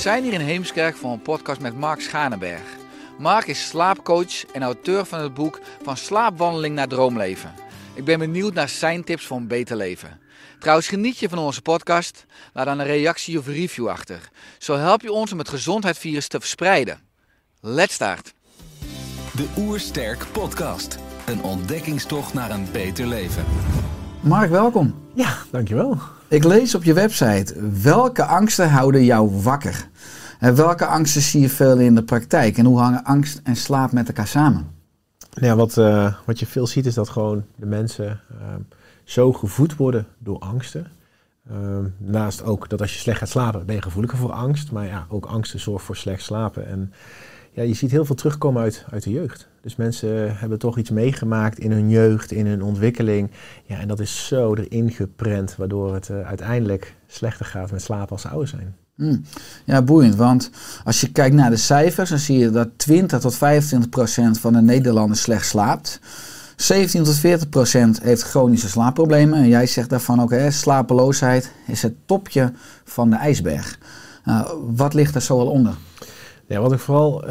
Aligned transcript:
Zijn 0.00 0.22
hier 0.22 0.32
in 0.32 0.40
Heemskerk 0.40 0.96
voor 0.96 1.12
een 1.12 1.22
podcast 1.22 1.60
met 1.60 1.76
Mark 1.76 2.00
Schanenberg. 2.00 2.62
Mark 3.18 3.46
is 3.46 3.68
slaapcoach 3.68 4.44
en 4.52 4.62
auteur 4.62 5.04
van 5.04 5.20
het 5.20 5.34
boek 5.34 5.60
Van 5.82 5.96
slaapwandeling 5.96 6.74
naar 6.74 6.88
droomleven. 6.88 7.54
Ik 7.94 8.04
ben 8.04 8.18
benieuwd 8.18 8.54
naar 8.54 8.68
zijn 8.68 9.04
tips 9.04 9.26
voor 9.26 9.36
een 9.36 9.46
beter 9.46 9.76
leven. 9.76 10.20
Trouwens, 10.58 10.88
geniet 10.88 11.18
je 11.18 11.28
van 11.28 11.38
onze 11.38 11.62
podcast? 11.62 12.24
Laat 12.52 12.66
dan 12.66 12.78
een 12.78 12.86
reactie 12.86 13.38
of 13.38 13.46
review 13.46 13.88
achter. 13.88 14.28
Zo 14.58 14.76
help 14.76 15.02
je 15.02 15.12
ons 15.12 15.32
om 15.32 15.38
het 15.38 15.48
gezondheidsvirus 15.48 16.28
te 16.28 16.40
verspreiden. 16.40 17.00
Let's 17.60 17.94
start! 17.94 18.34
De 19.32 19.46
Oersterk 19.56 20.26
Podcast. 20.32 20.98
Een 21.26 21.42
ontdekkingstocht 21.42 22.34
naar 22.34 22.50
een 22.50 22.68
beter 22.72 23.06
leven. 23.06 23.44
Mark, 24.20 24.50
welkom. 24.50 24.94
Ja, 25.14 25.36
dankjewel. 25.50 25.98
Ik 26.30 26.44
lees 26.44 26.74
op 26.74 26.84
je 26.84 26.92
website 26.92 27.54
welke 27.82 28.24
angsten 28.24 28.70
houden 28.70 29.04
jou 29.04 29.30
wakker? 29.42 29.88
En 30.40 30.54
welke 30.54 30.86
angsten 30.86 31.22
zie 31.22 31.40
je 31.40 31.48
veel 31.48 31.78
in 31.78 31.94
de 31.94 32.02
praktijk? 32.02 32.58
En 32.58 32.64
hoe 32.64 32.78
hangen 32.78 33.04
angst 33.04 33.40
en 33.44 33.56
slaap 33.56 33.92
met 33.92 34.08
elkaar 34.08 34.26
samen? 34.26 34.66
Nou 35.40 35.56
wat, 35.56 35.76
eh, 35.76 36.14
wat 36.26 36.38
je 36.38 36.46
veel 36.46 36.66
ziet 36.66 36.86
is 36.86 36.94
dat 36.94 37.08
gewoon 37.08 37.44
de 37.56 37.66
mensen 37.66 38.20
ehm, 38.30 38.60
zo 39.04 39.32
gevoed 39.32 39.76
worden 39.76 40.06
door 40.18 40.38
angsten. 40.38 40.86
Ehm, 41.50 41.84
naast 41.98 42.44
ook 42.44 42.68
dat 42.68 42.80
als 42.80 42.92
je 42.92 42.98
slecht 42.98 43.18
gaat 43.18 43.28
slapen, 43.28 43.66
ben 43.66 43.74
je 43.74 43.82
gevoeliger 43.82 44.18
voor 44.18 44.32
angst. 44.32 44.72
Maar 44.72 44.86
ja, 44.86 45.06
ook 45.08 45.26
angsten 45.26 45.60
zorgen 45.60 45.84
voor 45.84 45.96
slecht 45.96 46.22
slapen. 46.22 46.66
En 46.66 46.92
ja, 47.50 47.62
je 47.62 47.74
ziet 47.74 47.90
heel 47.90 48.04
veel 48.04 48.14
terugkomen 48.14 48.62
uit, 48.62 48.84
uit 48.90 49.02
de 49.02 49.10
jeugd. 49.10 49.48
Dus 49.60 49.76
mensen 49.76 50.36
hebben 50.36 50.58
toch 50.58 50.78
iets 50.78 50.90
meegemaakt 50.90 51.58
in 51.58 51.72
hun 51.72 51.90
jeugd, 51.90 52.32
in 52.32 52.46
hun 52.46 52.62
ontwikkeling. 52.62 53.30
Ja, 53.64 53.78
en 53.78 53.88
dat 53.88 54.00
is 54.00 54.26
zo 54.26 54.54
erin 54.54 54.90
geprent, 54.90 55.56
waardoor 55.56 55.94
het 55.94 56.08
eh, 56.08 56.20
uiteindelijk 56.20 56.96
slechter 57.06 57.46
gaat 57.46 57.70
met 57.70 57.82
slapen 57.82 58.10
als 58.10 58.22
ze 58.22 58.28
ouder 58.28 58.48
zijn. 58.48 58.76
Hmm. 59.00 59.22
Ja, 59.64 59.82
boeiend. 59.82 60.14
Want 60.14 60.50
als 60.84 61.00
je 61.00 61.12
kijkt 61.12 61.34
naar 61.34 61.50
de 61.50 61.56
cijfers, 61.56 62.10
dan 62.10 62.18
zie 62.18 62.38
je 62.38 62.50
dat 62.50 62.68
20 62.76 63.20
tot 63.20 63.34
25 63.34 63.88
procent 63.88 64.38
van 64.38 64.52
de 64.52 64.60
Nederlanders 64.60 65.20
slecht 65.20 65.46
slaapt. 65.46 66.00
17 66.56 67.02
tot 67.02 67.14
40 67.14 67.48
procent 67.48 68.02
heeft 68.02 68.22
chronische 68.22 68.68
slaapproblemen. 68.68 69.38
En 69.38 69.48
jij 69.48 69.66
zegt 69.66 69.90
daarvan 69.90 70.22
ook, 70.22 70.30
hè, 70.30 70.50
slapeloosheid 70.50 71.52
is 71.66 71.82
het 71.82 71.94
topje 72.06 72.52
van 72.84 73.10
de 73.10 73.16
ijsberg. 73.16 73.78
Nou, 74.24 74.72
wat 74.76 74.94
ligt 74.94 75.14
er 75.14 75.22
zo 75.22 75.38
al 75.38 75.50
onder? 75.50 75.74
Ja, 76.46 76.60
wat 76.60 76.72
ik 76.72 76.78
vooral 76.78 77.24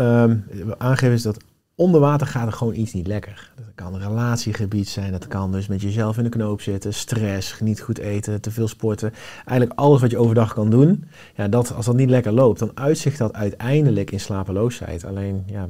wil 0.49 0.75
aangeven 0.77 1.13
is 1.13 1.21
dat 1.21 1.37
onder 1.79 2.01
water 2.01 2.27
gaat 2.27 2.47
er 2.47 2.53
gewoon 2.53 2.75
iets 2.75 2.93
niet 2.93 3.07
lekker. 3.07 3.51
Dat 3.55 3.65
kan 3.75 3.93
een 3.93 3.99
relatiegebied 3.99 4.89
zijn, 4.89 5.11
dat 5.11 5.27
kan 5.27 5.51
dus 5.51 5.67
met 5.67 5.81
jezelf 5.81 6.17
in 6.17 6.23
de 6.23 6.29
knoop 6.29 6.61
zitten, 6.61 6.93
stress, 6.93 7.59
niet 7.59 7.81
goed 7.81 7.97
eten, 7.97 8.41
te 8.41 8.51
veel 8.51 8.67
sporten. 8.67 9.13
Eigenlijk 9.45 9.79
alles 9.79 10.01
wat 10.01 10.11
je 10.11 10.17
overdag 10.17 10.53
kan 10.53 10.69
doen, 10.69 11.03
ja, 11.35 11.47
dat, 11.47 11.73
als 11.73 11.85
dat 11.85 11.95
niet 11.95 12.09
lekker 12.09 12.31
loopt, 12.31 12.59
dan 12.59 12.71
uitzicht 12.73 13.17
dat 13.17 13.33
uiteindelijk 13.33 14.11
in 14.11 14.19
slapeloosheid. 14.19 15.05
Alleen, 15.05 15.43
ja, 15.45 15.67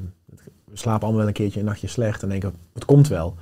we 0.65 0.77
slapen 0.77 1.01
allemaal 1.01 1.19
wel 1.19 1.27
een 1.27 1.33
keertje 1.33 1.59
een 1.59 1.65
nachtje 1.65 1.87
slecht 1.87 2.23
en 2.23 2.29
denken, 2.29 2.53
het 2.73 2.85
komt 2.85 3.07
wel. 3.07 3.35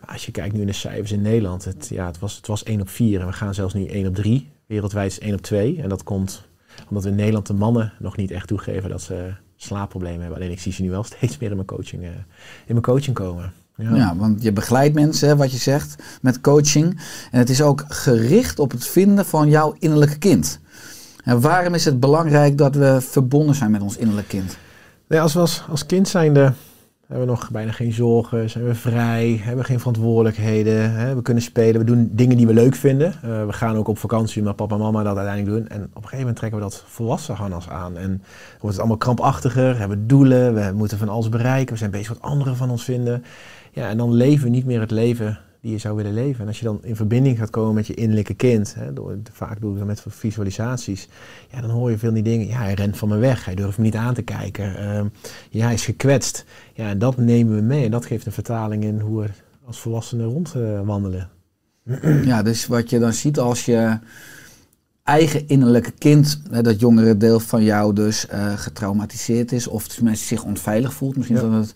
Maar 0.00 0.10
als 0.10 0.26
je 0.26 0.32
kijkt 0.32 0.52
nu 0.52 0.58
naar 0.58 0.66
de 0.66 0.72
cijfers 0.72 1.12
in 1.12 1.22
Nederland, 1.22 1.64
het, 1.64 1.88
ja, 1.88 2.06
het, 2.06 2.18
was, 2.18 2.36
het 2.36 2.46
was 2.46 2.62
1 2.62 2.80
op 2.80 2.88
4 2.88 3.20
en 3.20 3.26
we 3.26 3.32
gaan 3.32 3.54
zelfs 3.54 3.74
nu 3.74 3.86
1 3.86 4.06
op 4.06 4.14
3. 4.14 4.50
Wereldwijd 4.66 5.10
is 5.10 5.18
1 5.18 5.34
op 5.34 5.40
2 5.40 5.82
en 5.82 5.88
dat 5.88 6.02
komt 6.02 6.48
omdat 6.88 7.04
we 7.04 7.10
in 7.10 7.16
Nederland 7.16 7.46
de 7.46 7.54
mannen 7.54 7.92
nog 7.98 8.16
niet 8.16 8.30
echt 8.30 8.48
toegeven 8.48 8.90
dat 8.90 9.02
ze 9.02 9.34
slaapproblemen 9.56 10.20
hebben. 10.20 10.38
Alleen 10.38 10.50
ik 10.50 10.60
zie 10.60 10.72
ze 10.72 10.82
nu 10.82 10.90
wel 10.90 11.04
steeds 11.14 11.38
meer 11.38 11.50
in 11.50 11.56
mijn 11.56 11.68
coaching, 11.68 12.02
eh, 12.02 12.08
in 12.66 12.72
mijn 12.74 12.82
coaching 12.82 13.16
komen. 13.16 13.52
Ja. 13.78 14.16
want 14.16 14.42
je 14.42 14.52
begeleidt 14.52 14.94
mensen, 14.94 15.36
wat 15.36 15.50
je 15.52 15.58
zegt, 15.58 16.02
met 16.22 16.40
coaching. 16.40 17.00
En 17.30 17.38
het 17.38 17.50
is 17.50 17.62
ook 17.62 17.84
gericht 17.88 18.58
op 18.58 18.70
het 18.70 18.86
vinden 18.86 19.26
van 19.26 19.48
jouw 19.48 19.74
innerlijke 19.78 20.18
kind. 20.18 20.60
En 21.24 21.40
waarom 21.40 21.74
is 21.74 21.84
het 21.84 22.00
belangrijk 22.00 22.58
dat 22.58 22.74
we 22.74 23.00
verbonden 23.00 23.54
zijn 23.54 23.70
met 23.70 23.80
ons 23.82 23.96
innerlijke 23.96 24.28
kind? 24.30 24.56
Nee, 25.08 25.20
als 25.20 25.32
we 25.32 25.40
als, 25.40 25.64
als 25.68 25.86
kind 25.86 26.08
zijnde 26.08 26.52
hebben 27.06 27.26
we 27.26 27.32
nog 27.32 27.50
bijna 27.50 27.72
geen 27.72 27.92
zorgen, 27.92 28.50
zijn 28.50 28.64
we 28.64 28.74
vrij, 28.74 29.40
hebben 29.42 29.64
we 29.64 29.70
geen 29.70 29.78
verantwoordelijkheden, 29.78 30.92
hè, 30.92 31.14
we 31.14 31.22
kunnen 31.22 31.42
spelen, 31.42 31.80
we 31.80 31.86
doen 31.86 32.10
dingen 32.12 32.36
die 32.36 32.46
we 32.46 32.54
leuk 32.54 32.74
vinden. 32.74 33.12
Eh, 33.22 33.46
we 33.46 33.52
gaan 33.52 33.76
ook 33.76 33.88
op 33.88 33.98
vakantie 33.98 34.42
met 34.42 34.56
papa 34.56 34.74
en 34.74 34.80
mama 34.80 35.02
dat 35.02 35.16
uiteindelijk 35.16 35.56
doen. 35.56 35.68
En 35.68 35.82
op 35.82 35.94
een 35.94 36.02
gegeven 36.02 36.18
moment 36.18 36.36
trekken 36.36 36.58
we 36.58 36.64
dat 36.64 36.84
volwassen 36.86 37.34
harnas 37.34 37.68
aan. 37.68 37.96
En 37.96 38.22
wordt 38.50 38.62
het 38.62 38.78
allemaal 38.78 38.96
krampachtiger, 38.96 39.78
hebben 39.78 39.98
we 39.98 40.06
doelen, 40.06 40.54
we 40.54 40.72
moeten 40.74 40.98
van 40.98 41.08
alles 41.08 41.28
bereiken, 41.28 41.72
we 41.72 41.78
zijn 41.78 41.90
bezig 41.90 42.08
wat 42.08 42.22
anderen 42.22 42.56
van 42.56 42.70
ons 42.70 42.84
vinden. 42.84 43.24
Ja, 43.70 43.88
en 43.88 43.96
dan 43.96 44.12
leven 44.12 44.44
we 44.44 44.50
niet 44.50 44.66
meer 44.66 44.80
het 44.80 44.90
leven 44.90 45.38
die 45.66 45.74
je 45.74 45.80
zou 45.80 45.96
willen 45.96 46.14
leven. 46.14 46.40
En 46.40 46.46
als 46.46 46.58
je 46.58 46.64
dan 46.64 46.78
in 46.82 46.96
verbinding 46.96 47.38
gaat 47.38 47.50
komen 47.50 47.74
met 47.74 47.86
je 47.86 47.94
innerlijke 47.94 48.34
kind, 48.34 48.74
hè, 48.74 48.92
door, 48.92 49.16
vaak 49.32 49.60
doe 49.60 49.72
ik 49.72 49.78
dat 49.78 49.86
met 49.86 50.04
visualisaties, 50.08 51.08
ja, 51.50 51.60
dan 51.60 51.70
hoor 51.70 51.90
je 51.90 51.98
veel 51.98 52.12
die 52.12 52.22
dingen. 52.22 52.46
Ja, 52.46 52.58
hij 52.58 52.74
rent 52.74 52.96
van 52.96 53.08
me 53.08 53.16
weg, 53.16 53.44
hij 53.44 53.54
durft 53.54 53.78
me 53.78 53.84
niet 53.84 53.94
aan 53.94 54.14
te 54.14 54.22
kijken, 54.22 54.76
ehm, 54.76 55.06
ja, 55.50 55.64
hij 55.64 55.74
is 55.74 55.84
gekwetst. 55.84 56.44
Ja, 56.74 56.88
en 56.88 56.98
dat 56.98 57.16
nemen 57.16 57.54
we 57.54 57.60
mee 57.62 57.84
en 57.84 57.90
dat 57.90 58.06
geeft 58.06 58.26
een 58.26 58.32
vertaling 58.32 58.84
in 58.84 59.00
hoe 59.00 59.22
we 59.22 59.28
als 59.64 59.78
volwassenen 59.80 60.26
rondwandelen. 60.26 61.28
Ja, 62.24 62.42
dus 62.42 62.66
wat 62.66 62.90
je 62.90 62.98
dan 62.98 63.12
ziet 63.12 63.38
als 63.38 63.64
je 63.64 63.98
eigen 65.02 65.48
innerlijke 65.48 65.90
kind, 65.90 66.40
hè, 66.50 66.62
dat 66.62 66.80
jongere 66.80 67.16
deel 67.16 67.40
van 67.40 67.64
jou 67.64 67.92
dus 67.92 68.26
eh, 68.26 68.52
getraumatiseerd 68.58 69.52
is 69.52 69.66
of 69.66 69.88
tenminste 69.88 70.26
zich 70.26 70.44
onveilig 70.44 70.92
voelt, 70.94 71.16
misschien 71.16 71.36
Ja. 71.36 71.42
dat 71.42 71.52
het 71.52 71.74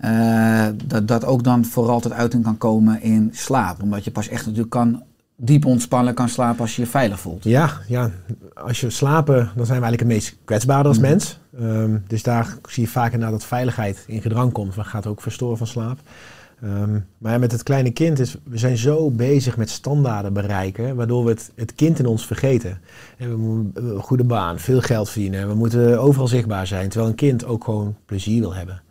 eh, 0.00 0.66
dat 0.84 1.08
dat 1.08 1.24
ook 1.24 1.44
dan 1.44 1.64
vooral 1.64 2.00
tot 2.00 2.12
uiting 2.12 2.44
kan 2.44 2.58
komen 2.58 3.02
in 3.02 3.30
slaap. 3.32 3.82
Omdat 3.82 4.04
je 4.04 4.10
pas 4.10 4.28
echt 4.28 4.44
natuurlijk 4.44 4.70
kan 4.70 5.02
diep 5.36 5.64
ontspannen 5.64 6.14
kan 6.14 6.28
slapen 6.28 6.60
als 6.60 6.76
je 6.76 6.82
je 6.82 6.88
veilig 6.88 7.20
voelt. 7.20 7.44
Ja, 7.44 7.70
ja, 7.88 8.10
als 8.54 8.80
je 8.80 8.90
slapen, 8.90 9.36
dan 9.36 9.66
zijn 9.66 9.78
we 9.80 9.84
eigenlijk 9.84 10.00
het 10.00 10.08
meest 10.08 10.36
kwetsbaar 10.44 10.84
als 10.84 10.98
mens. 10.98 11.38
Ehm, 11.58 11.98
dus 12.06 12.22
daar 12.22 12.56
zie 12.68 12.82
je 12.82 12.88
vaak 12.88 13.12
inderdaad 13.12 13.38
dat 13.38 13.48
veiligheid 13.48 14.04
in 14.06 14.22
gedrang 14.22 14.52
komt. 14.52 14.74
Dat 14.74 14.86
gaat 14.86 15.06
ook 15.06 15.20
verstoren 15.20 15.58
van 15.58 15.66
slaap. 15.66 15.98
Ehm, 16.62 16.98
maar 17.18 17.38
met 17.38 17.52
het 17.52 17.62
kleine 17.62 17.90
kind 17.90 18.18
is, 18.18 18.36
we 18.44 18.58
zijn 18.58 18.76
zo 18.76 19.10
bezig 19.10 19.56
met 19.56 19.70
standaarden 19.70 20.32
bereiken, 20.32 20.96
waardoor 20.96 21.24
we 21.24 21.30
het, 21.30 21.52
het 21.54 21.74
kind 21.74 21.98
in 21.98 22.06
ons 22.06 22.26
vergeten. 22.26 22.80
En 23.16 23.30
we 23.30 23.36
moeten 23.36 23.94
een 23.94 24.00
goede 24.00 24.24
baan, 24.24 24.58
veel 24.58 24.80
geld 24.80 25.10
verdienen, 25.10 25.48
we 25.48 25.54
moeten 25.54 26.00
overal 26.00 26.28
zichtbaar 26.28 26.66
zijn, 26.66 26.88
terwijl 26.88 27.10
een 27.10 27.16
kind 27.16 27.44
ook 27.44 27.64
gewoon 27.64 27.96
plezier 28.06 28.40
wil 28.40 28.54
hebben. 28.54 28.82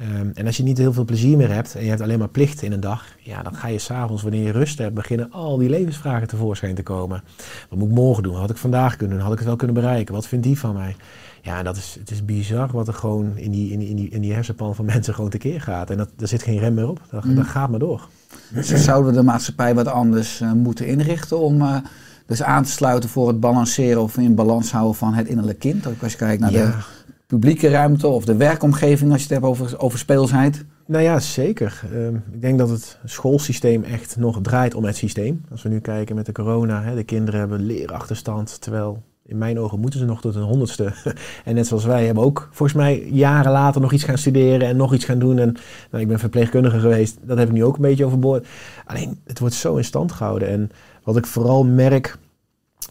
Ehm, 0.00 0.30
en 0.34 0.46
als 0.46 0.56
je 0.56 0.62
niet 0.62 0.78
heel 0.78 0.92
veel 0.92 1.04
plezier 1.04 1.36
meer 1.36 1.52
hebt 1.52 1.74
en 1.74 1.82
je 1.82 1.88
hebt 1.88 2.00
alleen 2.00 2.18
maar 2.18 2.28
plichten 2.28 2.66
in 2.66 2.72
een 2.72 2.80
dag, 2.80 3.04
ja, 3.18 3.42
dan 3.42 3.54
ga 3.54 3.68
je 3.68 3.78
s'avonds, 3.78 4.22
wanneer 4.22 4.42
je 4.42 4.52
rust 4.52 4.78
hebt, 4.78 4.94
beginnen 4.94 5.32
al 5.32 5.56
die 5.58 5.68
levensvragen 5.68 6.28
tevoorschijn 6.28 6.74
te 6.74 6.82
komen. 6.82 7.22
Wat 7.68 7.78
moet 7.78 7.88
ik 7.88 7.94
morgen 7.94 8.22
doen? 8.22 8.32
Wat 8.32 8.40
had 8.40 8.50
ik 8.50 8.56
vandaag 8.56 8.96
kunnen 8.96 9.16
doen? 9.16 9.24
Had 9.24 9.32
ik 9.32 9.38
het 9.38 9.48
wel 9.48 9.56
kunnen 9.56 9.76
bereiken? 9.76 10.14
Wat 10.14 10.26
vindt 10.26 10.44
die 10.44 10.58
van 10.58 10.74
mij? 10.74 10.96
Ja, 11.42 11.62
dat 11.62 11.76
is, 11.76 11.96
het 11.98 12.10
is 12.10 12.24
bizar 12.24 12.68
wat 12.72 12.88
er 12.88 12.94
gewoon 12.94 13.36
in 13.36 13.50
die, 13.50 13.72
in 13.72 13.78
die, 13.78 13.88
in 13.88 13.96
die, 13.96 14.08
in 14.08 14.20
die 14.20 14.32
hersenpan 14.32 14.74
van 14.74 14.84
mensen 14.94 15.14
gewoon 15.14 15.30
tekeer 15.30 15.60
gaat. 15.60 15.90
En 15.90 15.96
dat, 15.96 16.08
daar 16.16 16.28
zit 16.28 16.42
geen 16.42 16.58
rem 16.58 16.74
meer 16.74 16.88
op. 16.88 17.00
Dat, 17.10 17.24
dat 17.26 17.46
gaat 17.46 17.70
maar 17.70 17.78
door. 17.78 18.08
Dus 18.48 18.68
zouden 18.68 19.10
we 19.10 19.18
de 19.18 19.24
maatschappij 19.24 19.74
wat 19.74 19.86
anders 19.86 20.40
eh, 20.40 20.52
moeten 20.52 20.86
inrichten 20.86 21.38
om 21.38 21.60
eh, 21.60 21.76
dus 22.26 22.42
aan 22.42 22.62
te 22.62 22.70
sluiten 22.70 23.10
voor 23.10 23.28
het 23.28 23.40
balanceren 23.40 24.02
of 24.02 24.16
in 24.16 24.34
balans 24.34 24.72
houden 24.72 24.94
van 24.94 25.14
het 25.14 25.26
innerlijke 25.26 25.60
kind? 25.60 25.86
Ook 25.86 26.02
als 26.02 26.12
je 26.12 26.18
kijkt 26.18 26.40
naar 26.40 26.50
de. 26.50 26.72
Publieke 27.30 27.68
ruimte 27.68 28.06
of 28.06 28.24
de 28.24 28.36
werkomgeving 28.36 29.12
als 29.12 29.22
je 29.22 29.34
het 29.34 29.42
hebt 29.42 29.46
over, 29.46 29.78
over 29.78 29.98
speelsheid. 29.98 30.64
Nou 30.86 31.02
ja, 31.02 31.20
zeker. 31.20 31.82
Ehm, 31.92 32.14
ik 32.14 32.40
denk 32.40 32.58
dat 32.58 32.68
het 32.68 32.98
schoolsysteem 33.04 33.82
echt 33.84 34.16
nog 34.16 34.38
draait 34.42 34.74
om 34.74 34.84
het 34.84 34.96
systeem. 34.96 35.44
Als 35.50 35.62
we 35.62 35.68
nu 35.68 35.80
kijken 35.80 36.16
met 36.16 36.26
de 36.26 36.32
corona, 36.32 36.82
hè, 36.82 36.94
de 36.94 37.04
kinderen 37.04 37.40
hebben 37.40 37.62
leerachterstand, 37.62 38.60
terwijl 38.60 39.02
in 39.26 39.38
mijn 39.38 39.58
ogen 39.58 39.80
moeten 39.80 40.00
ze 40.00 40.06
nog 40.06 40.20
tot 40.20 40.34
een 40.34 40.42
honderdste. 40.42 40.92
en 41.44 41.54
net 41.54 41.66
zoals 41.66 41.84
wij 41.84 42.06
hebben 42.06 42.24
ook 42.24 42.48
volgens 42.52 42.78
mij 42.78 43.08
jaren 43.10 43.52
later 43.52 43.80
nog 43.80 43.92
iets 43.92 44.04
gaan 44.04 44.18
studeren 44.18 44.68
en 44.68 44.76
nog 44.76 44.94
iets 44.94 45.04
gaan 45.04 45.18
doen. 45.18 45.38
En 45.38 45.56
nou, 45.90 46.02
ik 46.02 46.08
ben 46.08 46.18
verpleegkundige 46.18 46.80
geweest, 46.80 47.18
dat 47.22 47.38
heb 47.38 47.48
ik 47.48 47.54
nu 47.54 47.64
ook 47.64 47.76
een 47.76 47.82
beetje 47.82 48.04
overboord. 48.04 48.46
Alleen, 48.84 49.18
het 49.26 49.38
wordt 49.38 49.54
zo 49.54 49.76
in 49.76 49.84
stand 49.84 50.12
gehouden. 50.12 50.48
En 50.48 50.70
wat 51.02 51.16
ik 51.16 51.26
vooral 51.26 51.64
merk 51.64 52.16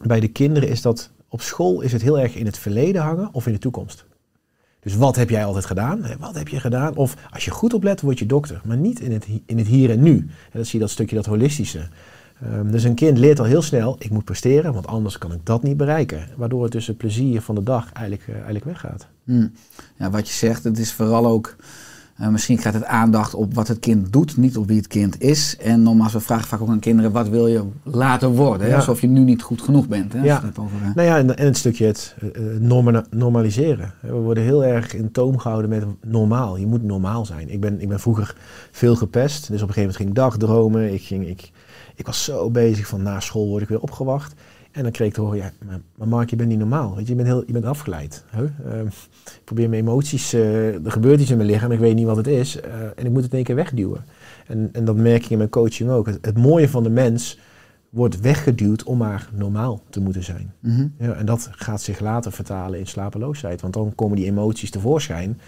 bij 0.03 0.19
de 0.19 0.27
kinderen 0.27 0.69
is 0.69 0.81
dat 0.81 1.11
op 1.27 1.41
school 1.41 1.81
is 1.81 1.91
het 1.91 2.01
heel 2.01 2.19
erg 2.19 2.35
in 2.35 2.45
het 2.45 2.57
verleden 2.57 3.01
hangen 3.01 3.29
of 3.31 3.47
in 3.47 3.53
de 3.53 3.59
toekomst. 3.59 4.07
Dus 4.79 4.95
wat 4.95 5.15
heb 5.15 5.29
jij 5.29 5.45
altijd 5.45 5.65
gedaan? 5.65 6.05
Wat 6.19 6.35
heb 6.35 6.47
je 6.47 6.59
gedaan? 6.59 6.95
Of 6.95 7.15
als 7.29 7.45
je 7.45 7.51
goed 7.51 7.73
oplet, 7.73 8.01
word 8.01 8.19
je 8.19 8.25
dokter. 8.25 8.61
Maar 8.65 8.77
niet 8.77 8.99
in 8.99 9.11
het, 9.11 9.27
in 9.45 9.57
het 9.57 9.67
hier 9.67 9.89
en 9.89 10.03
nu. 10.03 10.29
Dat 10.51 10.65
zie 10.65 10.79
je 10.79 10.85
dat 10.85 10.93
stukje, 10.93 11.15
dat 11.15 11.25
holistische. 11.25 11.87
Ehm, 12.41 12.71
dus 12.71 12.83
een 12.83 12.95
kind 12.95 13.17
leert 13.17 13.39
al 13.39 13.45
heel 13.45 13.61
snel, 13.61 13.95
ik 13.99 14.09
moet 14.09 14.23
presteren, 14.23 14.73
want 14.73 14.87
anders 14.87 15.17
kan 15.17 15.31
ik 15.31 15.39
dat 15.43 15.63
niet 15.63 15.77
bereiken. 15.77 16.27
Waardoor 16.35 16.63
het 16.63 16.71
dus 16.71 16.87
het 16.87 16.97
plezier 16.97 17.41
van 17.41 17.55
de 17.55 17.63
dag 17.63 17.91
eigenlijk, 17.93 18.27
eh, 18.27 18.33
eigenlijk 18.35 18.65
weggaat. 18.65 19.07
Hm. 19.23 19.47
Ja, 19.95 20.09
wat 20.09 20.27
je 20.27 20.33
zegt, 20.33 20.63
het 20.63 20.77
is 20.77 20.93
vooral 20.93 21.25
ook. 21.25 21.55
Eh, 22.19 22.27
misschien 22.27 22.57
gaat 22.57 22.73
het 22.73 22.85
aandacht 22.85 23.33
op 23.33 23.53
wat 23.53 23.67
het 23.67 23.79
kind 23.79 24.13
doet, 24.13 24.37
niet 24.37 24.57
op 24.57 24.67
wie 24.67 24.77
het 24.77 24.87
kind 24.87 25.21
is. 25.21 25.57
En 25.57 25.83
nogmaals, 25.83 26.13
we 26.13 26.19
vragen 26.19 26.47
vaak 26.47 26.61
ook 26.61 26.69
aan 26.69 26.79
kinderen: 26.79 27.11
wat 27.11 27.29
wil 27.29 27.47
je 27.47 27.63
later 27.83 28.29
worden? 28.29 28.67
Ja. 28.67 28.75
Alsof 28.75 29.01
je 29.01 29.07
nu 29.07 29.19
niet 29.23 29.41
goed 29.41 29.61
genoeg 29.61 29.87
bent. 29.87 30.13
Hè? 30.13 30.23
Ja. 30.23 30.41
het 30.45 30.57
over, 30.57 30.77
eh, 30.83 30.95
Nou 30.95 31.07
ja, 31.07 31.17
en, 31.17 31.37
en 31.37 31.45
het 31.45 31.57
stukje 31.57 31.85
het 31.85 32.15
norma- 32.59 33.05
normaliseren. 33.09 33.93
We 34.01 34.11
worden 34.11 34.43
heel 34.43 34.65
erg 34.65 34.93
in 34.95 35.11
toom 35.11 35.37
gehouden 35.37 35.69
met 35.69 35.85
normaal. 36.05 36.57
Je 36.57 36.67
moet 36.67 36.83
normaal 36.83 37.25
zijn. 37.25 37.49
Ik 37.49 37.59
ben, 37.59 37.81
ik 37.81 37.87
ben 37.89 37.99
vroeger 37.99 38.35
veel 38.71 38.95
gepest. 38.95 39.47
Dus 39.47 39.61
op 39.61 39.67
een 39.67 39.73
gegeven 39.73 39.79
moment 39.81 39.97
ging 39.97 40.09
ik 40.09 40.15
dagdromen. 40.15 40.93
Ik, 40.93 41.01
ging, 41.01 41.27
ik, 41.27 41.51
ik 41.95 42.05
was 42.05 42.23
zo 42.23 42.49
bezig 42.49 42.87
van 42.87 43.01
na 43.03 43.19
school 43.19 43.47
word 43.47 43.61
ik 43.61 43.69
weer 43.69 43.81
opgewacht. 43.81 44.33
En 44.71 44.83
dan 44.83 44.91
kreeg 44.91 45.07
ik 45.07 45.13
te 45.13 45.21
horen, 45.21 45.37
ja, 45.37 45.51
maar, 45.95 46.07
Mark, 46.07 46.29
je 46.29 46.35
bent 46.35 46.49
niet 46.49 46.57
normaal. 46.59 46.95
Weet 46.95 47.03
je, 47.07 47.09
je 47.09 47.15
bent, 47.15 47.27
heel, 47.27 47.43
je 47.45 47.53
bent 47.53 47.65
afgeleid. 47.65 48.23
Ehm, 48.31 48.85
ik 49.25 49.41
probeer 49.43 49.69
mijn 49.69 49.81
emoties, 49.81 50.33
eh, 50.33 50.85
er 50.85 50.91
gebeurt 50.91 51.19
iets 51.21 51.31
in 51.31 51.37
mijn 51.37 51.49
lichaam, 51.49 51.71
ik 51.71 51.79
weet 51.79 51.95
niet 51.95 52.05
wat 52.05 52.17
het 52.17 52.27
is. 52.27 52.59
eh, 52.61 52.69
en 52.95 53.05
ik 53.05 53.09
moet 53.11 53.21
het 53.21 53.31
in 53.31 53.35
één 53.37 53.43
keer 53.43 53.55
wegduwen. 53.55 54.03
En, 54.47 54.69
en 54.71 54.85
dat 54.85 54.95
merk 54.95 55.23
ik 55.23 55.29
in 55.29 55.37
mijn 55.37 55.49
coaching 55.49 55.89
ook. 55.89 56.05
Het, 56.05 56.17
het 56.21 56.37
mooie 56.37 56.69
van 56.69 56.83
de 56.83 56.89
mens 56.89 57.39
wordt 57.89 58.19
weggeduwd 58.21 58.83
om 58.83 58.97
maar 58.97 59.29
normaal 59.33 59.83
te 59.89 59.99
moeten 59.99 60.23
zijn. 60.23 60.53
mhm. 60.59 60.87
Ja, 60.99 61.13
en 61.13 61.25
dat 61.25 61.49
gaat 61.51 61.81
zich 61.81 61.99
later 61.99 62.31
vertalen 62.31 62.79
in 62.79 62.87
slapeloosheid. 62.87 63.61
Want 63.61 63.73
dan 63.73 63.95
komen 63.95 64.15
die 64.17 64.25
emoties 64.25 64.69
tevoorschijn. 64.69 65.39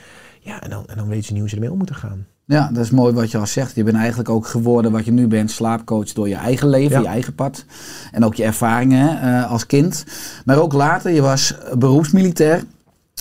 Ja, 0.43 0.61
en 0.61 0.69
dan, 0.69 0.83
en 0.87 0.97
dan 0.97 1.07
weten 1.07 1.23
ze 1.23 1.31
niet 1.31 1.41
hoe 1.41 1.49
ze 1.49 1.55
ermee 1.55 1.71
om 1.71 1.77
moeten 1.77 1.95
gaan. 1.95 2.25
Ja, 2.45 2.69
dat 2.73 2.83
is 2.83 2.89
mooi 2.89 3.13
wat 3.13 3.31
je 3.31 3.37
al 3.37 3.47
zegt. 3.47 3.75
Je 3.75 3.83
bent 3.83 3.97
eigenlijk 3.97 4.29
ook 4.29 4.47
geworden 4.47 4.91
wat 4.91 5.05
je 5.05 5.11
nu 5.11 5.27
bent, 5.27 5.51
slaapcoach 5.51 6.13
door 6.13 6.29
je 6.29 6.35
eigen 6.35 6.69
leven, 6.69 6.95
Ja. 6.95 7.01
je 7.01 7.07
eigen 7.07 7.35
pad. 7.35 7.65
En 8.11 8.25
ook 8.25 8.35
je 8.35 8.43
ervaringen 8.43 9.21
eh, 9.21 9.51
als 9.51 9.65
kind. 9.65 10.05
Maar 10.45 10.57
ook 10.57 10.73
later, 10.73 11.11
je 11.11 11.21
was 11.21 11.55
beroepsmilitair. 11.77 12.63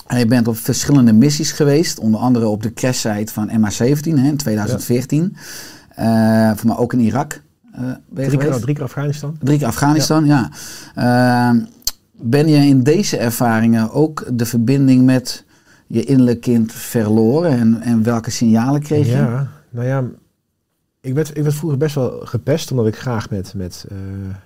En 0.07 0.19
je 0.19 0.27
bent 0.27 0.49
op 0.49 0.57
verschillende 0.57 1.13
missies 1.13 1.53
geweest. 1.53 1.99
Onder 1.99 2.21
andere 2.21 2.47
op 2.49 2.63
de 2.63 2.73
crashsite 2.73 3.33
van 3.33 3.49
MH17 3.51 4.15
hè, 4.15 4.27
in 4.29 4.37
2014. 4.37 5.37
Eh, 5.89 6.51
voor 6.57 6.67
mij 6.67 6.77
ook 6.77 6.93
in 6.93 7.01
Irak 7.01 7.43
eh, 7.73 7.81
ben 8.09 8.25
je 8.25 8.31
Drie 8.31 8.39
keer, 8.39 8.61
drie 8.61 8.75
keer 8.75 8.85
Afghanistan. 8.85 9.37
Drie 9.43 9.59
keer 9.59 9.67
Afghanistan, 9.67 10.25
ja. 10.27 10.51
Eh, 10.95 11.63
ben 12.13 12.49
je 12.49 12.67
in 12.67 12.83
deze 12.83 13.17
ervaringen 13.17 13.93
ook 13.93 14.25
de 14.33 14.47
verbinding 14.47 15.05
met 15.05 15.45
je 15.91 16.05
innerlijk 16.05 16.41
kind 16.41 16.73
verloren? 16.73 17.51
En, 17.51 17.81
en 17.81 18.03
welke 18.03 18.31
signalen 18.31 18.81
kreeg 18.81 19.07
je? 19.07 19.13
Ja, 19.13 19.49
nou 19.71 19.87
ja, 19.87 20.05
ik 21.01 21.15
werd, 21.15 21.37
ik 21.37 21.43
werd 21.43 21.55
vroeger 21.55 21.79
best 21.79 21.95
wel 21.95 22.21
gepest 22.25 22.71
omdat 22.71 22.87
ik 22.87 22.97
graag 22.97 23.31
met, 23.31 23.55
met 23.55 23.87
eh, 23.89 23.97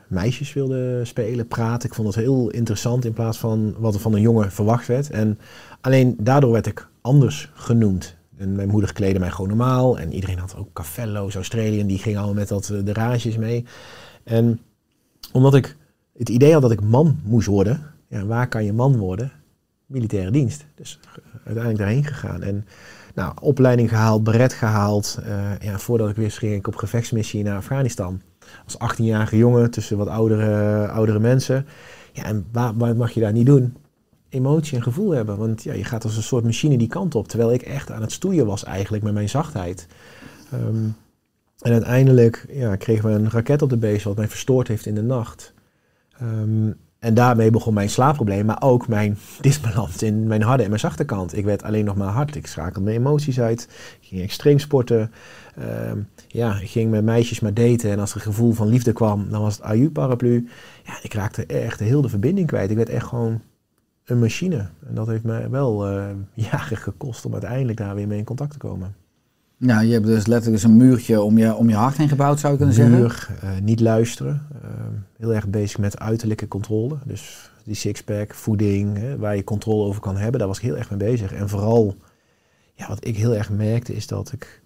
meisjes 0.08 0.52
wilde 0.52 1.00
spelen, 1.04 1.46
praten. 1.46 1.88
Ik 1.88 1.94
vond 1.94 2.08
het 2.08 2.16
heel 2.16 2.50
interessant 2.50 3.04
in 3.04 3.12
plaats 3.12 3.38
van 3.38 3.74
wat 3.78 3.94
er 3.94 4.00
van 4.00 4.14
een 4.14 4.20
jongen 4.20 4.52
verwacht 4.52 4.86
werd. 4.86 5.10
En 5.10 5.38
alleen 5.80 6.16
daardoor 6.18 6.52
werd 6.52 6.66
ik 6.66 6.88
anders 7.00 7.50
genoemd. 7.54 8.16
En 8.36 8.54
mijn 8.54 8.68
moeder 8.68 8.92
kleedde 8.92 9.18
mij 9.18 9.30
gewoon 9.30 9.48
normaal. 9.48 9.98
En 9.98 10.12
iedereen 10.12 10.38
had 10.38 10.56
ook 10.56 10.72
Cafello's, 10.72 11.34
Australië. 11.34 11.86
Die 11.86 11.98
gingen 11.98 12.18
allemaal 12.18 12.36
met 12.36 12.48
dat, 12.48 12.70
eh, 12.70 12.84
de 12.84 12.92
rages 12.92 13.36
mee. 13.36 13.64
En 14.24 14.60
omdat 15.32 15.54
ik 15.54 15.76
het 16.16 16.28
idee 16.28 16.52
had 16.52 16.62
dat 16.62 16.72
ik 16.72 16.82
man 16.82 17.18
moest 17.24 17.46
worden. 17.46 17.82
Ja, 18.08 18.24
waar 18.24 18.48
kan 18.48 18.64
je 18.64 18.72
man 18.72 18.96
worden? 18.96 19.32
Militaire 19.86 20.30
dienst. 20.30 20.66
Dus 20.74 20.98
eh, 21.02 21.24
uiteindelijk 21.34 21.78
daarheen 21.78 22.04
gegaan. 22.04 22.42
En 22.42 22.66
nou, 23.14 23.32
opleiding 23.40 23.88
gehaald, 23.88 24.24
beret 24.24 24.52
gehaald. 24.52 25.18
Eh, 25.24 25.58
ja, 25.60 25.78
voordat 25.78 26.08
ik 26.08 26.16
wist 26.16 26.38
ging 26.38 26.54
ik 26.54 26.66
op 26.66 26.76
gevechtsmissie 26.76 27.42
naar 27.42 27.56
Afghanistan. 27.56 28.20
Als 28.64 28.94
18-jarige 28.94 29.36
jongen 29.36 29.70
tussen 29.70 29.96
wat 29.96 30.08
oudere, 30.08 30.88
oudere 30.88 31.18
mensen. 31.18 31.66
Ja, 32.12 32.24
en 32.24 32.46
wat 32.52 32.96
mag 32.96 33.10
je 33.10 33.20
daar 33.20 33.32
niet 33.32 33.46
doen? 33.46 33.76
Emotie 34.28 34.76
en 34.76 34.82
gevoel 34.82 35.10
hebben. 35.10 35.36
Want 35.36 35.62
ja, 35.62 35.72
je 35.72 35.84
gaat 35.84 36.04
als 36.04 36.16
een 36.16 36.22
soort 36.22 36.44
machine 36.44 36.78
die 36.78 36.88
kant 36.88 37.14
op. 37.14 37.28
Terwijl 37.28 37.52
ik 37.52 37.62
echt 37.62 37.90
aan 37.90 38.00
het 38.02 38.12
stoeien 38.12 38.46
was 38.46 38.64
eigenlijk 38.64 39.04
met 39.04 39.14
mijn 39.14 39.28
zachtheid. 39.28 39.86
Ehm, 40.50 40.88
en 41.58 41.72
uiteindelijk 41.72 42.46
ja, 42.52 42.76
kregen 42.76 43.08
we 43.08 43.14
een 43.14 43.30
raket 43.30 43.62
op 43.62 43.70
de 43.70 43.76
beest 43.76 44.04
wat 44.04 44.16
mij 44.16 44.28
verstoord 44.28 44.68
heeft 44.68 44.86
in 44.86 44.94
de 44.94 45.02
nacht. 45.02 45.52
Ehm, 46.18 46.70
en 47.04 47.14
daarmee 47.14 47.50
begon 47.50 47.74
mijn 47.74 47.90
slaapprobleem, 47.90 48.46
maar 48.46 48.62
ook 48.62 48.88
mijn 48.88 49.18
disbalans 49.40 50.02
in 50.02 50.26
mijn 50.26 50.42
harde 50.42 50.62
en 50.62 50.68
mijn 50.68 50.80
zachte 50.80 51.04
kant. 51.04 51.36
Ik 51.36 51.44
werd 51.44 51.62
alleen 51.62 51.84
nog 51.84 51.96
maar 51.96 52.08
hard. 52.08 52.36
Ik 52.36 52.46
schakelde 52.46 52.80
mijn 52.80 52.96
emoties 52.96 53.40
uit. 53.40 53.68
Ik 54.00 54.08
ging 54.08 54.22
extreem 54.22 54.58
sporten. 54.58 55.12
Ehm, 55.56 55.98
ja, 56.28 56.58
ik 56.60 56.70
ging 56.70 56.90
met 56.90 57.04
meisjes 57.04 57.40
maar 57.40 57.54
daten. 57.54 57.90
En 57.90 57.98
als 57.98 58.10
er 58.10 58.16
een 58.16 58.22
gevoel 58.22 58.52
van 58.52 58.68
liefde 58.68 58.92
kwam, 58.92 59.30
dan 59.30 59.42
was 59.42 59.56
het 59.56 59.64
AU-paraplu. 59.64 60.48
Ja, 60.84 60.98
ik 61.02 61.14
raakte 61.14 61.46
echt 61.46 61.80
heel 61.80 62.02
de 62.02 62.08
verbinding 62.08 62.46
kwijt. 62.46 62.70
Ik 62.70 62.76
werd 62.76 62.88
echt 62.88 63.06
gewoon 63.06 63.40
een 64.04 64.18
machine. 64.18 64.68
En 64.86 64.94
dat 64.94 65.06
heeft 65.06 65.24
mij 65.24 65.50
wel 65.50 65.86
eh, 65.86 66.04
jaren 66.50 66.76
gekost 66.76 67.24
om 67.24 67.32
uiteindelijk 67.32 67.78
daar 67.78 67.94
weer 67.94 68.06
mee 68.06 68.18
in 68.18 68.24
contact 68.24 68.52
te 68.52 68.58
komen. 68.58 68.94
Ja, 69.56 69.80
je 69.80 69.92
hebt 69.92 70.06
dus 70.06 70.26
letterlijk 70.26 70.62
eens 70.62 70.72
een 70.72 70.76
muurtje 70.76 71.22
om 71.22 71.38
je, 71.38 71.54
om 71.54 71.68
je 71.68 71.74
hart 71.74 71.96
heen 71.96 72.08
gebouwd, 72.08 72.40
zou 72.40 72.52
je 72.52 72.58
kunnen 72.58 72.74
zeggen. 72.76 72.98
Muur, 72.98 73.28
eh, 73.40 73.50
niet 73.62 73.80
luisteren. 73.80 74.46
eh, 74.62 74.70
heel 75.18 75.34
erg 75.34 75.48
bezig 75.48 75.78
met 75.78 75.98
uiterlijke 75.98 76.48
controle. 76.48 76.98
Dus 77.04 77.50
die 77.64 77.74
sixpack, 77.74 78.34
voeding, 78.34 78.96
hè, 78.98 79.16
waar 79.18 79.36
je 79.36 79.44
controle 79.44 79.84
over 79.84 80.00
kan 80.00 80.16
hebben. 80.16 80.38
Daar 80.38 80.48
was 80.48 80.58
ik 80.58 80.64
heel 80.64 80.76
erg 80.76 80.90
mee 80.90 80.98
bezig. 80.98 81.32
En 81.32 81.48
vooral, 81.48 81.96
ja, 82.74 82.88
wat 82.88 83.06
ik 83.06 83.16
heel 83.16 83.34
erg 83.34 83.50
merkte 83.50 83.94
is 83.94 84.06
dat 84.06 84.32
ik... 84.32 84.62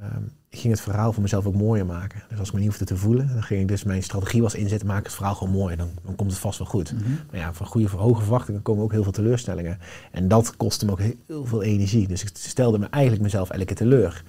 ehm, 0.00 0.22
ik 0.24 0.32
ging 0.50 0.72
het 0.72 0.82
verhaal 0.82 1.12
voor 1.12 1.22
mezelf 1.22 1.46
ook 1.46 1.54
mooier 1.54 1.86
maken. 1.86 2.22
Dus 2.28 2.38
als 2.38 2.48
ik 2.48 2.54
me 2.54 2.60
niet 2.60 2.68
hoefde 2.68 2.84
te 2.84 2.96
voelen, 2.96 3.28
dan 3.32 3.42
ging 3.42 3.60
ik 3.60 3.68
dus 3.68 3.84
mijn 3.84 4.02
strategie 4.02 4.42
was 4.42 4.54
inzetten, 4.54 4.88
maak 4.88 5.04
het 5.04 5.14
verhaal 5.14 5.34
gewoon 5.34 5.52
mooi. 5.52 5.76
Dan, 5.76 5.88
dan 6.04 6.14
komt 6.14 6.30
het 6.30 6.40
vast 6.40 6.58
wel 6.58 6.68
goed. 6.68 6.92
Mhm. 6.92 7.10
Maar 7.30 7.40
ja, 7.40 7.52
van 7.52 7.66
goede 7.66 7.88
voor 7.88 8.00
hoge 8.00 8.20
verwachtingen 8.20 8.62
komen 8.62 8.84
ook 8.84 8.92
heel 8.92 9.02
veel 9.02 9.12
teleurstellingen. 9.12 9.78
En 10.12 10.28
dat 10.28 10.56
kostte 10.56 10.84
me 10.84 10.92
ook 10.92 11.00
heel 11.26 11.44
veel 11.44 11.62
energie. 11.62 12.08
Dus 12.08 12.22
ik 12.22 12.30
stelde 12.32 12.78
me 12.78 12.86
eigenlijk 12.90 13.22
mezelf 13.22 13.50
elke 13.50 13.64
keer 13.64 13.76
teleur. 13.76 14.24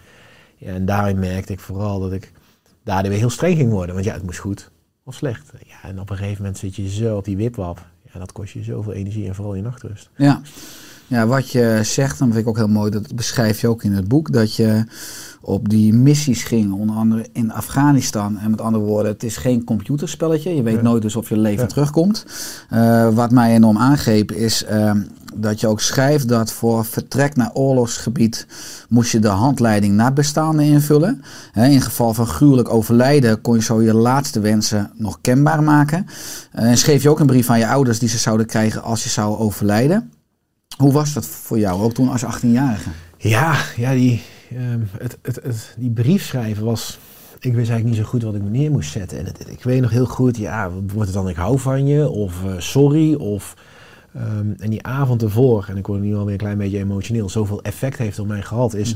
Ja, 0.58 0.74
en 0.74 0.86
daarin 0.86 1.20
merkte 1.20 1.54
ik 1.54 1.60
vooral 1.60 2.00
dat 2.00 2.12
ik 2.12 2.32
daardoor 2.84 3.10
weer 3.10 3.20
heel 3.20 3.30
streng 3.30 3.58
ging 3.58 3.72
worden. 3.72 3.94
Want 3.94 4.08
ja, 4.08 4.14
het 4.14 4.24
moest 4.24 4.40
goed 4.40 4.72
of 5.04 5.16
slecht. 5.16 5.52
Ja, 5.66 5.90
en 5.90 6.00
op 6.00 6.10
een 6.10 6.18
gegeven 6.18 6.42
moment 6.42 6.58
zit 6.58 6.76
je 6.76 6.90
zo 6.90 7.18
op 7.18 7.26
die 7.26 7.38
wipwap. 7.38 7.86
Ja, 8.14 8.20
dat 8.20 8.32
kost 8.32 8.54
je 8.54 8.64
zoveel 8.64 8.94
energie 8.94 9.28
en 9.28 9.36
vooral 9.36 9.56
je 9.56 9.62
nachtrust. 9.62 10.10
Ja. 10.16 10.42
Ja, 11.10 11.28
wat 11.28 11.50
je 11.50 11.80
zegt, 11.84 12.20
dan 12.20 12.28
vind 12.28 12.42
ik 12.42 12.48
ook 12.50 12.58
heel 12.58 12.68
mooi, 12.68 12.92
dat 12.92 13.16
beschrijf 13.16 13.62
je 13.62 13.68
ook 13.68 13.84
in 13.84 13.94
het 13.94 14.08
boek, 14.08 14.34
dat 14.34 14.56
je 14.56 14.84
op 15.42 15.70
die 15.70 15.94
missies 15.94 16.44
ging, 16.44 16.74
onder 16.74 16.96
andere 16.96 17.26
in 17.34 17.52
Afghanistan. 17.52 18.38
En 18.40 18.50
met 18.52 18.62
andere 18.62 18.84
woorden, 18.84 19.12
het 19.12 19.24
is 19.24 19.38
geen 19.38 19.64
computerspelletje. 19.64 20.56
Je 20.56 20.64
weet 20.64 20.76
Ja. 20.76 20.82
nooit 20.82 21.02
dus 21.02 21.16
of 21.16 21.30
je 21.30 21.38
leven 21.38 21.62
Ja. 21.62 21.68
terugkomt. 21.68 22.26
Eh, 22.70 23.10
wat 23.14 23.32
mij 23.32 23.54
enorm 23.54 23.78
aangreep 23.78 24.32
is 24.32 24.64
eh, 24.64 24.92
dat 25.36 25.60
je 25.60 25.68
ook 25.68 25.82
schrijft 25.82 26.28
dat 26.28 26.52
voor 26.52 26.86
vertrek 26.86 27.36
naar 27.36 27.54
oorlogsgebied 27.54 28.48
moest 28.90 29.12
je 29.12 29.20
de 29.20 29.28
handleiding 29.28 29.94
naar 29.96 30.14
bestaanden 30.14 30.66
invullen. 30.66 31.22
In 31.54 31.82
geval 31.82 32.14
van 32.14 32.28
gruwelijk 32.28 32.70
overlijden 32.74 33.42
kon 33.42 33.56
je 33.56 33.62
zo 33.62 33.82
je 33.82 33.94
laatste 33.94 34.40
wensen 34.40 34.92
nog 34.96 35.18
kenbaar 35.22 35.64
maken. 35.64 36.06
Eh, 36.52 36.70
en 36.70 36.78
schreef 36.78 37.04
je 37.04 37.10
ook 37.10 37.20
een 37.20 37.26
brief 37.26 37.50
aan 37.50 37.60
je 37.60 37.68
ouders 37.68 38.00
die 38.00 38.10
ze 38.10 38.18
zouden 38.18 38.46
krijgen 38.46 38.84
als 38.84 39.04
je 39.04 39.10
zou 39.10 39.38
overlijden. 39.38 40.12
Hoe 40.80 40.92
was 40.92 41.14
dat 41.14 41.26
voor 41.26 41.60
jou, 41.60 41.82
ook 41.82 41.94
toen 41.94 42.10
als 42.10 42.24
18-jarige? 42.24 42.90
Ja, 43.18 43.56
ja 43.76 43.94
die, 43.94 44.22
ehm, 44.50 44.80
het, 44.98 45.18
het, 45.22 45.36
het, 45.44 45.76
die 45.78 45.90
brief 45.90 46.26
schrijven 46.26 46.66
was... 46.66 47.00
Ik 47.40 47.54
wist 47.54 47.70
eigenlijk 47.70 47.86
niet 47.86 47.96
zo 47.96 48.04
goed 48.04 48.24
wat 48.24 48.36
ik 48.36 48.42
me 48.42 48.50
neer 48.50 48.72
moest 48.72 48.92
zetten. 48.92 49.20
En 49.20 49.26
het, 49.26 49.50
ik 49.50 49.64
weet 49.64 49.82
nog 49.82 49.92
heel 49.92 50.06
goed, 50.06 50.38
ja, 50.38 50.72
wordt 50.72 51.06
het 51.06 51.14
dan 51.14 51.30
ik 51.30 51.36
hou 51.36 51.60
van 51.60 51.88
je? 51.88 52.10
Of 52.10 52.46
eh, 52.46 52.54
sorry? 52.58 53.14
Of, 53.14 53.54
ehm, 54.14 54.52
en 54.58 54.70
die 54.70 54.84
avond 54.84 55.22
ervoor, 55.22 55.66
en 55.70 55.78
ik 55.78 55.88
word 55.88 56.02
nu 56.02 56.16
alweer 56.16 56.32
een 56.32 56.40
klein 56.40 56.58
beetje 56.58 56.78
emotioneel... 56.78 57.30
zoveel 57.30 57.62
effect 57.62 57.98
heeft 57.98 58.20
op 58.20 58.28
mij 58.28 58.42
gehad, 58.42 58.74
is... 58.74 58.96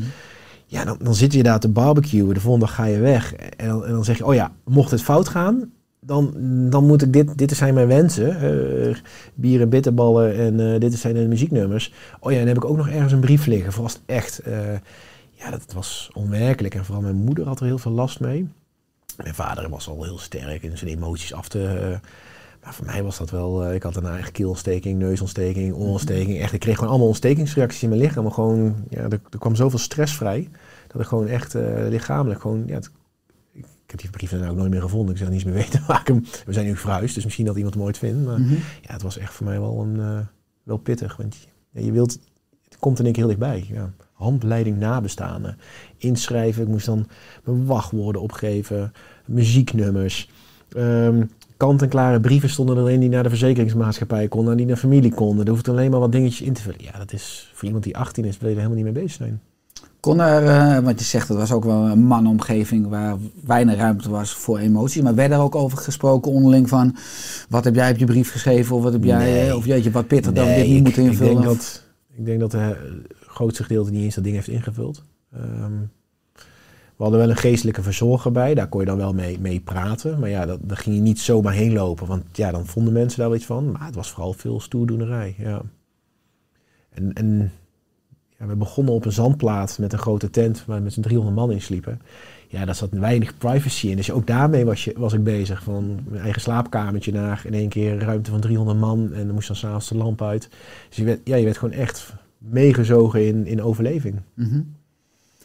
Ja, 0.65 0.85
dan, 0.85 0.97
dan 1.01 1.15
zit 1.15 1.33
je 1.33 1.43
daar 1.43 1.59
te 1.59 1.69
barbecuen, 1.69 2.33
de 2.33 2.39
volgende 2.39 2.65
dag 2.65 2.75
ga 2.75 2.85
je 2.85 2.99
weg. 2.99 3.33
En 3.33 3.67
dan, 3.67 3.85
en 3.85 3.91
dan 3.91 4.05
zeg 4.05 4.17
je, 4.17 4.25
oh 4.25 4.33
ja, 4.33 4.51
mocht 4.65 4.91
het 4.91 5.01
fout 5.01 5.29
gaan, 5.29 5.71
dan, 6.05 6.33
dan 6.69 6.85
moet 6.85 7.01
ik 7.01 7.13
dit, 7.13 7.37
dit 7.37 7.51
zijn 7.51 7.73
mijn 7.73 7.87
wensen. 7.87 8.39
eh, 8.39 8.95
bier 9.33 9.61
en 9.61 9.69
bitterballen 9.69 10.35
en 10.35 10.73
eh, 10.73 10.79
dit 10.79 10.93
zijn 10.93 11.13
de 11.13 11.27
muzieknummers. 11.27 11.93
Oh 12.19 12.31
ja, 12.31 12.39
en 12.39 12.47
heb 12.47 12.57
ik 12.57 12.65
ook 12.65 12.77
nog 12.77 12.89
ergens 12.89 13.11
een 13.11 13.19
brief 13.19 13.45
liggen, 13.45 13.73
voor 13.73 13.83
als 13.83 13.93
het 13.93 14.01
echt... 14.05 14.39
eh, 14.39 14.73
ja, 15.31 15.49
dat 15.49 15.73
was 15.73 16.09
onwerkelijk. 16.13 16.75
En 16.75 16.85
vooral 16.85 17.03
mijn 17.03 17.15
moeder 17.15 17.47
had 17.47 17.59
er 17.59 17.65
heel 17.65 17.77
veel 17.77 17.91
last 17.91 18.19
mee. 18.19 18.47
Mijn 19.17 19.35
vader 19.35 19.69
was 19.69 19.87
al 19.87 20.03
heel 20.03 20.17
sterk 20.17 20.63
in 20.63 20.77
zijn 20.77 20.91
emoties 20.91 21.33
af 21.33 21.47
te... 21.47 21.97
Maar 22.63 22.73
voor 22.73 22.85
mij 22.85 23.03
was 23.03 23.17
dat 23.17 23.29
wel, 23.29 23.73
ik 23.73 23.83
had 23.83 23.95
een 23.95 24.05
eigen 24.05 24.31
keelontsteking, 24.31 24.99
neusontsteking, 24.99 25.73
oorontsteking. 25.73 26.39
Echt, 26.39 26.53
ik 26.53 26.59
kreeg 26.59 26.75
gewoon 26.75 26.89
allemaal 26.89 27.07
ontstekingsreacties 27.07 27.83
in 27.83 27.89
mijn 27.89 28.01
lichaam. 28.01 28.23
Maar 28.23 28.33
gewoon, 28.33 28.75
ja, 28.89 29.01
er, 29.01 29.19
kwam 29.39 29.55
zoveel 29.55 29.79
stress 29.79 30.15
vrij. 30.15 30.49
Dat 30.87 31.01
ik 31.01 31.07
gewoon 31.07 31.27
echt 31.27 31.53
lichamelijk 31.89 32.41
gewoon, 32.41 32.63
ja, 32.65 32.79
heb 34.01 34.01
die 34.01 34.09
brief 34.09 34.29
dan 34.31 34.49
ook 34.49 34.55
nooit 34.57 34.71
meer 34.71 34.81
gevonden. 34.81 35.11
Ik 35.11 35.17
zou 35.17 35.29
niet 35.31 35.43
eens 35.43 35.53
meer 35.53 35.61
weten 35.63 35.83
waar 35.87 35.99
ik 36.01 36.07
hem, 36.07 36.25
we 36.45 36.53
zijn 36.53 36.65
nu 36.65 36.75
verhuisd, 36.75 37.15
dus 37.15 37.23
misschien 37.23 37.45
dat 37.45 37.55
iemand 37.55 37.73
hem 37.73 37.83
ooit 37.83 37.97
vindt. 37.97 38.25
Maar 38.25 38.39
Mhm. 38.39 38.53
ja, 38.53 38.93
het 38.93 39.01
was 39.01 39.17
echt 39.17 39.33
voor 39.33 39.45
mij 39.45 39.59
wel, 39.59 39.81
een, 39.81 39.99
eh, 39.99 40.19
wel 40.63 40.77
pittig. 40.77 41.15
Want 41.17 41.35
je, 41.71 41.85
je 41.85 41.91
wilt, 41.91 42.19
het 42.63 42.77
komt 42.79 42.99
in 42.99 43.05
één 43.05 43.13
keer 43.13 43.23
heel 43.27 43.37
dichtbij. 43.37 43.65
Ja. 43.67 43.93
Handleiding 44.13 44.77
nabestaanden, 44.79 45.57
inschrijven. 45.97 46.61
Ik 46.63 46.67
moest 46.67 46.85
dan 46.85 47.07
mijn 47.43 47.65
wachtwoorden 47.65 48.21
opgeven, 48.21 48.91
muzieknummers. 49.25 50.29
Ehm 50.69 51.23
kant-en-klare 51.57 52.19
brieven 52.19 52.49
stonden 52.49 52.77
erin 52.77 52.99
die 52.99 53.09
naar 53.09 53.23
de 53.23 53.29
verzekeringsmaatschappij 53.29 54.27
konden 54.27 54.51
en 54.51 54.57
die 54.57 54.65
naar 54.67 54.75
familie 54.77 55.13
konden. 55.13 55.45
Er 55.45 55.51
hoeft 55.51 55.67
alleen 55.69 55.91
maar 55.91 55.99
wat 55.99 56.11
dingetjes 56.11 56.41
in 56.47 56.53
te 56.53 56.61
vullen. 56.61 56.83
Ja, 56.83 56.97
dat 56.97 57.13
is 57.13 57.51
voor 57.53 57.65
iemand 57.65 57.83
die 57.83 57.97
18 57.97 58.25
is, 58.25 58.37
wil 58.37 58.49
je 58.49 58.55
er 58.55 58.61
helemaal 58.61 58.83
niet 58.83 58.93
mee 58.93 59.03
bezig 59.03 59.17
zijn. 59.17 59.41
Kon 60.03 60.19
er, 60.19 60.45
eh, 60.45 60.83
want 60.83 60.99
je 60.99 61.05
zegt 61.05 61.27
het 61.27 61.37
was 61.37 61.51
ook 61.51 61.63
wel 61.63 61.85
een 61.89 62.03
mannenomgeving 62.03 62.87
waar 62.87 63.17
weinig 63.45 63.75
ruimte 63.75 64.09
was 64.09 64.33
voor 64.33 64.57
emoties. 64.57 65.01
Maar 65.01 65.15
werd 65.15 65.31
er 65.31 65.39
ook 65.39 65.55
over 65.55 65.77
gesproken 65.77 66.31
onderling 66.31 66.69
van 66.69 66.95
wat 67.49 67.63
heb 67.63 67.75
jij 67.75 67.91
op 67.91 67.97
je 67.97 68.05
brief 68.05 68.31
geschreven 68.31 68.75
of 68.75 68.83
wat 68.83 68.93
heb 68.93 69.03
jij, 69.03 69.17
Nee. 69.17 69.47
eh, 69.49 69.55
of 69.55 69.65
jeetje 69.65 69.91
wat 69.91 70.07
pittig 70.07 70.31
dat 70.33 70.43
we 70.45 70.49
Nee, 70.49 70.59
dit 70.59 70.67
niet 70.67 70.77
ik- 70.77 70.83
moeten 70.83 71.03
Ik 71.03 71.09
invullen. 71.09 71.33
denk 71.33 71.47
of- 71.47 71.57
dat, 71.57 71.83
ik 72.17 72.25
denk 72.25 72.39
dat 72.39 72.51
de 72.51 72.57
eh, 72.57 72.69
grootste 73.27 73.63
gedeelte 73.63 73.91
niet 73.91 74.03
eens 74.03 74.15
dat 74.15 74.23
ding 74.23 74.35
heeft 74.35 74.47
ingevuld. 74.47 75.03
Ehm, 75.33 75.71
we 76.97 77.03
hadden 77.03 77.19
wel 77.19 77.29
een 77.29 77.35
geestelijke 77.35 77.81
verzorger 77.83 78.31
bij, 78.31 78.53
daar 78.53 78.67
kon 78.67 78.79
je 78.79 78.85
dan 78.85 78.97
wel 78.97 79.13
mee, 79.13 79.39
mee 79.39 79.59
praten. 79.59 80.19
Maar 80.19 80.29
ja, 80.29 80.45
dat, 80.45 80.59
daar 80.61 80.77
ging 80.77 80.95
je 80.95 81.01
niet 81.01 81.19
zomaar 81.19 81.53
heen 81.53 81.73
lopen, 81.73 82.07
want 82.07 82.23
ja, 82.31 82.51
dan 82.51 82.65
vonden 82.65 82.93
mensen 82.93 83.19
daar 83.19 83.27
wel 83.27 83.37
iets 83.37 83.45
van. 83.45 83.71
Maar 83.71 83.85
het 83.85 83.95
was 83.95 84.11
vooral 84.11 84.33
veel 84.33 84.59
stoerdoenerij, 84.59 85.35
ja. 85.37 85.61
En, 86.89 87.13
en 87.13 87.51
we 88.47 88.55
begonnen 88.55 88.93
op 88.93 89.05
een 89.05 89.11
zandplaat 89.11 89.77
met 89.79 89.93
een 89.93 89.99
grote 89.99 90.29
tent 90.29 90.63
waar 90.65 90.77
we 90.77 90.83
met 90.83 90.93
z'n 90.93 91.01
300 91.01 91.35
man 91.35 91.51
in 91.51 91.61
sliepen. 91.61 92.01
Ja, 92.47 92.65
daar 92.65 92.75
zat 92.75 92.89
weinig 92.91 93.37
privacy 93.37 93.87
in. 93.87 93.95
Dus 93.95 94.11
ook 94.11 94.27
daarmee 94.27 94.65
was, 94.65 94.83
je, 94.83 94.93
was 94.97 95.13
ik 95.13 95.23
bezig. 95.23 95.63
Van 95.63 95.99
mijn 96.07 96.23
eigen 96.23 96.41
slaapkamertje 96.41 97.11
naar 97.11 97.41
in 97.45 97.53
één 97.53 97.69
keer 97.69 97.99
ruimte 97.99 98.31
van 98.31 98.39
300 98.39 98.79
man. 98.79 99.13
En 99.13 99.25
dan 99.25 99.33
moest 99.33 99.47
dan 99.47 99.55
s'avonds 99.55 99.87
de 99.87 99.97
lamp 99.97 100.21
uit. 100.21 100.49
Dus 100.87 100.97
je 100.97 101.03
werd, 101.03 101.19
ja, 101.23 101.35
je 101.35 101.43
werd 101.43 101.57
gewoon 101.57 101.73
echt 101.73 102.13
meegezogen 102.37 103.27
in, 103.27 103.45
in 103.45 103.61
overleving. 103.61 104.19
Mhm. 104.33 104.61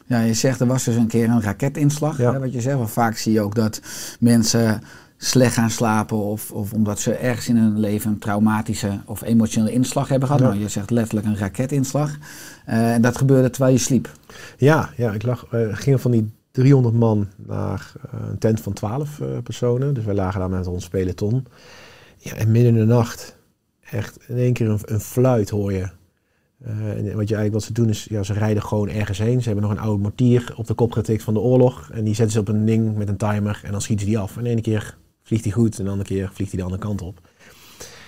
Ja, 0.06 0.20
je 0.20 0.34
zegt 0.34 0.60
er 0.60 0.66
was 0.66 0.84
dus 0.84 0.96
een 0.96 1.06
keer 1.06 1.28
een 1.28 1.42
raketinslag. 1.42 2.18
Ja. 2.18 2.32
Hè, 2.32 2.38
wat 2.38 2.52
je 2.52 2.60
zegt, 2.60 2.76
want 2.76 2.90
vaak 2.90 3.16
zie 3.16 3.32
je 3.32 3.40
ook 3.40 3.54
dat 3.54 3.80
mensen 4.20 4.82
slecht 5.18 5.54
gaan 5.54 5.70
slapen 5.70 6.16
of, 6.16 6.50
of 6.50 6.72
omdat 6.72 7.00
ze 7.00 7.14
ergens 7.14 7.48
in 7.48 7.56
hun 7.56 7.80
leven 7.80 8.10
een 8.10 8.18
traumatische 8.18 9.00
of 9.04 9.22
emotionele 9.22 9.72
inslag 9.72 10.08
hebben 10.08 10.28
gehad. 10.28 10.42
Ja. 10.42 10.48
Nou, 10.48 10.60
je 10.60 10.68
zegt 10.68 10.90
letterlijk 10.90 11.26
een 11.26 11.36
raketinslag. 11.36 12.16
Eh, 12.64 12.94
en 12.94 13.02
dat 13.02 13.18
gebeurde 13.18 13.50
terwijl 13.50 13.72
je 13.72 13.80
sliep. 13.80 14.12
Ja, 14.56 14.90
ja 14.96 15.12
ik 15.12 15.22
lag, 15.22 15.46
we 15.50 15.70
gingen 15.72 16.00
van 16.00 16.10
die 16.10 16.32
300 16.50 16.94
man 16.94 17.28
naar 17.36 17.92
eh, 18.10 18.20
een 18.28 18.38
tent 18.38 18.60
van 18.60 18.72
12 18.72 19.20
eh, 19.20 19.26
personen. 19.42 19.94
Dus 19.94 20.04
wij 20.04 20.14
lagen 20.14 20.40
daar 20.40 20.50
met 20.50 20.66
ons 20.66 20.88
peloton. 20.88 21.46
Ja, 22.16 22.34
en 22.34 22.50
midden 22.50 22.72
in 22.72 22.78
de 22.78 22.94
nacht, 22.94 23.36
echt 23.90 24.18
in 24.26 24.36
één 24.36 24.52
keer 24.52 24.68
een, 24.68 24.80
een 24.84 25.00
fluit 25.00 25.50
hoor 25.50 25.72
je. 25.72 25.88
Eh, 26.64 26.70
en 26.70 27.04
wat, 27.04 27.28
je 27.28 27.34
eigenlijk, 27.34 27.52
wat 27.52 27.62
ze 27.62 27.72
doen 27.72 27.88
is, 27.88 28.06
ja, 28.10 28.22
ze 28.22 28.32
rijden 28.32 28.62
gewoon 28.62 28.88
ergens 28.88 29.18
heen. 29.18 29.42
Ze 29.42 29.48
hebben 29.48 29.68
nog 29.68 29.76
een 29.76 29.82
oude 29.82 30.02
mortier 30.02 30.52
op 30.56 30.66
de 30.66 30.74
kop 30.74 30.92
getikt 30.92 31.22
van 31.22 31.34
de 31.34 31.40
oorlog. 31.40 31.90
En 31.92 32.04
die 32.04 32.14
zetten 32.14 32.34
ze 32.34 32.40
op 32.40 32.48
een 32.48 32.64
ding 32.64 32.96
met 32.96 33.08
een 33.08 33.16
timer 33.16 33.60
en 33.64 33.72
dan 33.72 33.80
schieten 33.80 34.06
ze 34.06 34.12
die 34.12 34.20
af. 34.20 34.36
En 34.36 34.44
de 34.44 34.50
ene 34.50 34.60
keer 34.60 34.96
vliegt 35.28 35.44
hij 35.44 35.52
goed 35.52 35.78
en 35.78 35.84
de 35.84 35.90
andere 35.90 36.08
keer 36.08 36.30
vliegt 36.32 36.50
hij 36.50 36.60
de 36.60 36.66
andere 36.66 36.82
kant 36.82 37.02
op. 37.02 37.20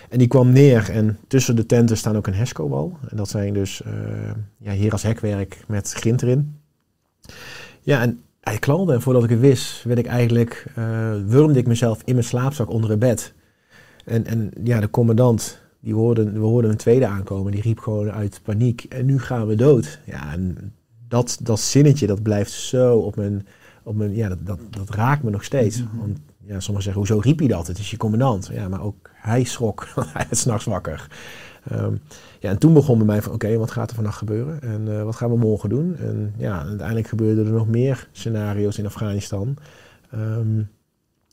En 0.09 0.19
die 0.19 0.29
kwam 0.29 0.53
neer 0.53 0.91
en 0.91 1.19
tussen 1.29 1.57
de 1.57 1.67
tenten 1.67 1.97
staan 1.97 2.17
ook 2.17 2.27
een 2.27 2.35
HESCO-wal. 2.35 2.99
En 3.09 3.17
dat 3.17 3.29
zijn 3.29 3.55
dus 3.55 3.83
eh 3.83 3.93
ja, 4.59 4.73
hier 4.73 4.93
als 4.93 5.03
hekwerk 5.03 5.65
met 5.67 5.93
grind 5.93 6.23
erin. 6.23 6.57
Ja, 7.81 8.01
en 8.01 8.21
hij 8.41 8.59
knalde 8.59 8.93
en 8.93 9.03
voordat 9.03 9.25
ik 9.25 9.31
het 9.31 9.41
wist, 9.41 9.83
werd 9.85 9.99
ik 9.99 10.07
eigenlijk, 10.07 10.67
eh 10.75 11.13
wurmde 11.27 11.59
ik 11.59 11.67
mezelf 11.67 12.03
in 12.05 12.15
mijn 12.15 12.27
slaapzak 12.27 12.71
onder 12.71 12.91
het 12.91 12.99
bed. 12.99 13.35
En, 14.05 14.27
en 14.27 14.51
ja, 14.65 14.81
de 14.81 14.91
commandant, 14.91 15.61
die 15.81 15.95
hoorde, 15.95 16.33
we 16.33 16.39
hoorden 16.39 16.71
een 16.71 16.77
tweede 16.77 17.07
aankomen, 17.07 17.53
die 17.53 17.63
riep 17.63 17.79
gewoon 17.79 18.11
uit 18.11 18.41
paniek, 18.43 18.85
en 18.85 19.07
nu 19.07 19.19
gaan 19.19 19.47
we 19.47 19.55
dood. 19.55 20.01
Ja, 20.07 20.33
en 20.33 20.73
dat, 21.09 21.39
dat 21.43 21.61
zinnetje, 21.61 22.07
dat 22.07 22.23
blijft 22.23 22.51
zo 22.51 22.99
op 22.99 23.17
mijn, 23.17 23.47
op 23.83 23.97
mijn 23.97 24.15
ja, 24.15 24.29
dat, 24.29 24.47
dat, 24.47 24.59
dat 24.71 24.91
raakt 24.91 25.23
me 25.23 25.31
nog 25.31 25.45
steeds. 25.45 25.85
Want 25.99 26.19
ja, 26.45 26.61
sommigen 26.61 26.83
zeggen, 26.83 27.03
hoezo 27.03 27.19
riep 27.19 27.39
hij 27.39 27.49
dat? 27.49 27.67
Het 27.67 27.79
is 27.79 27.91
je 27.91 27.97
commandant. 27.97 28.51
Ja, 28.53 28.69
maar 28.69 28.83
ook 28.83 29.11
hij 29.15 29.45
schrok, 29.45 29.89
hij 29.95 30.27
werd 30.29 30.37
s'nachts 30.37 30.65
wakker. 30.65 31.07
Ehm, 31.69 31.95
ja, 32.41 32.51
en 32.51 32.59
toen 32.59 32.73
begon 32.73 32.97
bij 32.97 33.07
mij 33.07 33.23
van, 33.23 33.33
oké, 33.33 33.57
wat 33.57 33.71
gaat 33.71 33.89
er 33.89 33.95
vannacht 33.95 34.19
gebeuren? 34.19 34.63
En 34.63 34.99
eh, 34.99 35.03
wat 35.03 35.17
gaan 35.17 35.31
we 35.31 35.37
morgen 35.37 35.69
doen? 35.69 35.97
En 35.97 36.35
ja, 36.37 36.65
uiteindelijk 36.65 37.09
gebeurden 37.09 37.47
er 37.47 37.53
nog 37.53 37.69
meer 37.69 38.09
scenario's 38.13 38.79
in 38.79 38.87
Afghanistan. 38.87 39.57
ehm, 40.11 40.63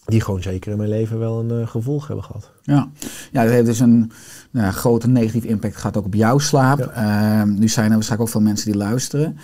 die 0.06 0.22
gewoon 0.22 0.42
zeker 0.42 0.72
in 0.72 0.78
mijn 0.78 0.90
leven 0.90 1.20
wel 1.20 1.40
een 1.40 1.62
eh, 1.62 1.68
gevolg 1.68 2.08
hebben 2.08 2.26
gehad. 2.26 2.52
Ja, 2.62 2.90
ja 3.32 3.44
dat 3.44 3.52
heeft 3.52 3.66
dus 3.66 3.80
een 3.80 4.12
nou, 4.52 4.72
grote 4.72 5.08
negatieve 5.08 5.48
impact 5.48 5.76
gehad 5.76 5.98
ook 5.98 6.06
op 6.06 6.14
jouw 6.14 6.38
slaap. 6.38 6.80
Ehm, 6.80 7.54
nu 7.54 7.68
zijn 7.68 7.88
er 7.88 7.94
waarschijnlijk 7.94 8.22
ook 8.22 8.36
veel 8.36 8.48
mensen 8.48 8.72
die 8.72 8.82
luisteren. 8.82 9.38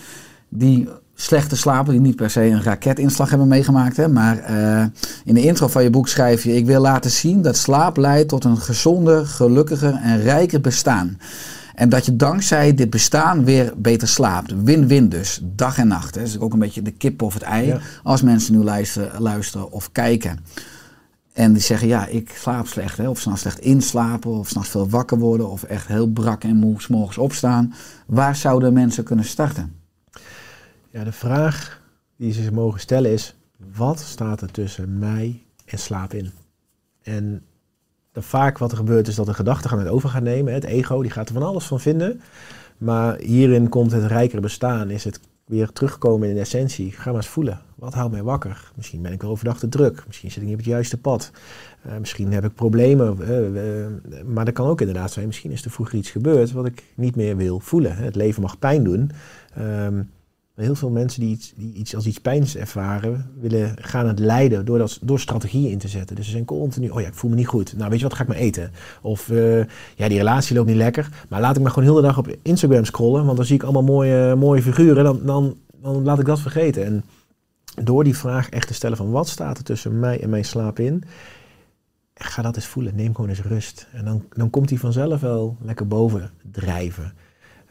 Die 0.50 0.90
slechte 1.16 1.56
slapen, 1.56 1.92
die 1.92 2.02
niet 2.02 2.16
per 2.16 2.30
se 2.30 2.42
een 2.42 2.64
raketinslag 2.64 3.30
hebben 3.30 3.48
meegemaakt. 3.48 3.98
Hè, 3.98 4.08
maar 4.08 4.38
eh, 4.38 4.86
in 5.26 5.34
de 5.34 5.42
intro 5.42 5.68
van 5.68 5.84
je 5.84 5.90
boek 5.90 6.08
schrijf 6.08 6.44
je... 6.44 6.56
Ik 6.56 6.66
wil 6.66 6.82
laten 6.82 7.12
zien 7.12 7.42
dat 7.42 7.58
slaap 7.58 7.98
leidt 7.98 8.30
tot 8.30 8.44
een 8.44 8.58
gezonder, 8.58 9.26
gelukkiger 9.26 9.94
en 9.94 10.22
rijker 10.22 10.62
bestaan. 10.62 11.18
En 11.76 11.90
dat 11.90 12.06
je 12.06 12.16
dankzij 12.16 12.74
dit 12.74 12.90
bestaan 12.90 13.46
weer 13.46 13.74
beter 13.78 14.08
slaapt. 14.08 14.64
Win-win 14.64 15.10
dus, 15.10 15.40
dag 15.44 15.78
en 15.78 15.88
nacht. 15.88 16.16
Hè. 16.16 16.22
Dat 16.22 16.30
is 16.30 16.40
ook 16.40 16.54
een 16.54 16.60
beetje 16.60 16.82
de 16.82 16.92
kip 16.92 17.22
of 17.22 17.34
het 17.34 17.44
ei. 17.44 17.68
Ja. 17.68 17.80
Als 18.04 18.22
mensen 18.22 18.58
nu 18.58 18.64
luisteren, 18.64 19.22
luisteren 19.22 19.72
of 19.72 19.92
kijken. 19.92 20.40
En 21.34 21.54
die 21.54 21.62
zeggen, 21.62 21.88
ja, 21.88 22.06
ik 22.06 22.36
slaap 22.40 22.68
slecht. 22.68 22.98
Hè? 22.98 23.10
Of 23.10 23.20
s'nachts 23.20 23.42
slecht 23.42 23.60
inslapen, 23.60 24.32
of 24.32 24.48
s'nachts 24.48 24.70
veel 24.70 24.90
wakker 24.90 25.20
worden, 25.20 25.50
of 25.50 25.64
echt 25.64 25.88
heel 25.88 26.08
brak 26.08 26.44
en 26.44 26.56
moe 26.56 26.82
's 26.82 26.88
morgens 26.88 27.18
opstaan. 27.18 27.74
Waar 28.06 28.36
zouden 28.36 28.74
mensen 28.74 29.04
kunnen 29.04 29.26
starten? 29.26 29.83
Ja, 30.94 31.04
de 31.04 31.12
vraag 31.12 31.82
die 32.18 32.32
ze 32.34 32.42
zich 32.42 32.52
mogen 32.52 32.80
stellen 32.80 33.12
is: 33.12 33.36
wat 33.76 34.00
staat 34.00 34.42
er 34.42 34.52
tussen 34.52 35.00
mij 35.00 35.42
en 35.66 35.78
slaap 35.78 36.14
in? 36.14 36.32
En 37.04 37.44
vaak 38.14 38.58
wat 38.58 38.72
er 38.72 38.78
gebeurt 38.78 39.08
is 39.08 39.16
dat 39.16 39.26
de 39.26 39.34
gedachten 39.34 39.70
gaan 39.70 39.80
het 39.80 39.88
over 39.88 40.10
gaan 40.10 40.24
nemen. 40.24 40.54
Het 40.54 40.64
ego 40.64 41.02
die 41.02 41.12
gaat 41.12 41.28
er 41.28 41.34
van 41.34 41.44
alles 41.44 41.66
van 41.66 41.80
vinden. 41.80 42.22
Maar 42.78 43.18
hierin 43.18 43.70
komt 43.70 43.92
het 43.92 44.04
rijkere 44.04 44.42
bestaan. 44.42 44.90
Is 44.90 45.04
het 45.04 45.20
weer 45.46 45.72
terugkomen 45.72 46.28
in 46.30 46.34
de 46.34 46.40
essentie. 46.40 46.92
Ga 46.92 47.06
maar 47.06 47.16
eens 47.16 47.28
voelen. 47.28 47.62
Wat 47.76 47.94
houdt 47.94 48.12
mij 48.12 48.24
wakker? 48.24 48.72
Misschien 48.76 49.02
ben 49.02 49.12
ik 49.12 49.22
wel 49.22 49.32
overdag 49.32 49.60
te 49.60 49.70
druk. 49.70 50.04
Misschien 50.08 50.32
zit 50.32 50.42
ik 50.42 50.48
niet 50.48 50.58
op 50.58 50.64
het 50.64 50.70
juiste 50.70 50.98
pad. 50.98 51.32
Eh, 51.82 51.98
misschien 51.98 52.34
heb 52.34 52.46
ik 52.46 52.54
problemen. 52.56 53.22
eh, 53.22 53.84
eh, 53.84 53.92
maar 54.26 54.46
dat 54.46 54.54
kan 54.54 54.68
ook 54.68 54.80
inderdaad 54.82 55.12
zijn. 55.12 55.26
Misschien 55.28 55.52
is 55.52 55.66
er 55.66 55.72
vroeger 55.72 55.98
iets 55.98 56.12
gebeurd 56.12 56.52
wat 56.52 56.66
ik 56.66 56.84
niet 56.96 57.16
meer 57.16 57.38
wil 57.38 57.60
voelen. 57.60 57.96
Het 57.96 58.16
leven 58.16 58.42
mag 58.42 58.60
pijn 58.60 58.84
doen. 58.84 59.12
Ehm, 59.56 60.02
heel 60.56 60.76
veel 60.76 60.90
mensen 60.90 61.22
die 61.22 61.30
iets, 61.30 61.54
die 61.56 61.74
iets 61.74 61.96
als 61.96 62.06
iets 62.06 62.18
pijns 62.18 62.56
ervaren, 62.56 63.30
willen 63.40 63.76
gaan 63.82 64.08
het 64.08 64.20
leiden 64.20 64.66
door, 64.66 64.78
dat, 64.78 65.00
door 65.02 65.20
strategieën 65.20 65.72
in 65.72 65.78
te 65.78 65.88
zetten. 65.88 66.16
Dus 66.16 66.26
ze 66.26 66.32
zijn 66.32 66.46
continu, 66.46 66.90
oh 66.90 67.02
ja, 67.02 67.08
ik 67.08 67.14
voel 67.14 67.30
me 67.30 67.36
niet 67.36 67.48
goed. 67.48 67.78
Nou, 67.78 67.90
weet 67.90 68.00
je 68.00 68.06
wat, 68.06 68.14
ga 68.14 68.22
ik 68.22 68.28
maar 68.28 68.38
eten. 68.38 68.72
Of, 69.02 69.30
eh, 69.30 69.58
ja, 69.96 70.08
die 70.08 70.18
relatie 70.18 70.56
loopt 70.56 70.68
niet 70.68 70.78
lekker. 70.78 71.10
Maar 71.30 71.42
laat 71.42 71.56
ik 71.56 71.62
maar 71.62 71.72
gewoon 71.72 71.90
heel 71.90 71.96
de 71.96 72.08
dag 72.08 72.18
op 72.18 72.36
Instagram 72.42 72.86
scrollen, 72.86 73.26
want 73.26 73.38
dan 73.38 73.46
zie 73.46 73.56
ik 73.56 73.64
allemaal 73.64 73.84
mooie, 73.84 74.36
mooie 74.36 74.62
figuren. 74.62 75.04
Dan, 75.04 75.26
dan, 75.26 75.58
dan 75.82 76.04
laat 76.04 76.20
ik 76.20 76.26
dat 76.26 76.40
vergeten. 76.40 76.86
En 76.86 77.04
door 77.84 78.04
die 78.04 78.18
vraag 78.18 78.50
echt 78.50 78.68
te 78.68 78.74
stellen 78.74 78.98
van, 78.98 79.12
wat 79.12 79.28
staat 79.28 79.58
er 79.58 79.64
tussen 79.64 80.00
mij 80.00 80.22
en 80.22 80.30
mijn 80.30 80.46
slaap 80.46 80.80
in? 80.80 81.04
Ga 82.14 82.42
dat 82.42 82.56
eens 82.56 82.68
voelen. 82.68 82.96
Neem 82.96 83.16
gewoon 83.16 83.30
eens 83.30 83.42
rust. 83.42 83.88
En 83.92 84.06
dan, 84.06 84.26
dan 84.30 84.50
komt 84.50 84.70
hij 84.70 84.80
vanzelf 84.80 85.22
wel 85.22 85.58
lekker 85.62 85.88
boven 85.88 86.32
drijven. 86.52 87.14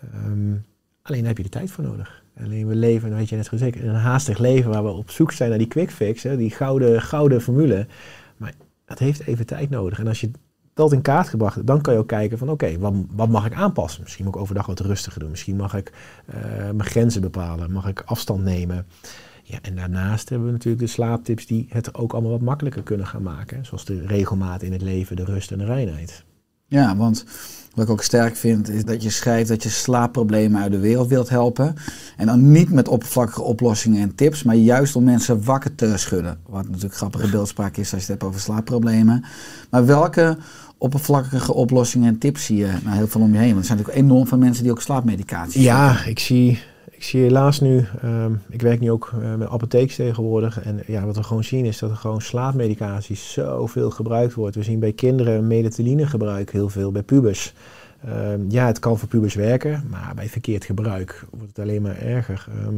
Ehm, 0.01 0.55
alleen 1.03 1.19
daar 1.19 1.29
heb 1.29 1.37
je 1.37 1.43
de 1.43 1.49
tijd 1.49 1.71
voor 1.71 1.85
nodig. 1.85 2.22
Alleen 2.41 2.67
we 2.67 2.75
leven, 2.75 3.09
dat 3.09 3.19
weet 3.19 3.29
je 3.29 3.37
net 3.37 3.49
gezegd, 3.49 3.81
een 3.81 3.95
haastig 3.95 4.39
leven 4.39 4.71
waar 4.71 4.85
we 4.85 4.91
op 4.91 5.11
zoek 5.11 5.33
zijn 5.33 5.49
naar 5.49 5.59
die 5.59 5.69
quick 5.69 5.91
fix, 5.91 6.23
hè, 6.23 6.37
die 6.37 6.51
gouden, 6.51 7.03
gouden 7.03 7.41
formule. 7.41 7.87
Maar 8.37 8.53
het 8.85 8.99
heeft 8.99 9.27
even 9.27 9.47
tijd 9.47 9.71
nodig. 9.71 9.99
En 9.99 10.07
als 10.07 10.21
je 10.21 10.31
dat 10.75 10.93
in 10.93 11.03
kaart 11.03 11.29
gebracht 11.29 11.55
hebt, 11.55 11.67
dan 11.67 11.81
kan 11.81 11.93
je 11.93 11.99
ook 11.99 12.09
kijken 12.09 12.39
van 12.39 12.49
oké, 12.49 12.79
wat, 12.79 12.95
wat 13.11 13.29
mag 13.29 13.47
ik 13.47 13.55
aanpassen? 13.55 14.03
Misschien 14.03 14.25
moet 14.25 14.35
ik 14.35 14.41
overdag 14.41 14.67
wat 14.67 14.81
rustiger 14.81 15.21
doen. 15.21 15.31
Misschien 15.31 15.57
mag 15.57 15.75
ik 15.75 15.93
eh, 16.27 16.35
mijn 16.55 16.85
grenzen 16.85 17.21
bepalen. 17.21 17.73
Mag 17.73 17.89
ik 17.89 18.03
afstand 18.05 18.45
nemen? 18.45 18.87
Ja, 19.43 19.59
en 19.63 19.77
daarnaast 19.77 20.29
hebben 20.29 20.47
we 20.47 20.53
natuurlijk 20.53 20.83
de 20.83 20.91
slaaptips 20.91 21.47
die 21.47 21.67
het 21.69 21.95
ook 21.95 22.13
allemaal 22.13 22.31
wat 22.31 22.41
makkelijker 22.41 22.83
kunnen 22.83 23.07
gaan 23.07 23.23
maken. 23.23 23.65
Zoals 23.65 23.85
de 23.85 24.07
regelmaat 24.07 24.63
in 24.63 24.73
het 24.73 24.83
leven, 24.83 25.17
de 25.17 25.25
rust 25.25 25.51
en 25.51 25.59
de 25.59 25.65
reinheid. 25.65 26.25
Ja, 26.67 26.97
want 26.97 27.25
wat 27.75 27.85
ik 27.85 27.91
ook 27.91 28.03
sterk 28.03 28.37
vind, 28.37 28.69
is 28.69 28.85
dat 28.85 29.03
je 29.03 29.11
schrijft 29.11 29.49
dat 29.49 29.63
je 29.63 29.69
slaapproblemen 29.69 30.63
uit 30.63 30.73
de 30.73 30.79
wereld 30.79 31.09
wilt 31.09 31.29
helpen. 31.29 31.75
En 32.17 32.27
dan 32.27 32.51
niet 32.53 32.71
met 32.71 32.89
oppervlakkige 32.89 33.43
oplossingen 33.43 34.03
en 34.03 34.15
tips, 34.15 34.43
maar 34.43 34.55
juist 34.55 34.97
om 34.97 35.05
mensen 35.05 35.45
wakker 35.45 35.75
te 35.75 35.93
schudden. 35.97 36.39
Wat 36.49 36.67
natuurlijk 36.69 36.95
grappige 36.95 37.31
beeldspraak 37.31 37.77
is 37.77 37.81
als 37.81 37.91
je 37.91 37.97
het 37.97 38.07
hebt 38.07 38.23
over 38.23 38.41
slaapproblemen. 38.41 39.25
Maar 39.71 39.87
welke 39.87 40.37
oppervlakkige 40.79 41.55
oplossingen 41.55 42.09
en 42.09 42.19
tips 42.19 42.45
zie 42.45 42.57
je 42.57 42.71
nou 42.85 42.97
heel 42.97 43.09
veel 43.09 43.21
om 43.21 43.33
je 43.33 43.39
heen? 43.39 43.49
Want 43.49 43.59
er 43.59 43.65
zijn 43.65 43.79
natuurlijk 43.79 44.05
enorm 44.05 44.27
veel 44.27 44.39
mensen 44.39 44.63
die 44.63 44.73
ook 44.73 44.83
slaapmedicatie 44.83 45.63
Ja, 45.63 46.05
ik 46.05 46.19
zie, 46.19 46.59
ik 46.91 47.03
zie 47.03 47.23
helaas 47.23 47.61
nu, 47.61 47.87
ehm, 48.03 48.33
ik 48.49 48.63
werk 48.63 48.81
nu 48.81 48.91
ook 48.91 49.13
eh, 49.23 49.35
met 49.35 49.49
apotheeks 49.49 49.97
tegenwoordig. 49.97 50.63
En 50.63 50.83
ja, 50.87 51.05
wat 51.05 51.17
we 51.17 51.23
gewoon 51.23 51.45
zien 51.45 51.65
is 51.65 51.79
dat 51.79 51.91
er 51.91 51.97
gewoon 51.97 52.21
slaapmedicatie 52.21 53.17
zoveel 53.17 53.91
gebruikt 53.91 54.35
wordt. 54.35 54.57
We 54.57 54.63
zien 54.63 54.79
bij 54.79 54.93
kinderen 54.93 55.47
melatoline 55.47 56.07
gebruik 56.07 56.53
heel 56.53 56.69
veel, 56.69 56.93
bij 56.93 57.03
pubers. 57.03 57.55
Ehm, 58.05 58.41
ja, 58.49 58.67
het 58.67 58.79
kan 58.79 58.99
voor 58.99 59.09
pubers 59.09 59.35
werken, 59.35 59.85
maar 59.91 60.13
bij 60.15 60.29
verkeerd 60.29 60.65
gebruik 60.65 61.25
wordt 61.31 61.49
het 61.49 61.59
alleen 61.59 61.83
maar 61.83 61.99
erger. 61.99 62.47
Ehm, 62.49 62.77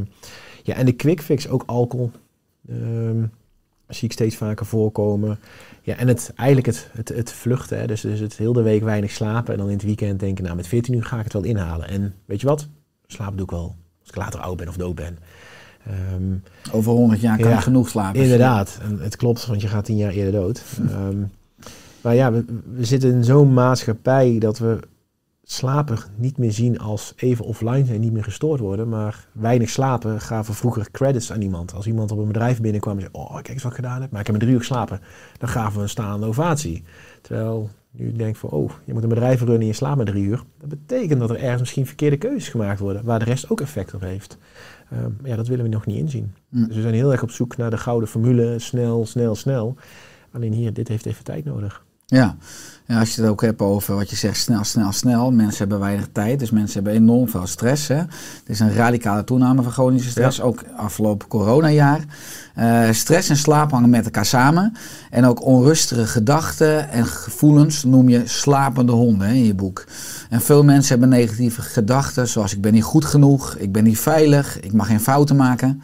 ja, 0.63 0.75
en 0.75 0.87
de 0.87 0.93
quick 0.93 1.23
fix, 1.23 1.49
ook 1.49 1.63
alcohol, 1.67 2.11
zie 3.89 4.05
ik 4.05 4.13
steeds 4.13 4.37
vaker 4.37 4.67
voorkomen. 4.67 5.39
Ja, 5.83 5.97
en 5.97 6.09
het, 6.09 6.33
eigenlijk 6.35 6.67
het, 6.67 6.89
het, 6.93 7.09
het 7.09 7.33
vluchten, 7.33 7.79
hè, 7.79 7.87
dus, 7.87 8.01
dus 8.01 8.21
het 8.21 8.37
heel 8.37 8.53
de 8.53 8.63
week 8.63 8.83
weinig 8.83 9.11
slapen 9.11 9.53
en 9.53 9.59
dan 9.59 9.69
in 9.69 9.75
het 9.75 9.85
weekend 9.85 10.21
denken, 10.21 10.45
nou 10.45 10.57
met 10.57 10.67
14 10.67 10.95
uur 10.95 11.05
ga 11.05 11.19
ik 11.19 11.25
het 11.25 11.33
wel 11.33 11.43
inhalen. 11.43 11.89
En 11.89 12.15
weet 12.25 12.41
je 12.41 12.47
wat, 12.47 12.69
slapen 13.07 13.37
doe 13.37 13.45
ik 13.45 13.51
wel 13.51 13.77
ik 14.15 14.23
later 14.23 14.41
oud 14.41 14.57
ben 14.57 14.69
of 14.69 14.77
dood 14.77 14.95
ben. 14.95 15.19
Ehm, 15.87 16.37
Over 16.73 16.93
100 16.93 17.21
jaar 17.21 17.39
kan 17.39 17.49
Ja, 17.49 17.55
je 17.55 17.63
genoeg 17.63 17.89
slapen. 17.89 18.23
Inderdaad, 18.23 18.79
en 18.83 18.99
het 19.01 19.17
klopt, 19.17 19.47
want 19.47 19.61
je 19.61 19.69
gaat 19.69 19.85
tien 19.85 19.97
jaar 19.97 20.13
eerder 20.13 20.41
dood. 20.41 20.63
Ehm, 20.91 21.23
maar 22.01 22.15
ja, 22.15 22.33
we, 22.33 22.45
we 22.75 22.85
zitten 22.85 23.13
in 23.13 23.25
zo'n 23.25 23.53
maatschappij 23.53 24.39
dat 24.39 24.59
we 24.59 24.79
slapen 25.45 25.99
niet 26.17 26.39
meer 26.39 26.53
zien 26.53 26.79
als 26.79 27.13
even 27.17 27.45
offline 27.45 27.85
zijn, 27.85 28.01
niet 28.01 28.13
meer 28.13 28.25
gestoord 28.25 28.61
worden. 28.61 28.89
Maar 28.89 29.27
weinig 29.33 29.69
slapen 29.71 30.21
gaven 30.21 30.55
vroeger 30.55 30.91
credits 30.91 31.33
aan 31.33 31.41
iemand. 31.41 31.75
Als 31.75 31.87
iemand 31.87 32.11
op 32.13 32.19
een 32.19 32.27
bedrijf 32.27 32.61
binnenkwam 32.61 32.95
en 32.95 33.01
zei, 33.01 33.13
oh 33.13 33.35
kijk 33.35 33.49
eens 33.49 33.63
wat 33.63 33.73
ik 33.73 33.79
gedaan 33.79 34.01
heb, 34.01 34.11
maar 34.11 34.21
ik 34.21 34.27
heb 34.27 34.35
maar 34.37 34.45
drie 34.45 34.55
uur 34.55 34.61
geslapen. 34.61 35.01
Dan 35.39 35.49
gaven 35.49 35.77
we 35.77 35.83
een 35.83 35.89
staande 35.89 36.27
ovatie. 36.27 36.85
Terwijl 37.21 37.71
nu 37.97 38.13
denk 38.13 38.31
ik 38.31 38.37
van, 38.37 38.51
oh, 38.51 38.71
je 38.85 38.93
moet 38.93 39.03
een 39.03 39.09
bedrijf 39.09 39.39
runnen 39.39 39.61
en 39.61 39.67
je 39.67 39.73
slaapt 39.73 39.97
maar 39.97 40.05
drie 40.05 40.25
uur. 40.25 40.43
Dat 40.59 40.69
betekent 40.69 41.21
dat 41.21 41.31
er 41.31 41.37
ergens 41.37 41.61
misschien 41.61 41.87
verkeerde 41.87 42.17
keuzes 42.17 42.49
gemaakt 42.49 42.81
worden, 42.81 43.05
waar 43.05 43.19
de 43.19 43.25
rest 43.25 43.51
ook 43.51 43.61
effect 43.61 43.95
op 43.95 44.01
heeft. 44.01 44.39
Ehm, 44.91 45.11
maar 45.21 45.31
ja, 45.31 45.37
dat 45.37 45.47
willen 45.47 45.65
we 45.65 45.71
nog 45.71 45.87
niet 45.87 45.97
inzien. 45.97 46.35
Hm. 46.49 46.65
Dus 46.65 46.77
we 46.77 46.83
zijn 46.83 46.95
heel 46.95 47.13
erg 47.13 47.23
op 47.23 47.31
zoek 47.31 47.57
naar 47.57 47.71
de 47.71 47.79
gouden 47.79 48.09
formule, 48.09 48.59
snel, 48.59 49.07
snel, 49.07 49.35
snel. 49.35 49.75
Alleen 50.31 50.53
hier, 50.53 50.73
dit 50.73 50.89
heeft 50.89 51.07
even 51.07 51.25
tijd 51.25 51.45
nodig. 51.45 51.85
Ja. 52.07 52.37
ja, 52.87 52.99
als 52.99 53.15
je 53.15 53.21
het 53.21 53.31
ook 53.31 53.41
hebt 53.41 53.61
over 53.61 53.95
wat 53.95 54.11
je 54.11 54.17
zegt, 54.17 54.37
snel, 54.37 54.65
snel, 54.65 54.93
snel. 54.93 55.33
Mensen 55.33 55.59
hebben 55.59 55.79
weinig 55.79 56.09
tijd, 56.13 56.39
dus 56.39 56.51
mensen 56.51 56.75
hebben 56.83 57.03
enorm 57.03 57.29
veel 57.29 57.47
stress. 57.47 57.89
Hè. 57.89 57.95
Er 57.95 58.09
is 58.47 58.61
een 58.61 58.75
radicale 58.75 59.25
toename 59.25 59.63
van 59.63 59.73
chronische 59.73 60.11
stress, 60.11 60.41
ook 60.41 60.65
afgelopen 60.77 61.29
coronajaar. 61.29 62.05
Eh, 62.55 62.91
stress 62.91 63.29
en 63.29 63.37
slaap 63.37 63.71
hangen 63.71 63.91
met 63.91 64.05
elkaar 64.05 64.27
samen. 64.27 64.73
En 65.11 65.25
ook 65.25 65.45
onrustige 65.45 66.07
gedachten 66.07 66.91
en 66.91 67.07
gevoelens 67.07 67.85
noem 67.85 68.09
je 68.09 68.23
slapende 68.25 68.93
honden 68.93 69.29
hè, 69.29 69.35
in 69.35 69.45
je 69.45 69.55
boek. 69.55 69.85
En 70.31 70.41
veel 70.41 70.65
mensen 70.65 70.91
hebben 70.91 71.19
negatieve 71.19 71.63
gedachten, 71.63 72.29
zoals 72.29 72.53
ik 72.53 72.61
ben 72.61 72.73
niet 72.73 72.83
goed 72.83 73.05
genoeg, 73.05 73.57
ik 73.57 73.73
ben 73.73 73.85
niet 73.85 73.99
veilig, 73.99 74.61
ik 74.61 74.73
mag 74.73 74.87
geen 74.87 75.01
fouten 75.01 75.37
maken. 75.37 75.83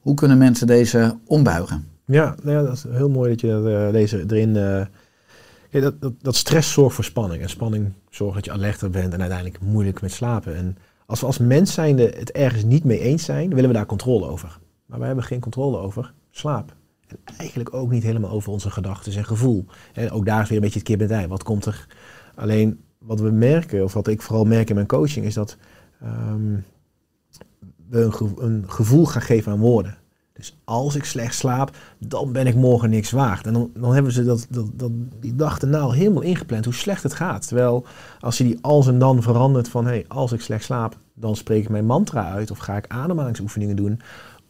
Hoe 0.00 0.14
kunnen 0.14 0.38
mensen 0.38 0.66
deze 0.66 1.16
ombuigen? 1.26 1.86
Ja, 2.04 2.34
nou 2.42 2.56
ja, 2.56 2.62
dat 2.62 2.76
is 2.76 2.84
heel 2.90 3.08
mooi 3.08 3.30
dat 3.30 3.40
je 3.40 3.84
eh, 3.86 3.92
deze 3.92 4.24
erin... 4.28 4.88
kijk, 5.72 6.00
dat, 6.00 6.12
dat, 6.22 6.36
stress 6.36 6.72
zorgt 6.72 6.94
voor 6.94 7.04
spanning. 7.04 7.42
En 7.42 7.48
spanning 7.48 7.92
zorgt 8.10 8.34
dat 8.34 8.44
je 8.44 8.50
alerter 8.50 8.90
bent 8.90 9.12
en 9.12 9.20
uiteindelijk 9.20 9.60
moeilijk 9.60 10.00
met 10.00 10.12
slapen. 10.12 10.56
En 10.56 10.76
als 11.06 11.20
we 11.20 11.26
als 11.26 11.38
mens 11.38 11.72
zijnde 11.72 12.12
het 12.16 12.30
ergens 12.30 12.64
niet 12.64 12.84
mee 12.84 12.98
eens 12.98 13.24
zijn, 13.24 13.54
willen 13.54 13.70
we 13.70 13.76
daar 13.76 13.86
controle 13.86 14.26
over. 14.26 14.58
Maar 14.86 14.98
wij 14.98 15.06
hebben 15.06 15.24
geen 15.24 15.40
controle 15.40 15.78
over 15.78 16.12
slaap. 16.30 16.74
En 17.06 17.18
eigenlijk 17.36 17.74
ook 17.74 17.90
niet 17.90 18.02
helemaal 18.02 18.30
over 18.30 18.52
onze 18.52 18.70
gedachten 18.70 19.12
en 19.12 19.24
gevoel. 19.24 19.66
En 19.92 20.10
ook 20.10 20.26
daar 20.26 20.42
is 20.42 20.48
weer 20.48 20.56
een 20.56 20.64
beetje 20.64 20.78
het 20.78 20.88
kip 20.88 21.00
en 21.00 21.10
ei. 21.10 21.26
Wat 21.26 21.42
komt 21.42 21.64
er? 21.64 21.86
Alleen 22.34 22.80
wat 22.98 23.20
we 23.20 23.30
merken, 23.30 23.84
of 23.84 23.92
wat 23.92 24.08
ik 24.08 24.22
vooral 24.22 24.44
merk 24.44 24.68
in 24.68 24.74
mijn 24.74 24.86
coaching, 24.86 25.26
is 25.26 25.34
dat 25.34 25.56
ehm, 26.00 26.56
we 27.88 28.00
een, 28.20 28.44
een 28.44 28.70
gevoel 28.70 29.06
gaan 29.06 29.22
geven 29.22 29.52
aan 29.52 29.58
woorden. 29.58 29.98
Dus 30.42 30.56
als 30.64 30.94
ik 30.94 31.04
slecht 31.04 31.34
slaap, 31.34 31.76
dan 31.98 32.32
ben 32.32 32.46
ik 32.46 32.54
morgen 32.54 32.90
niks 32.90 33.10
waard. 33.10 33.46
En 33.46 33.52
dan, 33.52 33.70
dan 33.74 33.94
hebben 33.94 34.12
ze 34.12 34.24
dat, 34.24 34.46
dat, 34.50 34.66
dat, 34.72 34.90
die 35.20 35.36
dag 35.36 35.58
daarna 35.58 35.78
al 35.78 35.92
helemaal 35.92 36.22
ingepland 36.22 36.64
hoe 36.64 36.74
slecht 36.74 37.02
het 37.02 37.14
gaat. 37.14 37.46
Terwijl 37.46 37.84
als 38.20 38.38
je 38.38 38.44
die 38.44 38.58
als 38.60 38.86
en 38.86 38.98
dan 38.98 39.22
verandert 39.22 39.68
van 39.68 39.86
hey, 39.86 40.04
als 40.08 40.32
ik 40.32 40.40
slecht 40.40 40.64
slaap, 40.64 40.96
dan 41.14 41.36
spreek 41.36 41.62
ik 41.62 41.68
mijn 41.68 41.86
mantra 41.86 42.30
uit 42.30 42.50
of 42.50 42.58
ga 42.58 42.76
ik 42.76 42.84
ademhalingsoefeningen 42.88 43.76
doen 43.76 44.00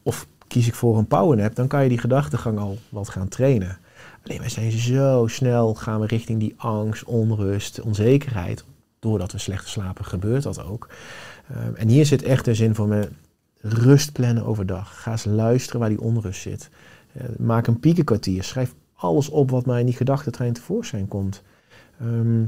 of 0.03 0.27
kies 0.49 0.67
ik 0.67 0.75
voor 0.75 0.99
een 0.99 1.07
powernap, 1.07 1.55
dan 1.55 1.69
kan 1.69 1.83
je 1.83 1.89
die 1.89 1.99
gedachtegang 1.99 2.59
al 2.59 2.79
wat 2.89 3.09
gaan 3.09 3.29
trainen. 3.29 3.79
Alleen 4.25 4.39
wij 4.39 4.49
zijn 4.49 4.71
zo 4.71 5.27
snel, 5.27 5.75
gaan 5.75 6.01
we 6.01 6.07
richting 6.07 6.41
die 6.41 6.55
angst, 6.57 7.05
onrust, 7.05 7.81
onzekerheid. 7.81 8.65
Doordat 8.99 9.33
we 9.33 9.39
slecht 9.39 9.69
slapen 9.69 10.05
gebeurt 10.05 10.43
dat 10.43 10.65
ook. 10.65 10.89
Ehm, 11.51 11.75
en 11.75 11.89
hier 11.89 12.07
zit 12.07 12.23
echt 12.23 12.45
de 12.45 12.55
zin 12.55 12.75
voor 12.75 12.89
me, 12.89 13.09
rust 13.63 14.13
plannen 14.13 14.45
overdag. 14.47 15.03
Ga 15.03 15.11
eens 15.11 15.25
luisteren 15.25 15.81
waar 15.81 15.89
die 15.89 16.01
onrust 16.01 16.43
zit. 16.43 16.71
Eh, 17.13 17.25
maak 17.39 17.67
een 17.67 17.81
piekenkwartier. 17.81 18.45
Schrijf 18.45 18.75
alles 18.95 19.29
op 19.29 19.51
wat 19.51 19.67
maar 19.67 19.81
in 19.81 19.87
die 19.87 19.95
gedachtentrein 19.95 20.53
tevoorschijn 20.53 21.09
komt. 21.09 21.43
Ehm, 22.01 22.45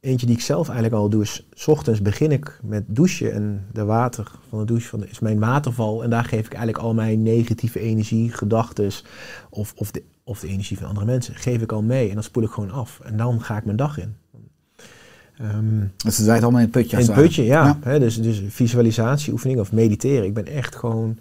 eentje 0.00 0.26
die 0.26 0.36
ik 0.36 0.42
zelf 0.42 0.68
eigenlijk 0.68 1.02
al 1.02 1.08
doe 1.08 1.22
is, 1.22 1.48
s 1.52 1.66
ochtends 1.68 2.02
begin 2.02 2.32
ik 2.32 2.58
met 2.62 2.84
douchen 2.86 3.32
en 3.32 3.66
de 3.72 3.84
water 3.84 4.30
van 4.48 4.58
de 4.58 4.64
douche 4.64 4.88
van 4.88 5.06
is 5.06 5.18
mijn 5.18 5.38
waterval. 5.38 6.02
En 6.02 6.10
daar 6.10 6.24
geef 6.24 6.46
ik 6.46 6.52
eigenlijk 6.52 6.84
al 6.84 6.94
mijn 6.94 7.22
negatieve 7.22 7.80
energie, 7.80 8.32
gedachten 8.32 8.90
of, 9.50 9.74
of, 9.76 9.90
de, 9.90 10.02
of 10.24 10.40
de 10.40 10.48
energie 10.48 10.78
van 10.78 10.88
andere 10.88 11.06
mensen, 11.06 11.34
geef 11.34 11.62
ik 11.62 11.72
al 11.72 11.82
mee. 11.82 12.08
En 12.08 12.14
dan 12.14 12.22
spoel 12.22 12.42
ik 12.42 12.50
gewoon 12.50 12.70
af. 12.70 13.00
En 13.00 13.16
dan 13.16 13.40
ga 13.40 13.56
ik 13.56 13.64
mijn 13.64 13.76
dag 13.76 13.98
in. 13.98 14.16
Ehm, 15.38 15.80
Het 16.04 16.14
verdwijnt 16.14 16.42
allemaal 16.42 16.60
in 16.60 16.66
het 16.66 16.76
putje. 16.76 16.98
in 16.98 17.06
het 17.06 17.14
putje, 17.14 17.44
ja. 17.44 17.78
Dus, 17.98 18.22
dus 18.22 18.42
visualisatieoefening 18.48 19.60
of 19.60 19.72
mediteren. 19.72 20.24
Ik 20.24 20.34
ben 20.34 20.46
echt 20.46 20.76
gewoon... 20.76 21.18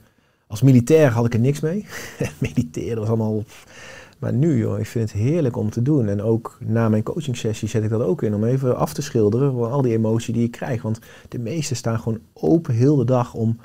Als 0.47 0.61
militair 0.61 1.11
had 1.11 1.25
ik 1.25 1.33
er 1.33 1.39
niks 1.39 1.59
mee. 1.59 1.85
mediteren 2.39 2.99
was 2.99 3.07
allemaal... 3.07 3.43
Maar 4.19 4.33
nu, 4.33 4.57
joh, 4.57 4.79
ik 4.79 4.85
vind 4.85 5.11
het 5.11 5.21
heerlijk 5.21 5.57
om 5.57 5.69
te 5.69 5.81
doen. 5.81 6.07
En 6.07 6.21
ook 6.21 6.57
na 6.65 6.89
mijn 6.89 7.03
coaching 7.03 7.37
sessie 7.37 7.67
zet 7.67 7.83
ik 7.83 7.89
dat 7.89 8.01
ook 8.01 8.23
in. 8.23 8.35
Om 8.35 8.43
even 8.43 8.77
af 8.77 8.93
te 8.93 9.01
schilderen 9.01 9.53
van 9.53 9.71
al 9.71 9.81
die 9.81 9.93
emotie 9.93 10.33
die 10.33 10.43
ik 10.43 10.51
krijg. 10.51 10.81
Want 10.81 10.99
de 11.29 11.39
meesten 11.39 11.75
staan 11.75 11.99
gewoon 11.99 12.19
open 12.33 12.73
heel 12.73 12.95
de 12.95 13.05
dag 13.05 13.33
om 13.33 13.57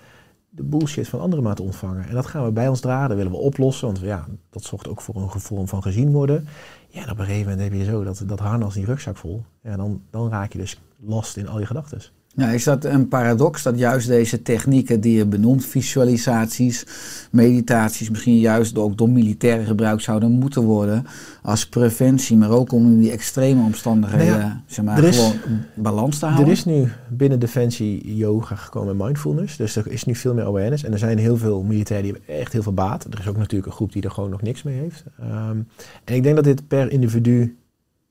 de 0.59 0.65
bullshit 0.65 1.09
van 1.09 1.21
anderen 1.21 1.45
maar 1.45 1.55
te 1.55 1.63
ontvangen. 1.63 2.09
En 2.09 2.15
dat 2.15 2.27
gaan 2.27 2.45
we 2.45 2.51
bij 2.51 2.69
ons 2.69 2.81
draden, 2.81 3.17
willen 3.17 3.33
we 3.33 3.39
oplossen. 3.39 3.87
Want 3.87 3.99
ja, 3.99 4.27
dat 4.51 4.63
zorgt 4.63 4.89
ook 4.89 5.01
voor 5.01 5.15
een 5.15 5.41
vorm 5.41 5.69
van 5.69 5.83
gezien 5.83 6.13
worden. 6.13 6.49
Ja, 6.89 7.03
en 7.03 7.11
op 7.11 7.19
een 7.19 7.25
gegeven 7.25 7.51
moment 7.51 7.71
heb 7.71 7.79
je 7.79 7.85
zo 7.85 8.05
dat, 8.05 8.23
dat 8.27 8.39
harnas 8.39 8.75
in 8.75 8.81
die 8.81 8.91
rugzak 8.91 9.17
vol. 9.17 9.45
Ja, 9.63 9.77
dan, 9.77 10.03
dan 10.11 10.31
raak 10.31 10.53
je 10.53 10.59
dus 10.59 10.81
lost 10.97 11.37
in 11.37 11.49
al 11.49 11.59
je 11.59 11.67
gedachten. 11.67 12.01
Ja, 12.39 12.49
is 12.49 12.65
dat 12.65 12.85
een 12.85 13.09
paradox 13.09 13.63
dat 13.63 13.79
juist 13.79 14.07
deze 14.09 14.43
technieken 14.43 15.01
die 15.01 15.17
je 15.17 15.27
benoemt, 15.27 15.65
visualisaties, 15.67 16.87
meditaties, 17.31 18.11
misschien 18.11 18.39
juist 18.39 18.79
ook 18.79 18.99
door 18.99 19.11
militairen 19.11 19.67
gebruikt 19.67 20.03
zouden 20.03 20.31
moeten 20.31 20.63
worden 20.63 21.07
als 21.43 21.69
preventie, 21.69 22.37
maar 22.37 22.51
ook 22.51 22.73
om 22.73 22.87
in 22.87 22.99
die 23.01 23.11
extreme 23.11 23.63
omstandigheden 23.63 24.27
Nou 24.27 24.41
ja, 24.41 24.63
zeg 24.67 24.85
maar, 24.85 25.03
is- 25.05 25.17
gewoon 25.19 25.61
balans 25.75 26.19
te 26.19 26.25
houden? 26.27 26.47
Er 26.47 26.53
is 26.53 26.65
nu 26.65 26.89
binnen 27.09 27.39
Defensie 27.41 28.17
yoga 28.17 28.55
gekomen 28.55 28.91
en 28.99 29.05
mindfulness. 29.05 29.57
Dus 29.57 29.77
er 29.77 29.87
is 29.87 30.05
nu 30.05 30.15
veel 30.15 30.35
meer 30.35 30.45
awareness. 30.45 30.85
En 30.85 30.93
er 30.93 30.99
zijn 30.99 31.19
heel 31.19 31.37
veel 31.37 31.63
militairen 31.63 32.07
die 32.07 32.15
hebben 32.17 32.37
echt 32.41 32.53
heel 32.53 32.63
veel 32.63 32.73
baat. 32.75 33.05
Er 33.11 33.19
is 33.21 33.29
ook 33.29 33.37
natuurlijk 33.37 33.67
een 33.67 33.77
groep 33.77 33.93
die 33.93 34.03
er 34.03 34.11
gewoon 34.11 34.31
nog 34.31 34.43
niks 34.43 34.63
mee 34.63 34.77
heeft. 34.79 35.05
Ehm, 35.21 35.59
en 36.05 36.15
ik 36.15 36.23
denk 36.23 36.35
dat 36.35 36.45
dit 36.45 36.69
per 36.69 36.91
individu 36.93 37.57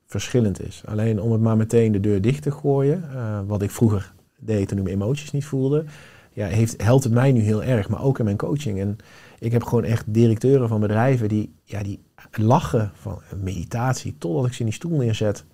verschillend 0.05 0.67
is. 0.67 0.81
Alleen 0.85 1.21
om 1.21 1.31
het 1.31 1.41
maar 1.41 1.57
meteen 1.57 1.91
de 1.91 1.99
deur 1.99 2.21
dicht 2.21 2.41
te 2.41 2.51
gooien, 2.51 3.03
eh, 3.13 3.39
wat 3.47 3.61
ik 3.61 3.71
vroeger 3.71 4.15
deed 4.39 4.67
toen 4.67 4.77
ik 4.77 4.83
mijn 4.83 4.95
emoties 4.95 5.31
niet 5.31 5.45
voelde, 5.45 5.85
ja, 6.33 6.47
heeft, 6.47 6.81
helpt 6.83 7.03
het 7.03 7.13
mij 7.13 7.31
nu 7.31 7.39
heel 7.41 7.63
erg, 7.63 7.89
maar 7.89 8.03
ook 8.03 8.19
in 8.19 8.25
mijn 8.25 8.37
coaching. 8.37 8.79
En 8.79 8.97
ik 9.39 9.51
heb 9.51 9.63
gewoon 9.63 9.83
echt 9.83 10.03
directeuren 10.07 10.67
van 10.67 10.79
bedrijven 10.79 11.27
die, 11.29 11.53
ja, 11.63 11.83
die 11.83 11.99
lachen 12.31 12.91
van 12.95 13.21
meditatie 13.43 14.15
totdat 14.17 14.45
ik 14.45 14.53
ze 14.53 14.59
in 14.59 14.65
die 14.65 14.73
stoel 14.73 14.97
neerzet. 14.97 15.45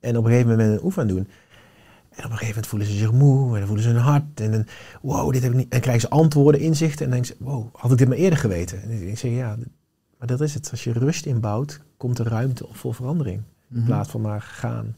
En 0.00 0.16
op 0.16 0.24
een 0.24 0.30
gegeven 0.30 0.50
moment 0.50 0.78
een 0.78 0.84
oefen 0.84 1.08
doen. 1.08 1.28
En 2.10 2.24
op 2.24 2.30
een 2.30 2.36
gegeven 2.36 2.46
moment 2.46 2.66
voelen 2.66 2.88
ze 2.88 2.94
zich 2.96 3.12
moe 3.12 3.46
en 3.52 3.58
dan 3.58 3.66
voelen 3.66 3.84
ze 3.84 3.90
hun 3.90 4.00
hart. 4.00 4.40
En 4.40 4.50
dan, 4.52 4.66
wow, 5.02 5.32
dit 5.32 5.42
heb 5.42 5.50
ik 5.52 5.56
niet. 5.58 5.72
En 5.72 5.80
krijgen 5.80 6.02
ze 6.02 6.08
antwoorden, 6.08 6.60
inzichten. 6.60 7.04
En 7.04 7.10
dan 7.10 7.20
denken 7.20 7.36
ze, 7.38 7.44
wow, 7.50 7.66
had 7.72 7.90
ik 7.92 7.98
dit 7.98 8.08
maar 8.08 8.16
eerder 8.16 8.38
geweten? 8.38 8.82
En 8.82 9.08
ik 9.08 9.18
zeg, 9.18 9.30
ja, 9.30 9.56
maar 10.18 10.26
dat 10.26 10.40
is 10.40 10.54
het. 10.54 10.68
Als 10.70 10.84
je 10.84 10.92
rust 10.92 11.26
inbouwt, 11.26 11.80
komt 11.96 12.18
er 12.18 12.26
ruimte 12.26 12.66
voor 12.70 12.94
verandering. 12.94 13.36
In 13.70 13.76
Mhm. 13.78 13.86
plaats 13.86 14.08
van 14.10 14.20
maar 14.20 14.40
gaan 14.42 14.96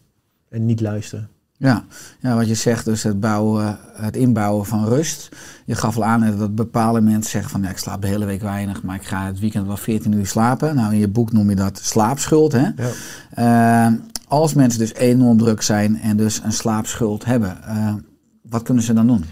en 0.49 0.67
niet 0.67 0.81
luisteren. 0.81 1.29
Ja, 1.57 1.85
ja, 2.21 2.35
wat 2.37 2.49
je 2.49 2.55
zegt, 2.55 2.85
dus 2.85 3.03
het, 3.03 3.21
bouwen, 3.21 3.79
het 3.93 4.17
inbouwen 4.17 4.67
van 4.67 4.85
rust. 4.85 5.29
Je 5.65 5.75
gaf 5.75 5.97
al 5.97 6.05
aan 6.05 6.37
dat 6.39 6.55
bepaalde 6.55 7.01
mensen 7.01 7.31
zeggen 7.31 7.51
van 7.51 7.63
ja, 7.63 7.69
ik 7.71 7.79
slaap 7.79 8.03
de 8.03 8.07
hele 8.09 8.25
week 8.25 8.43
weinig, 8.43 8.83
maar 8.83 8.97
ik 8.97 9.05
ga 9.05 9.27
het 9.27 9.39
weekend 9.39 9.67
wel 9.67 9.77
14 9.77 10.13
uur 10.13 10.27
slapen. 10.27 10.75
Nou, 10.75 10.93
in 10.93 10.99
je 10.99 11.09
boek 11.09 11.33
noem 11.33 11.51
je 11.51 11.57
dat 11.57 11.79
slaapschuld. 11.83 12.53
Hè? 12.53 12.69
Ja. 12.77 13.87
Eh, 13.87 13.93
Als 14.29 14.55
mensen 14.55 14.79
dus 14.81 14.95
enorm 14.95 15.39
druk 15.39 15.63
zijn 15.63 16.01
en 16.01 16.17
dus 16.17 16.41
een 16.45 16.53
slaapschuld 16.53 17.25
hebben, 17.25 17.63
eh, 17.63 17.95
wat 18.43 18.63
kunnen 18.63 18.83
ze 18.85 18.93
dan 18.93 19.07
doen? 19.07 19.25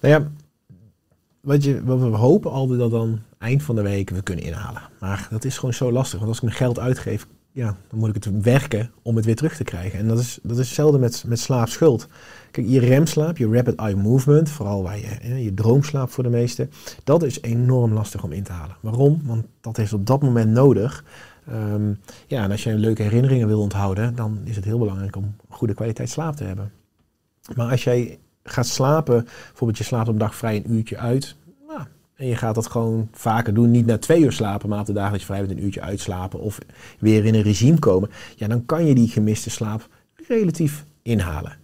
Nou 0.00 0.14
ja, 0.14 0.28
wat, 1.40 1.64
je, 1.64 1.84
wat 1.84 1.98
we 1.98 2.04
hopen 2.06 2.50
altijd 2.50 2.78
dat 2.78 2.90
dan 2.90 3.20
eind 3.38 3.62
van 3.62 3.74
de 3.74 3.82
week 3.82 4.10
we 4.10 4.22
kunnen 4.22 4.44
inhalen. 4.44 4.82
Maar 5.00 5.26
dat 5.30 5.44
is 5.44 5.58
gewoon 5.58 5.74
zo 5.74 5.92
lastig. 5.92 6.18
Want 6.18 6.28
als 6.28 6.36
ik 6.38 6.44
mijn 6.44 6.56
geld 6.56 6.78
uitgeef, 6.78 7.26
ja, 7.52 7.76
dan 7.88 7.98
moet 7.98 8.08
ik 8.08 8.24
het 8.24 8.42
werken 8.42 8.90
om 9.02 9.16
het 9.16 9.24
weer 9.24 9.36
terug 9.36 9.56
te 9.56 9.64
krijgen. 9.64 9.98
En 9.98 10.08
dat 10.08 10.18
is, 10.18 10.38
dat 10.42 10.58
is 10.58 10.66
hetzelfde 10.66 10.98
met, 10.98 11.24
met 11.26 11.38
slaapschuld. 11.38 12.08
Kijk, 12.50 12.66
je 12.68 12.80
remslaap, 12.80 13.36
je 13.36 13.48
rapid 13.48 13.74
eye 13.74 13.96
movement, 13.96 14.50
vooral 14.50 14.82
waar 14.82 14.98
je, 14.98 15.42
je 15.42 15.54
droomslaap 15.54 16.10
voor 16.10 16.24
de 16.24 16.30
meeste, 16.30 16.68
dat 17.04 17.22
is 17.22 17.40
enorm 17.40 17.92
lastig 17.92 18.24
om 18.24 18.32
in 18.32 18.42
te 18.42 18.52
halen. 18.52 18.76
Waarom? 18.80 19.20
Want 19.24 19.44
dat 19.60 19.76
heeft 19.76 19.92
op 19.92 20.06
dat 20.06 20.22
moment 20.22 20.50
nodig. 20.50 21.04
Ehm, 21.46 21.94
ja, 22.26 22.42
en 22.42 22.50
als 22.50 22.62
je 22.62 22.74
leuke 22.74 23.02
herinneringen 23.02 23.46
wil 23.46 23.60
onthouden, 23.60 24.14
dan 24.14 24.40
is 24.44 24.56
het 24.56 24.64
heel 24.64 24.78
belangrijk 24.78 25.16
om 25.16 25.34
goede 25.48 25.74
kwaliteit 25.74 26.10
slaap 26.10 26.36
te 26.36 26.44
hebben. 26.44 26.72
Maar 27.54 27.70
als 27.70 27.84
jij 27.84 28.18
gaat 28.44 28.66
slapen, 28.66 29.24
bijvoorbeeld 29.24 29.78
je 29.78 29.84
slaapt 29.84 30.08
op 30.08 30.18
dag 30.18 30.34
vrij 30.34 30.56
een 30.56 30.72
uurtje 30.72 30.98
uit, 30.98 31.36
en 32.22 32.28
je 32.28 32.36
gaat 32.36 32.54
dat 32.54 32.66
gewoon 32.66 33.08
vaker 33.12 33.54
doen, 33.54 33.70
niet 33.70 33.86
na 33.86 33.98
twee 33.98 34.22
uur 34.22 34.32
slapen, 34.32 34.68
maar 34.68 34.80
op 34.80 34.86
de 34.86 34.92
dagen 34.92 35.26
dat 35.26 35.50
een 35.50 35.64
uurtje 35.64 35.80
uitslapen 35.80 36.40
of 36.40 36.58
weer 36.98 37.24
in 37.24 37.34
een 37.34 37.42
regime 37.42 37.78
komen, 37.78 38.10
ja, 38.36 38.48
dan 38.48 38.64
kan 38.66 38.86
je 38.86 38.94
die 38.94 39.08
gemiste 39.08 39.50
slaap 39.50 39.88
relatief 40.28 40.84
inhalen. 41.02 41.56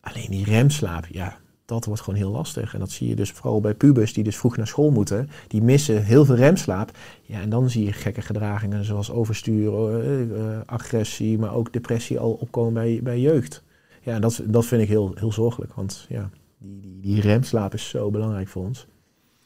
Alleen 0.00 0.30
die 0.30 0.44
remslaap, 0.44 1.06
ja, 1.06 1.36
dat 1.64 1.84
wordt 1.84 2.00
gewoon 2.00 2.18
heel 2.18 2.30
lastig. 2.30 2.74
En 2.74 2.80
dat 2.80 2.90
zie 2.90 3.08
je 3.08 3.14
dus 3.16 3.30
vooral 3.30 3.60
bij 3.60 3.74
pubers 3.74 4.12
die 4.12 4.24
dus 4.24 4.36
vroeg 4.36 4.56
naar 4.56 4.66
school 4.66 4.90
moeten. 4.90 5.28
Die 5.48 5.62
missen 5.62 6.04
heel 6.04 6.24
veel 6.24 6.34
remslaap. 6.34 6.90
Ja, 7.22 7.40
en 7.40 7.50
dan 7.50 7.70
zie 7.70 7.84
je 7.84 7.92
gekke 7.92 8.22
gedragingen 8.22 8.84
zoals 8.84 9.10
overstuur, 9.10 9.72
eh, 9.72 10.22
eh, 10.22 10.60
agressie, 10.66 11.38
maar 11.38 11.54
ook 11.54 11.72
depressie 11.72 12.18
al 12.18 12.32
opkomen 12.32 12.72
bij, 12.74 13.00
bij 13.02 13.20
jeugd. 13.20 13.62
Ja, 14.02 14.18
dat, 14.18 14.42
dat 14.44 14.66
vind 14.66 14.82
ik 14.82 14.88
heel, 14.88 15.12
heel 15.14 15.32
zorgelijk. 15.32 15.74
Want 15.74 16.06
ja, 16.08 16.30
die, 16.58 16.80
die, 16.80 17.00
die 17.00 17.20
remslaap 17.20 17.74
is 17.74 17.88
zo 17.88 18.10
belangrijk 18.10 18.48
voor 18.48 18.64
ons. 18.64 18.86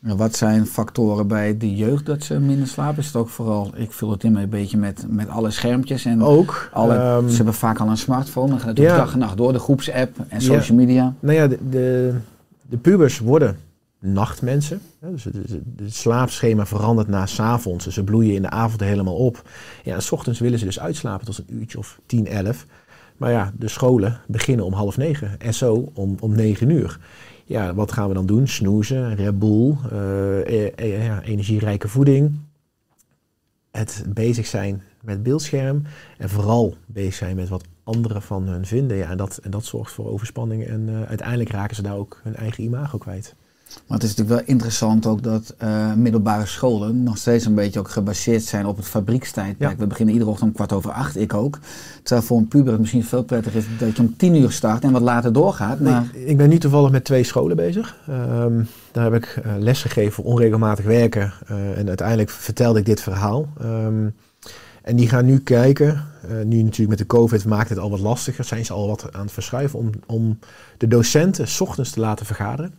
Ja, 0.02 0.16
Wat 0.16 0.36
zijn 0.36 0.66
factoren 0.66 1.26
bij 1.26 1.56
de 1.56 1.74
jeugd 1.76 2.06
dat 2.06 2.22
ze 2.22 2.38
minder 2.38 2.66
slapen? 2.68 2.98
Is 2.98 3.06
het 3.06 3.16
ook 3.16 3.28
vooral, 3.28 3.70
ik 3.74 3.92
vul 3.92 4.10
het 4.10 4.24
in 4.24 4.36
een 4.36 4.48
beetje 4.48 4.76
met, 4.76 5.04
met 5.08 5.28
alle 5.28 5.50
schermpjes 5.50 6.04
en 6.04 6.22
Ook. 6.22 6.68
alle, 6.72 6.94
ehm, 6.94 7.28
ze 7.28 7.36
hebben 7.36 7.54
vaak 7.54 7.78
al 7.78 7.88
een 7.88 7.96
smartphone, 7.96 8.48
dan 8.50 8.58
gaat 8.58 8.68
het 8.68 8.78
ja. 8.78 8.96
dag 8.96 9.12
en 9.12 9.18
nacht 9.18 9.36
door, 9.36 9.52
de 9.52 9.58
groepsapp 9.58 10.18
en 10.28 10.40
Ja. 10.40 10.40
social 10.40 10.76
media. 10.76 11.14
Nou 11.20 11.34
ja, 11.36 11.46
de, 11.46 11.58
de, 11.70 12.14
de 12.62 12.76
pubers 12.76 13.18
worden 13.18 13.56
nachtmensen. 13.98 14.80
Dus 15.00 15.24
het, 15.24 15.44
slaapschema 15.86 16.66
verandert 16.66 17.08
na 17.08 17.26
's 17.26 17.40
avonds. 17.40 17.84
Dus 17.84 17.94
ze 17.94 18.04
bloeien 18.04 18.34
in 18.34 18.42
de 18.42 18.50
avond 18.50 18.80
helemaal 18.80 19.16
op. 19.16 19.42
Ja, 19.84 19.94
en 19.94 20.02
s 20.02 20.12
ochtends 20.12 20.38
willen 20.40 20.58
ze 20.58 20.64
dus 20.64 20.80
uitslapen 20.80 21.26
tot 21.26 21.38
een 21.38 21.56
uurtje 21.56 21.78
of 21.78 22.00
10, 22.06 22.26
11. 22.26 22.66
Maar 23.16 23.30
ja, 23.30 23.52
de 23.58 23.68
scholen 23.68 24.20
beginnen 24.26 24.64
om 24.66 24.72
half 24.72 24.96
negen. 24.96 25.40
En 25.40 25.54
zo 25.54 25.90
om, 25.94 26.16
om 26.20 26.34
negen 26.34 26.70
uur. 26.70 26.98
Ja, 27.50 27.74
wat 27.74 27.92
gaan 27.92 28.08
we 28.08 28.14
dan 28.14 28.26
doen? 28.26 28.48
Snoezen, 28.48 29.14
Red 29.14 29.38
Bull, 29.38 29.76
eh, 29.90 30.40
eh, 30.40 31.06
eh, 31.06 31.28
energierijke 31.28 31.88
voeding. 31.88 32.38
Het 33.70 34.04
bezig 34.08 34.46
zijn 34.46 34.82
met 35.02 35.22
beeldscherm. 35.22 35.82
En 36.18 36.28
vooral 36.28 36.74
bezig 36.86 37.14
zijn 37.14 37.36
met 37.36 37.48
wat 37.48 37.64
anderen 37.84 38.22
van 38.22 38.46
hun 38.46 38.66
vinden. 38.66 38.96
Ja, 38.96 39.10
en, 39.10 39.16
dat, 39.16 39.36
en 39.36 39.50
dat 39.50 39.64
zorgt 39.64 39.92
voor 39.92 40.06
overspanning. 40.06 40.66
En 40.66 41.06
uiteindelijk 41.08 41.50
raken 41.50 41.76
ze 41.76 41.82
daar 41.82 41.96
ook 41.96 42.20
hun 42.22 42.36
eigen 42.36 42.64
imago 42.64 42.98
kwijt. 42.98 43.34
Maar 43.86 43.98
het 43.98 44.08
is 44.08 44.14
natuurlijk 44.14 44.46
wel 44.46 44.54
interessant 44.54 45.06
ook 45.06 45.22
dat 45.22 45.54
eh, 45.58 45.94
middelbare 45.94 46.46
scholen 46.46 47.02
nog 47.02 47.18
steeds 47.18 47.44
een 47.44 47.54
beetje 47.54 47.78
ook 47.78 47.90
gebaseerd 47.90 48.42
zijn 48.42 48.66
op 48.66 48.76
het 48.76 48.86
fabriekstijdperk. 48.86 49.72
Ja. 49.72 49.76
We 49.78 49.86
beginnen 49.86 50.14
iedere 50.14 50.30
ochtend 50.30 50.48
om 50.48 50.54
kwart 50.54 50.72
over 50.72 50.90
acht, 50.90 51.16
ik 51.16 51.34
ook. 51.34 51.58
Terwijl 52.02 52.26
voor 52.26 52.38
een 52.38 52.48
puber 52.48 52.70
het 52.70 52.80
misschien 52.80 53.04
veel 53.04 53.22
prettiger 53.22 53.58
is 53.58 53.66
dat 53.78 53.96
je 53.96 54.02
om 54.02 54.16
tien 54.16 54.34
uur 54.34 54.50
start 54.50 54.82
en 54.82 54.92
wat 54.92 55.02
later 55.02 55.32
doorgaat. 55.32 55.80
Maar 55.80 56.08
Nee, 56.12 56.24
ik 56.26 56.36
ben 56.36 56.48
nu 56.48 56.58
toevallig 56.58 56.90
met 56.90 57.04
twee 57.04 57.24
scholen 57.24 57.56
bezig. 57.56 57.96
Ehm, 58.08 58.62
daar 58.92 59.04
heb 59.04 59.14
ik 59.14 59.42
uh, 59.46 59.52
les 59.58 59.82
gegeven 59.82 60.12
voor 60.12 60.24
onregelmatig 60.24 60.84
werken. 60.84 61.32
eh, 61.46 61.78
en 61.78 61.88
uiteindelijk 61.88 62.30
vertelde 62.30 62.78
ik 62.78 62.86
dit 62.86 63.00
verhaal. 63.00 63.48
Ehm, 63.60 64.08
en 64.82 64.96
die 64.96 65.08
gaan 65.08 65.24
nu 65.24 65.38
kijken. 65.38 66.04
nu 66.44 66.62
natuurlijk 66.62 66.88
met 66.88 66.98
de 66.98 67.06
COVID 67.06 67.44
maakt 67.44 67.68
het 67.68 67.78
al 67.78 67.90
wat 67.90 68.00
lastiger. 68.00 68.44
Zijn 68.44 68.64
ze 68.64 68.72
al 68.72 68.86
wat 68.86 69.12
aan 69.12 69.22
het 69.22 69.32
verschuiven 69.32 69.78
om, 69.78 69.90
om 70.06 70.38
de 70.76 70.88
docenten 70.88 71.48
's 71.48 71.60
ochtends 71.60 71.90
te 71.90 72.00
laten 72.00 72.26
vergaderen. 72.26 72.74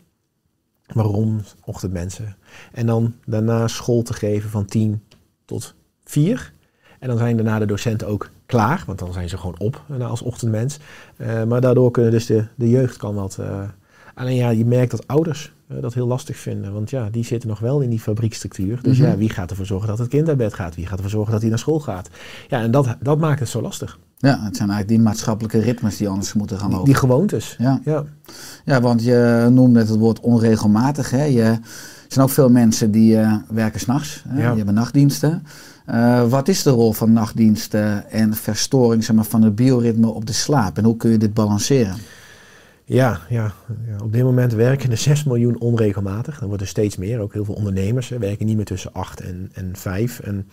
Waarom 0.93 1.41
ochtendmensen? 1.65 2.35
En 2.71 2.85
dan 2.85 3.13
daarna 3.25 3.67
school 3.67 4.01
te 4.01 4.13
geven 4.13 4.49
van 4.49 4.65
10 4.65 5.01
tot 5.45 5.73
4. 6.03 6.53
En 6.99 7.07
dan 7.07 7.17
zijn 7.17 7.35
daarna 7.35 7.59
de 7.59 7.65
docenten 7.65 8.07
ook 8.07 8.29
klaar, 8.45 8.83
want 8.85 8.99
dan 8.99 9.13
zijn 9.13 9.29
ze 9.29 9.37
gewoon 9.37 9.59
op 9.59 9.81
eh, 9.99 10.09
als 10.09 10.21
ochtendmens. 10.21 10.79
Eh, 11.17 11.43
maar 11.43 11.61
daardoor 11.61 11.91
kunnen 11.91 12.11
dus 12.11 12.25
de, 12.25 12.45
de 12.55 12.69
jeugd 12.69 12.97
kan 12.97 13.15
wat. 13.15 13.37
eh, 13.37 13.61
alleen 14.15 14.35
ja, 14.35 14.49
je 14.49 14.65
merkt 14.65 14.91
dat 14.91 15.07
ouders 15.07 15.53
dat 15.67 15.93
heel 15.93 16.07
lastig 16.07 16.37
vinden. 16.37 16.73
Want 16.73 16.89
ja, 16.89 17.09
die 17.09 17.23
zitten 17.25 17.49
nog 17.49 17.59
wel 17.59 17.79
in 17.81 17.89
die 17.89 17.99
fabriekstructuur. 17.99 18.79
Dus 18.81 18.97
Mhm. 18.97 19.07
ja, 19.09 19.17
wie 19.17 19.29
gaat 19.29 19.49
ervoor 19.49 19.65
zorgen 19.65 19.87
dat 19.87 19.97
het 19.97 20.07
kind 20.07 20.25
naar 20.27 20.35
bed 20.35 20.53
gaat? 20.53 20.75
Wie 20.75 20.85
gaat 20.85 20.95
ervoor 20.97 21.11
zorgen 21.11 21.31
dat 21.31 21.41
hij 21.41 21.49
naar 21.49 21.59
school 21.59 21.79
gaat? 21.79 22.09
Ja, 22.47 22.61
en 22.61 22.71
dat, 22.71 22.95
dat 22.99 23.19
maakt 23.19 23.39
het 23.39 23.49
zo 23.49 23.61
lastig. 23.61 23.99
Ja, 24.21 24.43
het 24.43 24.55
zijn 24.55 24.69
eigenlijk 24.69 24.87
die 24.87 24.99
maatschappelijke 24.99 25.59
ritmes 25.59 25.97
die 25.97 26.09
anders 26.09 26.33
moeten 26.33 26.59
gaan 26.59 26.69
lopen. 26.69 26.85
die 26.85 26.95
gewoontes. 26.95 27.55
Ja. 27.57 27.81
Ja. 27.85 28.03
Ja, 28.65 28.81
want 28.81 29.03
je 29.03 29.47
noemde 29.51 29.79
net 29.79 29.89
het 29.89 29.97
woord 29.97 30.19
onregelmatig. 30.19 31.09
Hè? 31.09 31.23
Je, 31.23 31.41
er 31.41 31.59
zijn 32.07 32.25
ook 32.25 32.31
veel 32.31 32.49
mensen 32.49 32.91
die 32.91 33.17
eh, 33.17 33.35
werken 33.49 33.79
s'nachts. 33.79 34.23
Ja. 34.29 34.47
Die 34.47 34.57
hebben 34.57 34.73
nachtdiensten. 34.73 35.43
Eh, 35.85 36.29
wat 36.29 36.47
is 36.47 36.63
de 36.63 36.69
rol 36.69 36.93
van 36.93 37.13
nachtdiensten 37.13 38.11
en 38.11 38.33
verstoring 38.33 39.03
zeg 39.03 39.15
maar, 39.15 39.25
van 39.25 39.41
het 39.41 39.55
bioritme 39.55 40.07
op 40.07 40.25
de 40.25 40.33
slaap? 40.33 40.77
En 40.77 40.83
hoe 40.83 40.97
kun 40.97 41.11
je 41.11 41.17
dit 41.17 41.33
balanceren? 41.33 41.95
Ja, 42.83 43.19
ja, 43.29 43.53
ja, 43.87 44.03
op 44.03 44.13
dit 44.13 44.23
moment 44.23 44.53
werken 44.53 44.91
er 44.91 44.97
6 44.97 45.23
miljoen 45.23 45.59
onregelmatig. 45.59 46.39
Dan 46.39 46.47
wordt 46.47 46.63
er 46.63 46.69
steeds 46.69 46.97
meer. 46.97 47.19
Ook 47.19 47.33
heel 47.33 47.45
veel 47.45 47.53
ondernemers 47.53 48.09
hè, 48.09 48.17
werken 48.17 48.45
niet 48.45 48.55
meer 48.55 48.65
tussen 48.65 48.93
8 48.93 49.21
en, 49.21 49.49
en 49.53 49.69
5. 49.73 50.19
En 50.19 50.49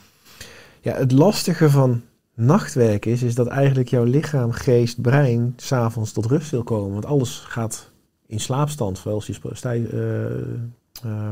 ja, 0.81 0.95
het 0.95 1.13
lastige 1.13 1.71
van 1.71 2.03
nachtwerken 2.39 3.11
is, 3.11 3.23
is 3.23 3.35
dat 3.35 3.47
eigenlijk 3.47 3.89
jouw 3.89 4.05
lichaam, 4.05 4.51
geest, 4.51 5.01
brein 5.01 5.53
s'avonds 5.57 6.13
tot 6.13 6.27
rust 6.27 6.51
wil 6.51 6.63
komen. 6.63 6.93
Want 6.93 7.07
alles 7.07 7.39
gaat 7.39 7.91
in 8.27 8.41
slaapstand, 8.41 8.99
zoals 8.99 9.27
je 9.27 9.39
eh, 9.63 10.27
eh, 11.11 11.31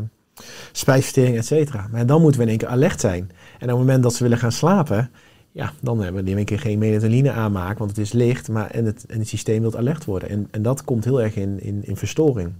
spijsvertering, 0.72 1.36
et 1.36 1.46
cetera. 1.46 1.88
Maar 1.90 2.06
dan 2.06 2.20
moeten 2.20 2.40
we 2.40 2.46
in 2.46 2.52
één 2.52 2.60
keer 2.60 2.68
alert 2.68 3.00
zijn. 3.00 3.30
En 3.58 3.62
op 3.62 3.68
het 3.68 3.78
moment 3.78 4.02
dat 4.02 4.14
ze 4.14 4.22
willen 4.22 4.38
gaan 4.38 4.52
slapen, 4.52 5.10
ja, 5.52 5.72
dan 5.80 6.02
hebben 6.02 6.24
we 6.24 6.30
in 6.30 6.36
één 6.36 6.46
keer 6.46 6.60
geen 6.60 6.78
melatoline 6.78 7.30
aanmaak, 7.30 7.78
want 7.78 7.90
het 7.90 7.98
is 7.98 8.12
licht, 8.12 8.48
maar 8.48 8.70
en 8.70 8.84
het, 8.84 9.06
en 9.06 9.18
het 9.18 9.28
systeem 9.28 9.60
wil 9.60 9.76
alert 9.76 10.04
worden. 10.04 10.28
En, 10.28 10.48
en 10.50 10.62
dat 10.62 10.84
komt 10.84 11.04
heel 11.04 11.22
erg 11.22 11.36
in, 11.36 11.60
in, 11.60 11.84
in 11.84 11.96
verstoring. 11.96 12.52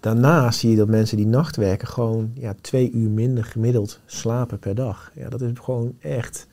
Daarnaast 0.00 0.58
zie 0.58 0.70
je 0.70 0.76
dat 0.76 0.88
mensen 0.88 1.16
die 1.16 1.26
nacht 1.26 1.56
werken 1.56 1.88
gewoon 1.88 2.30
ja, 2.34 2.54
twee 2.60 2.90
uur 2.90 3.10
minder 3.10 3.44
gemiddeld 3.44 4.00
slapen 4.06 4.58
per 4.58 4.74
dag. 4.74 5.12
Ja, 5.14 5.28
dat 5.28 5.40
is 5.40 5.50
gewoon 5.60 5.94
echt, 6.00 6.46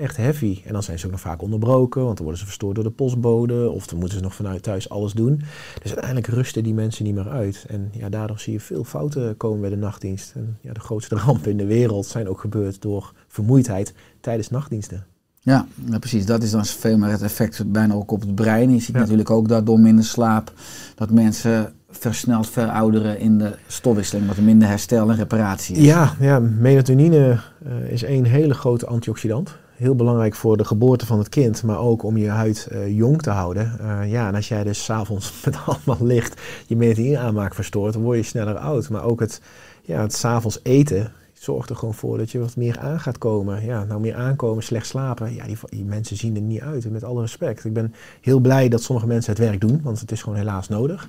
echt 0.00 0.16
heavy. 0.16 0.60
En 0.66 0.72
dan 0.72 0.82
zijn 0.82 0.98
ze 0.98 1.04
ook 1.06 1.10
nog 1.12 1.20
vaak 1.20 1.42
onderbroken, 1.42 2.02
want 2.02 2.14
dan 2.14 2.22
worden 2.24 2.40
ze 2.40 2.46
verstoord 2.46 2.74
door 2.74 2.84
de 2.84 2.90
postbode 2.90 3.70
of 3.70 3.86
dan 3.86 3.98
moeten 3.98 4.18
ze 4.18 4.24
nog 4.24 4.34
vanuit 4.34 4.62
thuis 4.62 4.88
alles 4.88 5.12
doen. 5.12 5.36
Dus 5.82 5.90
uiteindelijk 5.94 6.26
rusten 6.26 6.62
die 6.62 6.74
mensen 6.74 7.04
niet 7.04 7.14
meer 7.14 7.28
uit. 7.28 7.64
En 7.68 7.88
ja, 7.92 8.08
daardoor 8.08 8.38
zie 8.38 8.52
je 8.52 8.60
veel 8.60 8.84
fouten 8.84 9.36
komen 9.36 9.60
bij 9.60 9.70
de 9.70 9.76
nachtdienst. 9.76 10.32
En 10.34 10.58
ja, 10.60 10.72
de 10.72 10.80
grootste 10.80 11.16
rampen 11.24 11.50
in 11.50 11.56
de 11.56 11.66
wereld 11.66 12.06
zijn 12.06 12.28
ook 12.28 12.40
gebeurd 12.40 12.82
door 12.82 13.12
vermoeidheid 13.28 13.94
tijdens 14.20 14.50
nachtdiensten. 14.50 15.04
Ja, 15.42 15.66
ja, 15.90 15.98
precies. 15.98 16.26
Dat 16.26 16.42
is 16.42 16.50
dan 16.50 16.64
veel 16.64 16.98
meer 16.98 17.10
het 17.10 17.22
effect 17.22 17.72
bijna 17.72 17.94
ook 17.94 18.10
op 18.10 18.20
het 18.20 18.34
brein. 18.34 18.70
Je 18.70 18.80
ziet 18.80 18.94
Ja. 18.94 19.00
natuurlijk 19.00 19.30
ook 19.30 19.48
dat 19.48 19.66
door 19.66 19.80
minder 19.80 20.04
slaap 20.04 20.52
dat 20.94 21.10
mensen 21.10 21.72
versneld 21.90 22.48
verouderen 22.50 23.18
in 23.18 23.38
de 23.38 23.54
stofwisseling, 23.66 24.26
wat 24.26 24.36
er 24.36 24.42
minder 24.42 24.68
herstel 24.68 25.10
en 25.10 25.16
reparatie 25.16 25.76
is. 25.76 25.84
Ja, 25.84 26.14
ja 26.20 26.38
melatonine 26.38 27.40
eh, 27.64 27.90
is 27.92 28.02
één 28.02 28.24
hele 28.24 28.54
grote 28.54 28.86
antioxidant. 28.86 29.56
Heel 29.80 29.94
belangrijk 29.94 30.34
voor 30.34 30.56
de 30.56 30.64
geboorte 30.64 31.06
van 31.06 31.18
het 31.18 31.28
kind, 31.28 31.62
maar 31.62 31.78
ook 31.78 32.02
om 32.02 32.16
je 32.16 32.28
huid 32.28 32.66
eh, 32.70 32.96
jong 32.96 33.22
te 33.22 33.30
houden. 33.30 33.78
Eh, 33.78 34.10
ja, 34.10 34.28
en 34.28 34.34
als 34.34 34.48
jij 34.48 34.64
dus 34.64 34.84
s'avonds 34.84 35.32
met 35.44 35.56
allemaal 35.66 36.06
licht 36.06 36.40
je 36.66 36.76
melatonine 36.76 37.18
aanmaak 37.18 37.54
verstoort, 37.54 37.92
dan 37.92 38.02
word 38.02 38.16
je 38.16 38.22
sneller 38.22 38.56
oud. 38.56 38.88
Maar 38.88 39.04
ook 39.04 39.20
het, 39.20 39.40
ja, 39.82 40.00
het 40.00 40.14
s'avonds 40.14 40.60
eten 40.62 41.12
zorgt 41.32 41.70
er 41.70 41.76
gewoon 41.76 41.94
voor 41.94 42.18
dat 42.18 42.30
je 42.30 42.38
wat 42.38 42.56
meer 42.56 42.78
aan 42.78 43.00
gaat 43.00 43.18
komen. 43.18 43.64
Ja, 43.64 43.84
nou 43.84 44.00
meer 44.00 44.14
aankomen, 44.14 44.62
slecht 44.62 44.86
slapen. 44.86 45.34
Ja, 45.34 45.46
die, 45.46 45.58
die 45.68 45.84
mensen 45.84 46.16
zien 46.16 46.36
er 46.36 46.42
niet 46.42 46.60
uit, 46.60 46.90
met 46.90 47.04
alle 47.04 47.20
respect. 47.20 47.64
Ik 47.64 47.72
ben 47.72 47.94
heel 48.20 48.40
blij 48.40 48.68
dat 48.68 48.82
sommige 48.82 49.06
mensen 49.06 49.32
het 49.32 49.40
werk 49.40 49.60
doen, 49.60 49.80
want 49.82 50.00
het 50.00 50.12
is 50.12 50.22
gewoon 50.22 50.38
helaas 50.38 50.68
nodig. 50.68 51.08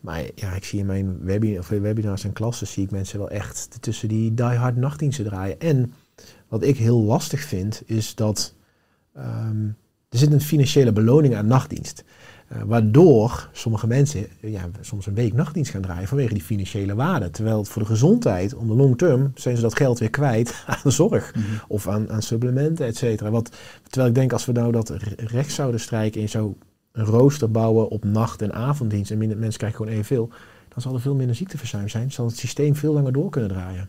Maar 0.00 0.22
ja, 0.34 0.52
ik 0.52 0.64
zie 0.64 0.78
in 0.78 0.86
mijn 0.86 1.18
webinars 1.80 2.24
en 2.24 2.32
klassen 2.32 2.66
zie 2.66 2.84
ik 2.84 2.90
mensen 2.90 3.18
wel 3.18 3.30
echt 3.30 3.68
tussen 3.80 4.08
die 4.08 4.34
die-hard 4.34 4.76
nachtdiensten 4.76 5.24
draaien. 5.24 5.60
En 5.60 5.92
wat 6.48 6.62
ik 6.62 6.76
heel 6.76 7.02
lastig 7.02 7.40
vind, 7.40 7.82
is 7.86 8.14
dat 8.14 8.54
ehm, 9.14 9.64
er 10.08 10.18
zit 10.18 10.32
een 10.32 10.40
financiële 10.40 10.92
beloning 10.92 11.34
aan 11.36 11.46
nachtdienst. 11.46 12.04
Eh, 12.48 12.62
waardoor 12.62 13.48
sommige 13.52 13.86
mensen 13.86 14.26
ja, 14.40 14.68
soms 14.80 15.06
een 15.06 15.14
week 15.14 15.32
nachtdienst 15.32 15.70
gaan 15.70 15.82
draaien 15.82 16.08
vanwege 16.08 16.34
die 16.34 16.42
financiële 16.42 16.94
waarde. 16.94 17.30
Terwijl 17.30 17.64
voor 17.64 17.82
de 17.82 17.88
gezondheid, 17.88 18.54
om 18.54 18.68
de 18.68 18.74
long 18.74 18.98
term, 18.98 19.32
zijn 19.34 19.56
ze 19.56 19.62
dat 19.62 19.76
geld 19.76 19.98
weer 19.98 20.10
kwijt 20.10 20.64
aan 20.84 20.92
zorg 20.92 21.34
of 21.68 21.88
aan, 21.88 22.10
aan 22.10 22.22
supplementen, 22.22 22.86
et 22.86 22.96
cetera. 22.96 23.30
Wat, 23.30 23.56
terwijl 23.82 24.08
ik 24.08 24.14
denk, 24.14 24.32
als 24.32 24.46
we 24.46 24.52
nou 24.52 24.72
dat 24.72 24.88
re- 24.88 25.14
recht 25.16 25.52
zouden 25.52 25.80
strijken 25.80 26.20
in 26.20 26.28
zo 26.28 26.56
een 26.92 27.04
rooster 27.04 27.50
bouwen 27.50 27.88
op 27.88 28.04
nacht- 28.04 28.42
en 28.42 28.52
avonddienst 28.52 29.10
en 29.10 29.18
minder, 29.18 29.38
mensen 29.38 29.58
krijgen 29.58 29.78
gewoon 29.78 29.94
evenveel, 29.94 30.28
dan 30.68 30.82
zal 30.82 30.94
er 30.94 31.00
veel 31.00 31.14
minder 31.14 31.36
ziekteverzuim 31.36 31.88
zijn. 31.88 32.12
Zal 32.12 32.26
het 32.26 32.36
systeem 32.36 32.74
veel 32.74 32.92
langer 32.92 33.12
door 33.12 33.30
kunnen 33.30 33.50
draaien. 33.50 33.88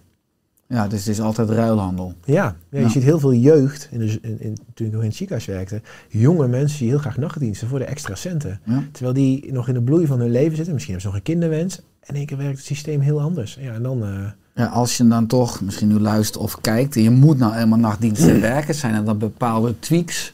Ja, 0.73 0.87
dus 0.87 0.99
het 0.99 1.07
is 1.07 1.21
altijd 1.21 1.49
ruilhandel. 1.49 2.13
Ja, 2.25 2.33
ja, 2.33 2.55
je 2.69 2.79
Ja. 2.79 2.89
ziet 2.89 3.03
heel 3.03 3.19
veel 3.19 3.33
jeugd, 3.33 3.87
in 3.91 3.99
de, 3.99 4.19
in, 4.21 4.41
in, 4.41 4.57
toen 4.73 4.87
ik 4.87 4.91
nog 4.93 5.01
in 5.01 5.07
het 5.07 5.15
ziekenhuis 5.17 5.47
werkte, 5.47 5.81
jonge 6.07 6.47
mensen 6.47 6.79
die 6.79 6.89
heel 6.89 6.97
graag 6.97 7.17
nachtdiensten 7.17 7.67
voor 7.67 7.79
de 7.79 7.85
extra 7.85 8.15
centen. 8.15 8.59
Ja. 8.63 8.83
Terwijl 8.91 9.13
die 9.13 9.51
nog 9.53 9.67
in 9.67 9.73
de 9.73 9.81
bloei 9.81 10.05
van 10.07 10.19
hun 10.19 10.31
leven 10.31 10.55
zitten, 10.55 10.73
misschien 10.73 10.93
hebben 10.95 11.11
ze 11.11 11.17
nog 11.17 11.27
een 11.27 11.33
kinderwens. 11.33 11.77
En 11.77 11.83
in 12.09 12.15
één 12.15 12.25
keer 12.25 12.37
werkt 12.37 12.57
het 12.57 12.65
systeem 12.65 12.99
heel 12.99 13.21
anders. 13.21 13.57
Ja, 13.61 13.73
en 13.73 13.83
dan, 13.83 14.03
eh, 14.03 14.09
Ja, 14.53 14.65
als 14.65 14.97
je 14.97 15.07
dan 15.07 15.27
toch 15.27 15.61
misschien 15.61 15.87
nu 15.87 15.99
luistert 15.99 16.43
of 16.43 16.61
kijkt 16.61 16.95
en 16.95 17.01
je 17.03 17.09
moet 17.09 17.37
nou 17.37 17.53
helemaal 17.53 17.79
nachtdiensten 17.79 18.41
werken, 18.53 18.75
zijn 18.75 18.93
er 18.93 19.03
dan 19.05 19.17
bepaalde 19.17 19.79
tweaks 19.79 20.31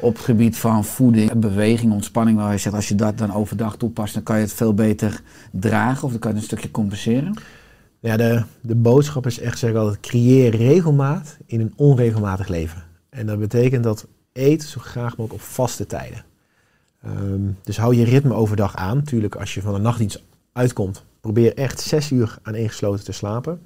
op 0.00 0.14
het 0.14 0.24
gebied 0.24 0.56
van 0.56 0.84
voeding, 0.84 1.32
beweging, 1.32 1.92
ontspanning, 1.92 2.38
waar 2.38 2.52
je 2.52 2.58
zegt 2.58 2.74
als 2.74 2.88
je 2.88 2.94
dat 2.94 3.18
dan 3.18 3.32
overdag 3.32 3.76
toepast, 3.76 4.14
dan 4.14 4.22
kan 4.22 4.36
je 4.36 4.42
het 4.42 4.52
veel 4.52 4.74
beter 4.74 5.20
dragen 5.50 6.04
of 6.04 6.10
dan 6.10 6.20
kan 6.20 6.30
je 6.30 6.36
het 6.36 6.44
een 6.44 6.50
stukje 6.56 6.70
compenseren? 6.70 7.34
Ja, 8.08 8.16
de, 8.16 8.42
de 8.60 8.74
boodschap 8.74 9.26
is 9.26 9.38
echt, 9.38 9.58
zeg 9.58 9.72
ik 9.72 10.00
creëer 10.00 10.56
regelmaat 10.56 11.36
in 11.46 11.60
een 11.60 11.72
onregelmatig 11.76 12.48
leven. 12.48 12.82
En 13.10 13.26
dat 13.26 13.38
betekent 13.38 13.84
dat 13.84 14.06
eet 14.32 14.62
zo 14.62 14.80
graag 14.80 15.16
mogelijk 15.16 15.32
op 15.32 15.40
vaste 15.40 15.86
tijden. 15.86 16.24
Ehm, 17.02 17.40
dus 17.62 17.78
hou 17.78 17.94
je 17.94 18.04
ritme 18.04 18.34
overdag 18.34 18.76
aan. 18.76 18.96
Natuurlijk, 18.96 19.34
als 19.34 19.54
je 19.54 19.60
van 19.60 19.74
de 19.74 19.80
nachtdienst 19.80 20.22
uitkomt, 20.52 21.04
probeer 21.20 21.54
echt 21.54 21.80
zes 21.80 22.10
uur 22.10 22.38
aan 22.42 22.54
ingesloten 22.54 23.04
te 23.04 23.12
slapen. 23.12 23.60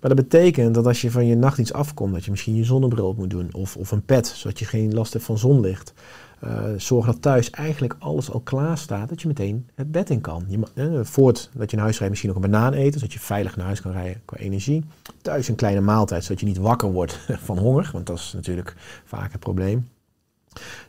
Maar 0.00 0.14
dat 0.14 0.28
betekent 0.28 0.74
dat 0.74 0.86
als 0.86 1.00
je 1.00 1.10
van 1.10 1.26
je 1.26 1.36
nachtdienst 1.36 1.72
afkomt, 1.72 2.12
dat 2.12 2.24
je 2.24 2.30
misschien 2.30 2.56
je 2.56 2.64
zonnebril 2.64 3.08
op 3.08 3.16
moet 3.16 3.30
doen 3.30 3.48
of, 3.52 3.76
of 3.76 3.90
een 3.90 4.04
pet, 4.04 4.26
zodat 4.26 4.58
je 4.58 4.64
geen 4.64 4.94
last 4.94 5.12
hebt 5.12 5.24
van 5.24 5.38
zonlicht. 5.38 5.92
Eh, 6.40 6.64
zorg 6.76 7.06
dat 7.06 7.22
thuis 7.22 7.50
eigenlijk 7.50 7.96
alles 7.98 8.30
al 8.30 8.40
klaar 8.40 8.78
staat, 8.78 9.08
dat 9.08 9.22
je 9.22 9.28
meteen 9.28 9.68
het 9.74 9.92
bed 9.92 10.10
in 10.10 10.20
kan. 10.20 10.44
Je, 10.48 10.60
eh, 10.74 11.00
voordat 11.02 11.70
je 11.70 11.76
naar 11.76 11.84
huis 11.84 11.96
rijdt, 11.96 12.08
misschien 12.08 12.32
nog 12.34 12.42
een 12.42 12.50
banaan 12.50 12.72
eten, 12.72 13.00
zodat 13.00 13.12
je 13.12 13.20
veilig 13.20 13.56
naar 13.56 13.66
huis 13.66 13.80
kan 13.80 13.92
rijden 13.92 14.22
qua 14.24 14.36
energie. 14.36 14.84
Thuis 15.22 15.48
een 15.48 15.54
kleine 15.54 15.80
maaltijd, 15.80 16.24
zodat 16.24 16.40
je 16.40 16.46
niet 16.46 16.56
wakker 16.56 16.92
wordt 16.92 17.18
van 17.48 17.58
honger, 17.58 17.90
want 17.92 18.06
dat 18.06 18.18
is 18.18 18.32
natuurlijk 18.34 18.76
vaak 19.04 19.32
het 19.32 19.40
probleem. 19.40 19.88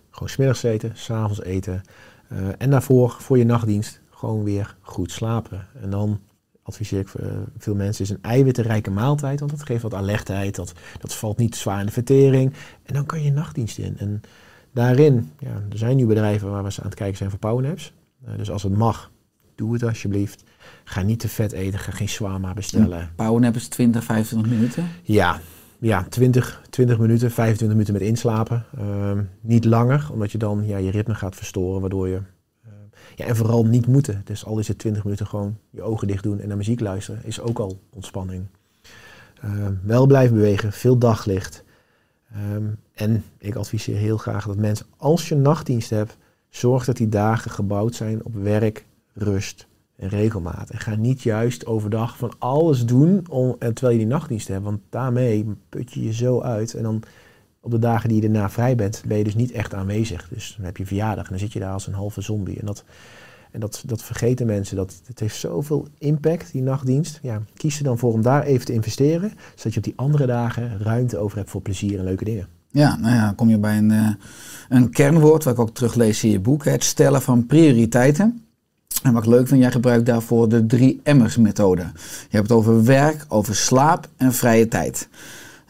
Gewoon 0.09 0.29
smiddags 0.29 0.63
eten, 0.63 0.91
s'avonds 0.93 1.41
eten. 1.41 1.81
eh, 2.27 2.37
en 2.57 2.69
daarvoor, 2.69 3.15
voor 3.19 3.37
je 3.37 3.45
nachtdienst, 3.45 4.01
gewoon 4.09 4.43
weer 4.43 4.75
goed 4.81 5.11
slapen. 5.11 5.67
En 5.81 5.89
dan 5.89 6.19
adviseer 6.63 6.99
ik 6.99 7.13
eh, 7.13 7.27
veel 7.57 7.75
mensen, 7.75 8.03
is 8.03 8.09
een 8.09 8.21
eiwittenrijke 8.21 8.91
maaltijd, 8.91 9.39
want 9.39 9.51
dat 9.51 9.63
geeft 9.63 9.81
wat 9.81 9.93
alertheid, 9.93 10.55
dat, 10.55 10.73
dat 10.99 11.13
valt 11.13 11.37
niet 11.37 11.55
zwaar 11.55 11.79
in 11.79 11.85
de 11.85 11.91
vertering. 11.91 12.53
En 12.83 12.93
dan 12.93 13.05
kan 13.05 13.23
je 13.23 13.31
nachtdienst 13.31 13.77
in. 13.77 13.97
En 13.97 14.21
daarin, 14.71 15.31
ja, 15.39 15.61
er 15.71 15.77
zijn 15.77 15.97
nu 15.97 16.05
bedrijven 16.05 16.51
waar 16.51 16.63
we 16.63 16.69
aan 16.77 16.85
het 16.85 16.95
kijken 16.95 17.17
zijn 17.17 17.29
voor 17.29 17.39
powernaps. 17.39 17.93
Eh, 18.25 18.37
dus 18.37 18.51
als 18.51 18.63
het 18.63 18.77
mag, 18.77 19.11
doe 19.55 19.73
het 19.73 19.83
alsjeblieft. 19.83 20.43
Ga 20.83 21.01
niet 21.01 21.19
te 21.19 21.27
vet 21.29 21.51
eten, 21.51 21.79
ga 21.79 21.91
geen 21.91 22.07
shawarma 22.07 22.53
bestellen. 22.53 23.11
Powernap 23.15 23.55
is 23.55 23.67
20, 23.67 24.03
25 24.03 24.51
minuten. 24.51 24.87
Ja, 25.01 25.39
ja 25.79 26.03
20, 26.09 26.61
20 26.69 26.97
minuten, 26.99 27.31
25 27.31 27.67
minuten 27.67 27.93
met 27.93 28.01
inslapen. 28.01 28.65
Ehm, 28.77 29.23
niet 29.41 29.65
langer, 29.65 30.09
omdat 30.11 30.31
je 30.31 30.37
dan 30.37 30.67
ja, 30.67 30.77
je 30.77 30.91
ritme 30.91 31.15
gaat 31.15 31.35
verstoren, 31.35 31.81
waardoor 31.81 32.07
je... 32.07 32.19
eh, 32.63 32.71
ja, 33.15 33.25
en 33.25 33.35
vooral 33.35 33.65
niet 33.65 33.87
moeten. 33.87 34.21
Dus 34.25 34.45
al 34.45 34.59
is 34.59 34.67
het 34.67 34.77
20 34.77 35.03
minuten 35.03 35.27
gewoon 35.27 35.57
je 35.69 35.81
ogen 35.81 36.07
dicht 36.07 36.23
doen 36.23 36.39
en 36.39 36.47
naar 36.47 36.57
muziek 36.57 36.79
luisteren, 36.79 37.21
is 37.25 37.41
ook 37.41 37.59
al 37.59 37.79
ontspanning. 37.93 38.45
Ehm, 39.41 39.73
wel 39.83 40.05
blijven 40.05 40.35
bewegen, 40.35 40.71
veel 40.71 40.97
daglicht. 40.97 41.63
Ehm, 42.33 42.65
en 42.93 43.23
ik 43.37 43.55
adviseer 43.55 43.97
heel 43.97 44.17
graag 44.17 44.45
dat 44.45 44.57
mensen, 44.57 44.85
als 44.97 45.29
je 45.29 45.35
nachtdienst 45.35 45.89
hebt, 45.89 46.17
zorg 46.49 46.85
dat 46.85 46.97
die 46.97 47.09
dagen 47.09 47.51
gebouwd 47.51 47.95
zijn 47.95 48.25
op 48.25 48.33
werk, 48.35 48.85
rust 49.13 49.67
en 49.95 50.09
regelmaat. 50.09 50.69
En 50.69 50.79
ga 50.79 50.95
niet 50.95 51.21
juist 51.21 51.65
overdag 51.65 52.17
van 52.17 52.33
alles 52.37 52.85
doen 52.85 53.25
en 53.59 53.73
terwijl 53.73 53.91
je 53.91 54.03
die 54.03 54.13
nachtdienst 54.13 54.47
hebt. 54.47 54.63
Want 54.63 54.79
daarmee 54.89 55.45
put 55.69 55.93
je 55.93 56.03
je 56.03 56.13
zo 56.13 56.41
uit. 56.41 56.73
En 56.73 56.83
dan 56.83 57.03
op 57.59 57.71
de 57.71 57.79
dagen 57.79 58.09
die 58.09 58.21
je 58.21 58.29
daarna 58.29 58.49
vrij 58.49 58.75
bent, 58.75 59.03
ben 59.07 59.17
je 59.17 59.23
dus 59.23 59.35
niet 59.35 59.51
echt 59.51 59.73
aanwezig. 59.73 60.27
Dus 60.29 60.53
dan 60.57 60.65
heb 60.65 60.77
je 60.77 60.85
verjaardag 60.85 61.23
en 61.23 61.29
dan 61.29 61.39
zit 61.39 61.53
je 61.53 61.59
daar 61.59 61.73
als 61.73 61.87
een 61.87 61.93
halve 61.93 62.21
zombie. 62.21 62.59
En 62.59 62.65
dat, 62.65 62.83
en 63.51 63.59
dat, 63.59 63.83
dat 63.85 64.03
vergeten 64.03 64.45
mensen. 64.45 64.75
Dat, 64.75 65.01
het 65.05 65.19
heeft 65.19 65.35
zoveel 65.35 65.87
impact, 65.97 66.51
die 66.51 66.61
nachtdienst. 66.61 67.19
Ja, 67.21 67.41
kies 67.53 67.77
er 67.77 67.83
dan 67.83 67.97
voor 67.97 68.13
om 68.13 68.21
daar 68.21 68.43
even 68.43 68.65
te 68.65 68.73
investeren. 68.73 69.33
Zodat 69.55 69.73
je 69.73 69.77
op 69.77 69.83
die 69.83 69.93
andere 69.95 70.25
dagen 70.25 70.79
ruimte 70.79 71.17
over 71.17 71.37
hebt 71.37 71.49
voor 71.49 71.61
plezier 71.61 71.99
en 71.99 72.05
leuke 72.05 72.23
dingen. 72.23 72.47
Ja, 72.71 72.95
nou 72.95 73.15
ja, 73.15 73.33
kom 73.35 73.49
je 73.49 73.57
bij 73.57 73.77
een, 73.77 73.91
eh, 73.91 74.09
een 74.69 74.89
kernwoord 74.89 75.43
wat 75.43 75.53
ik 75.53 75.59
ook 75.59 75.73
teruglees 75.73 76.23
in 76.23 76.29
je 76.29 76.39
boek. 76.39 76.65
Het 76.65 76.83
stellen 76.83 77.21
van 77.21 77.45
prioriteiten. 77.45 78.43
En 79.03 79.13
wat 79.13 79.23
ik 79.23 79.29
leuk 79.29 79.47
vind, 79.47 79.61
jij 79.61 79.71
gebruikt 79.71 80.05
daarvoor 80.05 80.49
de 80.49 80.65
drie 80.65 80.99
emmers 81.03 81.37
methode. 81.37 81.81
Je 82.29 82.37
hebt 82.37 82.49
het 82.49 82.57
over 82.57 82.83
werk, 82.83 83.25
over 83.27 83.55
slaap 83.55 84.09
en 84.17 84.33
vrije 84.33 84.67
tijd. 84.67 85.09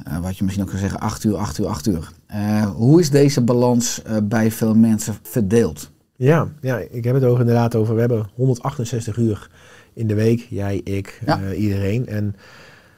Eh, 0.04 0.20
wat 0.20 0.38
je 0.38 0.44
misschien 0.44 0.66
ook 0.66 0.72
kan 0.72 0.80
zeggen, 0.80 1.00
8 1.00 1.24
uur, 1.24 1.36
8 1.36 1.58
uur, 1.58 1.68
8 1.68 1.88
uur. 1.88 2.12
Eh, 2.26 2.66
hoe 2.66 3.00
is 3.00 3.10
deze 3.10 3.42
balans 3.42 4.02
bij 4.24 4.52
veel 4.52 4.76
mensen 4.76 5.16
verdeeld? 5.22 5.91
Ja, 6.22 6.48
ja, 6.62 6.78
ik 6.78 7.04
heb 7.04 7.14
het 7.14 7.24
ook 7.24 7.40
inderdaad 7.40 7.76
over. 7.76 7.94
We 7.94 8.00
hebben 8.00 8.30
168 8.34 9.18
uur 9.18 9.50
in 9.94 10.08
de 10.08 10.14
week. 10.14 10.48
Jij, 10.50 10.82
ik, 10.84 11.22
Ja. 11.26 11.42
eh, 11.42 11.62
iedereen. 11.62 12.08
En 12.08 12.36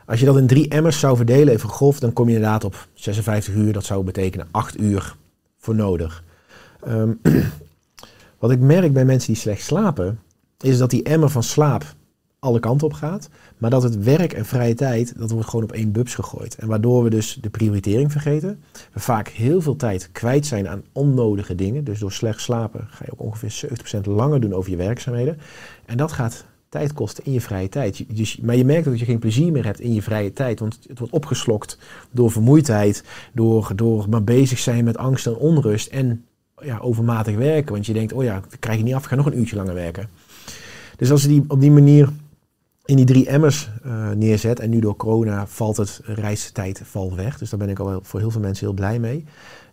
als 0.06 0.20
je 0.20 0.26
dat 0.26 0.38
in 0.38 0.48
drie 0.48 0.68
emmers 0.68 1.00
zou 1.00 1.16
verdelen, 1.18 1.54
even 1.54 1.70
grof, 1.70 2.00
dan 2.00 2.14
kom 2.14 2.30
je 2.30 2.36
inderdaad 2.36 2.64
op 2.64 2.88
56 2.94 3.54
uur. 3.54 3.74
Dat 3.74 3.86
zou 3.86 4.04
betekenen 4.04 4.48
8 4.52 4.80
uur 4.80 5.16
voor 5.58 5.76
nodig. 5.76 6.24
Ehm, 6.82 7.14
wat 8.40 8.52
ik 8.52 8.60
merk 8.60 8.94
bij 8.94 9.06
mensen 9.06 9.34
die 9.34 9.42
slecht 9.42 9.62
slapen, 9.62 10.20
is 10.60 10.78
dat 10.78 10.90
die 10.90 11.04
emmer 11.04 11.30
van 11.30 11.44
slaap 11.44 11.84
alle 12.44 12.60
kanten 12.60 12.88
op 12.88 12.94
gaat. 12.94 13.30
Maar 13.58 13.70
dat 13.70 13.84
het 13.84 14.04
werk 14.04 14.34
en 14.34 14.46
vrije 14.46 14.74
tijd, 14.74 15.14
dat 15.18 15.32
wordt 15.32 15.50
gewoon 15.50 15.66
op 15.66 15.72
één 15.72 15.92
bubs 15.92 16.16
gegooid. 16.16 16.56
En 16.56 16.68
waardoor 16.68 17.04
we 17.04 17.10
dus 17.10 17.38
de 17.42 17.50
prioritering 17.50 18.12
vergeten. 18.12 18.64
We 18.94 19.00
vaak 19.00 19.28
heel 19.28 19.62
veel 19.62 19.76
tijd 19.76 20.10
kwijt 20.12 20.46
zijn 20.46 20.70
aan 20.70 20.84
onnodige 20.92 21.56
dingen. 21.56 21.84
Dus 21.84 22.00
door 22.00 22.12
slecht 22.12 22.42
slapen 22.42 22.88
ga 22.90 23.06
je 23.06 23.12
ook 23.12 23.22
ongeveer 23.22 23.70
70% 23.98 24.02
langer 24.04 24.42
doen 24.42 24.54
over 24.54 24.72
je 24.72 24.78
werkzaamheden. 24.78 25.38
En 25.86 25.98
dat 25.98 26.12
gaat 26.12 26.46
tijd 26.70 26.94
kosten 26.94 27.26
in 27.26 27.32
je 27.32 27.42
vrije 27.42 27.70
tijd. 27.70 28.06
Dus, 28.16 28.38
maar 28.38 28.56
je 28.56 28.66
merkt 28.66 28.86
ook 28.86 28.92
dat 28.92 29.00
je 29.00 29.06
geen 29.06 29.20
plezier 29.20 29.52
meer 29.52 29.66
hebt 29.66 29.80
in 29.80 29.94
je 29.94 30.02
vrije 30.02 30.34
tijd. 30.34 30.60
Want 30.60 30.80
het 30.88 31.00
wordt 31.00 31.14
opgeslokt 31.14 31.78
door 32.12 32.32
vermoeidheid, 32.32 33.04
door, 33.34 33.72
door 33.76 34.10
maar 34.10 34.24
bezig 34.24 34.60
zijn 34.60 34.84
met 34.84 34.98
angst 34.98 35.28
en 35.28 35.36
onrust. 35.36 35.88
En 35.88 36.26
ja, 36.62 36.78
overmatig 36.78 37.36
werken. 37.36 37.74
Want 37.74 37.86
je 37.86 37.94
denkt, 37.94 38.14
oh 38.14 38.24
ja, 38.24 38.40
dat 38.40 38.60
krijg 38.60 38.78
je 38.78 38.84
niet 38.84 38.94
af, 38.94 39.04
ik 39.04 39.10
ga 39.10 39.16
nog 39.16 39.26
een 39.26 39.38
uurtje 39.38 39.56
langer 39.56 39.74
werken. 39.74 40.10
Dus 40.98 41.12
als 41.12 41.22
je 41.22 41.28
die 41.28 41.44
op 41.48 41.60
die 41.60 41.72
manier 41.72 42.10
in 42.86 42.96
die 42.96 43.06
drie 43.06 43.28
emmers 43.28 43.70
eh, 43.84 44.12
neerzet. 44.12 44.60
En 44.60 44.70
nu 44.70 44.80
door 44.80 44.96
corona 44.96 45.48
valt 45.48 45.78
het 45.78 46.02
reistijd 46.04 46.82
valt 46.84 47.16
weg. 47.16 47.38
Dus 47.38 47.50
daar 47.50 47.60
ben 47.60 47.70
ik 47.70 47.80
al 47.80 48.00
voor 48.04 48.20
heel 48.20 48.32
veel 48.32 48.42
mensen 48.42 48.66
heel 48.66 48.76
blij 48.76 49.00
mee. 49.00 49.26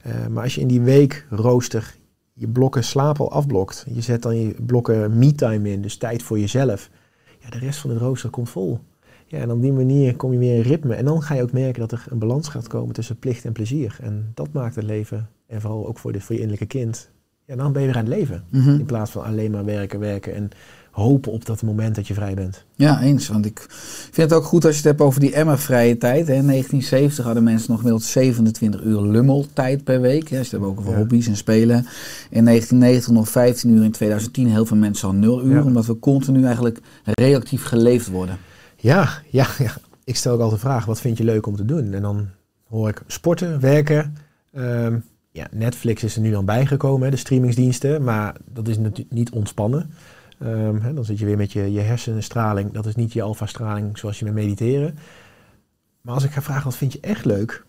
Eh, 0.02 0.26
maar 0.26 0.42
als 0.42 0.54
je 0.54 0.60
in 0.60 0.68
die 0.68 0.80
week 0.80 1.26
rooster 1.30 1.98
je 2.32 2.48
blokken 2.48 2.84
slaap 2.84 3.20
al 3.20 3.32
afblokt. 3.32 3.86
Je 3.92 4.00
zet 4.00 4.22
dan 4.22 4.36
je 4.36 4.54
blokken 4.62 5.18
me-time 5.18 5.70
in, 5.70 5.82
dus 5.82 5.96
tijd 5.96 6.22
voor 6.22 6.38
jezelf. 6.38 6.90
Ja, 7.38 7.50
de 7.50 7.58
rest 7.58 7.78
van 7.78 7.90
het 7.90 7.98
rooster 7.98 8.30
komt 8.30 8.50
vol. 8.50 8.78
Ja, 9.26 9.38
en 9.38 9.50
op 9.50 9.60
die 9.60 9.72
manier 9.72 10.16
kom 10.16 10.32
je 10.32 10.38
weer 10.38 10.54
in 10.54 10.60
ritme. 10.60 10.94
En 10.94 11.04
dan 11.04 11.22
ga 11.22 11.34
je 11.34 11.42
ook 11.42 11.52
merken 11.52 11.80
dat 11.80 11.92
er 11.92 12.06
een 12.08 12.18
balans 12.18 12.48
gaat 12.48 12.66
komen 12.66 12.94
tussen 12.94 13.18
plicht 13.18 13.44
en 13.44 13.52
plezier. 13.52 13.98
En 14.00 14.30
dat 14.34 14.52
maakt 14.52 14.74
het 14.74 14.84
leven, 14.84 15.28
en 15.46 15.60
vooral 15.60 15.86
ook 15.86 15.98
voor, 15.98 16.12
de, 16.12 16.20
voor 16.20 16.34
je 16.34 16.40
innerlijke 16.40 16.78
kind, 16.78 17.10
ja, 17.44 17.56
dan 17.56 17.72
ben 17.72 17.82
je 17.82 17.88
weer 17.88 17.96
aan 17.96 18.04
het 18.04 18.14
leven. 18.14 18.44
Mhm. 18.50 18.68
In 18.68 18.84
plaats 18.84 19.10
van 19.10 19.24
alleen 19.24 19.50
maar 19.50 19.64
werken, 19.64 20.00
werken 20.00 20.34
en 20.34 20.50
hopen 20.90 21.32
op 21.32 21.46
dat 21.46 21.62
moment 21.62 21.94
dat 21.94 22.06
je 22.06 22.14
vrij 22.14 22.34
bent. 22.34 22.64
Ja, 22.74 23.00
eens. 23.02 23.28
Want 23.28 23.46
ik 23.46 23.66
vind 24.10 24.30
het 24.30 24.32
ook 24.38 24.44
goed 24.44 24.64
als 24.64 24.72
je 24.72 24.80
het 24.80 24.88
hebt 24.90 25.00
over 25.00 25.20
die 25.20 25.32
Emma-vrije 25.34 25.98
tijd. 25.98 26.26
Hè. 26.26 26.34
In 26.34 26.46
1970 26.46 27.24
hadden 27.24 27.42
mensen 27.44 27.70
nog 27.70 27.78
gemiddeld 27.78 28.04
27 28.04 28.82
uur 28.82 29.00
lummeltijd 29.00 29.84
per 29.84 30.00
week. 30.00 30.28
Hè. 30.28 30.36
Het 30.36 30.50
hebt 30.50 30.64
ook 30.64 30.78
over 30.78 30.92
Ja. 30.92 30.96
hobby's 30.98 31.26
en 31.26 31.36
spelen. 31.36 31.86
In 32.30 32.44
1990 32.44 33.12
nog 33.12 33.28
15 33.28 33.70
uur. 33.70 33.84
In 33.84 33.90
2010 33.92 34.48
heel 34.48 34.66
veel 34.66 34.76
mensen 34.76 35.08
al 35.08 35.14
0 35.14 35.44
uur. 35.44 35.54
Ja. 35.56 35.62
Omdat 35.64 35.86
we 35.86 35.98
continu 35.98 36.44
eigenlijk 36.44 36.80
reactief 37.12 37.64
geleefd 37.64 38.08
worden. 38.08 38.38
Ja, 38.76 39.08
ja, 39.30 39.46
ja. 39.58 39.72
Ik 40.04 40.16
stel 40.16 40.32
ook 40.34 40.40
altijd 40.40 40.60
de 40.60 40.66
vraag, 40.66 40.84
wat 40.84 41.00
vind 41.00 41.18
je 41.18 41.24
leuk 41.24 41.46
om 41.46 41.56
te 41.56 41.64
doen? 41.64 41.92
En 41.92 42.02
dan 42.02 42.26
hoor 42.68 42.88
ik 42.88 43.02
sporten, 43.06 43.60
werken. 43.60 44.16
Ehm, 44.52 44.96
ja, 45.30 45.46
Netflix 45.52 46.02
is 46.04 46.14
er 46.16 46.20
nu 46.22 46.30
dan 46.30 46.44
bijgekomen, 46.44 47.10
de 47.10 47.16
streamingsdiensten. 47.16 48.02
Maar 48.04 48.36
dat 48.52 48.68
is 48.68 48.78
natuurlijk 48.78 49.12
niet 49.12 49.30
ontspannen. 49.30 49.90
Ehm, 50.40 50.80
hè, 50.80 50.94
dan 50.94 51.04
zit 51.04 51.18
je 51.18 51.24
weer 51.24 51.36
met 51.36 51.52
je, 51.52 51.72
je 51.72 51.80
hersenstraling. 51.80 52.72
Dat 52.72 52.86
is 52.86 52.94
niet 52.94 53.12
je 53.12 53.22
alfa-straling 53.22 53.98
zoals 53.98 54.18
je 54.18 54.24
met 54.24 54.34
mediteren. 54.34 54.98
Maar 56.00 56.14
als 56.14 56.24
ik 56.24 56.30
ga 56.30 56.42
vragen, 56.42 56.64
wat 56.64 56.76
vind 56.76 56.92
je 56.92 57.00
echt 57.00 57.24
leuk? 57.24 57.64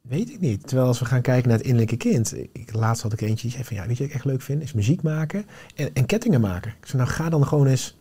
Weet 0.00 0.30
ik 0.30 0.40
niet. 0.40 0.66
Terwijl 0.66 0.88
als 0.88 0.98
we 0.98 1.04
gaan 1.04 1.22
kijken 1.22 1.48
naar 1.48 1.56
het 1.56 1.66
innerlijke 1.66 1.96
kind. 1.96 2.36
Ik, 2.52 2.74
laatst 2.74 3.02
had 3.02 3.12
ik 3.12 3.20
eentje 3.20 3.42
die 3.42 3.50
zei 3.50 3.64
van 3.64 3.76
ja, 3.76 3.82
je 3.82 3.88
wat 3.88 3.98
ik 3.98 4.12
echt 4.12 4.24
leuk 4.24 4.42
vind? 4.42 4.62
Is 4.62 4.72
muziek 4.72 5.02
maken 5.02 5.46
en, 5.74 5.90
en 5.94 6.06
kettingen 6.06 6.40
maken. 6.40 6.74
Ik 6.80 6.86
zei 6.86 7.02
nou 7.02 7.14
ga 7.14 7.28
dan 7.28 7.46
gewoon 7.46 7.66
eens 7.66 7.98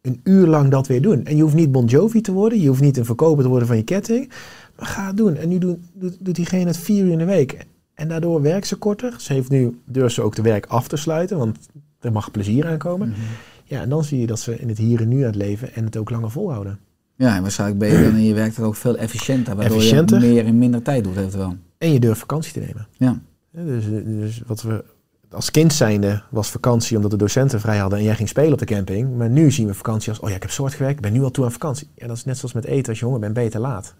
een 0.00 0.20
uur 0.24 0.46
lang 0.46 0.70
dat 0.70 0.86
weer 0.86 1.02
doen. 1.02 1.24
En 1.24 1.36
je 1.36 1.42
hoeft 1.42 1.54
niet 1.54 1.72
Bon 1.72 1.86
Jovi 1.86 2.20
te 2.20 2.32
worden. 2.32 2.60
Je 2.60 2.68
hoeft 2.68 2.80
niet 2.80 2.96
een 2.96 3.04
verkoper 3.04 3.42
te 3.42 3.48
worden 3.48 3.68
van 3.68 3.76
je 3.76 3.82
ketting. 3.82 4.32
Maar 4.76 4.86
ga 4.86 5.06
het 5.06 5.16
doen. 5.16 5.36
En 5.36 5.48
nu 5.48 5.58
doet, 5.58 5.78
doet, 5.92 6.16
doet 6.20 6.34
diegene 6.34 6.66
het 6.66 6.76
vier 6.76 7.04
uur 7.04 7.12
in 7.12 7.18
de 7.18 7.24
week. 7.24 7.66
En 7.94 8.08
daardoor 8.08 8.42
werkt 8.42 8.66
ze 8.66 8.76
korter. 8.76 9.14
Ze 9.18 9.32
heeft 9.32 9.50
nu, 9.50 9.80
durft 9.84 10.14
ze 10.14 10.22
ook 10.22 10.36
de 10.36 10.42
werk 10.42 10.66
af 10.66 10.88
te 10.88 10.96
sluiten. 10.96 11.38
Want 11.38 11.58
er 12.00 12.12
mag 12.12 12.30
plezier 12.30 12.66
aankomen. 12.66 13.08
Mhm. 13.08 13.18
Ja, 13.64 13.80
en 13.80 13.88
dan 13.88 14.04
zie 14.04 14.20
je 14.20 14.26
dat 14.26 14.40
ze 14.40 14.58
in 14.58 14.68
het 14.68 14.78
hier 14.78 15.00
en 15.00 15.08
nu 15.08 15.18
aan 15.18 15.26
het 15.26 15.34
leven 15.34 15.74
en 15.74 15.84
het 15.84 15.96
ook 15.96 16.10
langer 16.10 16.30
volhouden. 16.30 16.78
Ja, 17.16 17.36
en 17.36 17.42
waarschijnlijk 17.42 17.78
ben 17.80 17.88
je 17.92 18.02
dan 18.04 18.14
in 18.14 18.24
je 18.24 18.34
werk 18.34 18.56
dan 18.56 18.64
ook 18.64 18.76
veel 18.76 18.96
efficiënter. 18.96 19.56
Waardoor 19.56 19.76
Efficiënter. 19.76 20.20
je 20.20 20.26
meer 20.32 20.44
in 20.44 20.58
minder 20.58 20.82
tijd 20.82 21.04
doet 21.04 21.16
eventueel. 21.16 21.56
En 21.78 21.92
je 21.92 22.00
durft 22.00 22.20
vakantie 22.20 22.52
te 22.52 22.60
nemen. 22.60 22.86
Ja. 22.96 23.20
Ja, 23.50 23.62
Dus, 23.64 23.84
dus 24.04 24.42
wat 24.46 24.62
we 24.62 24.84
als 25.30 25.50
kind 25.50 25.72
zijnde 25.72 26.22
was 26.30 26.50
vakantie 26.50 26.96
omdat 26.96 27.10
de 27.10 27.16
docenten 27.16 27.60
vrij 27.60 27.78
hadden 27.78 27.98
en 27.98 28.04
jij 28.04 28.14
ging 28.14 28.28
spelen 28.28 28.52
op 28.52 28.58
de 28.58 28.64
camping. 28.64 29.16
Maar 29.16 29.30
nu 29.30 29.50
zien 29.50 29.66
we 29.66 29.74
vakantie 29.74 30.08
als, 30.10 30.20
oh 30.20 30.28
ja, 30.28 30.34
ik 30.34 30.42
heb 30.42 30.50
soort 30.50 30.72
gewerkt, 30.74 30.96
ik 30.96 31.02
ben 31.02 31.12
nu 31.12 31.22
al 31.22 31.30
toe 31.30 31.44
aan 31.44 31.52
vakantie. 31.52 31.88
Ja, 31.94 32.06
dat 32.06 32.16
is 32.16 32.24
net 32.24 32.36
zoals 32.36 32.54
met 32.54 32.64
eten, 32.64 32.88
als 32.88 32.98
je 32.98 33.04
honger 33.04 33.20
bent, 33.20 33.34
ben 33.34 33.44
je 33.44 33.50
te 33.50 33.58
laat. 33.58 33.94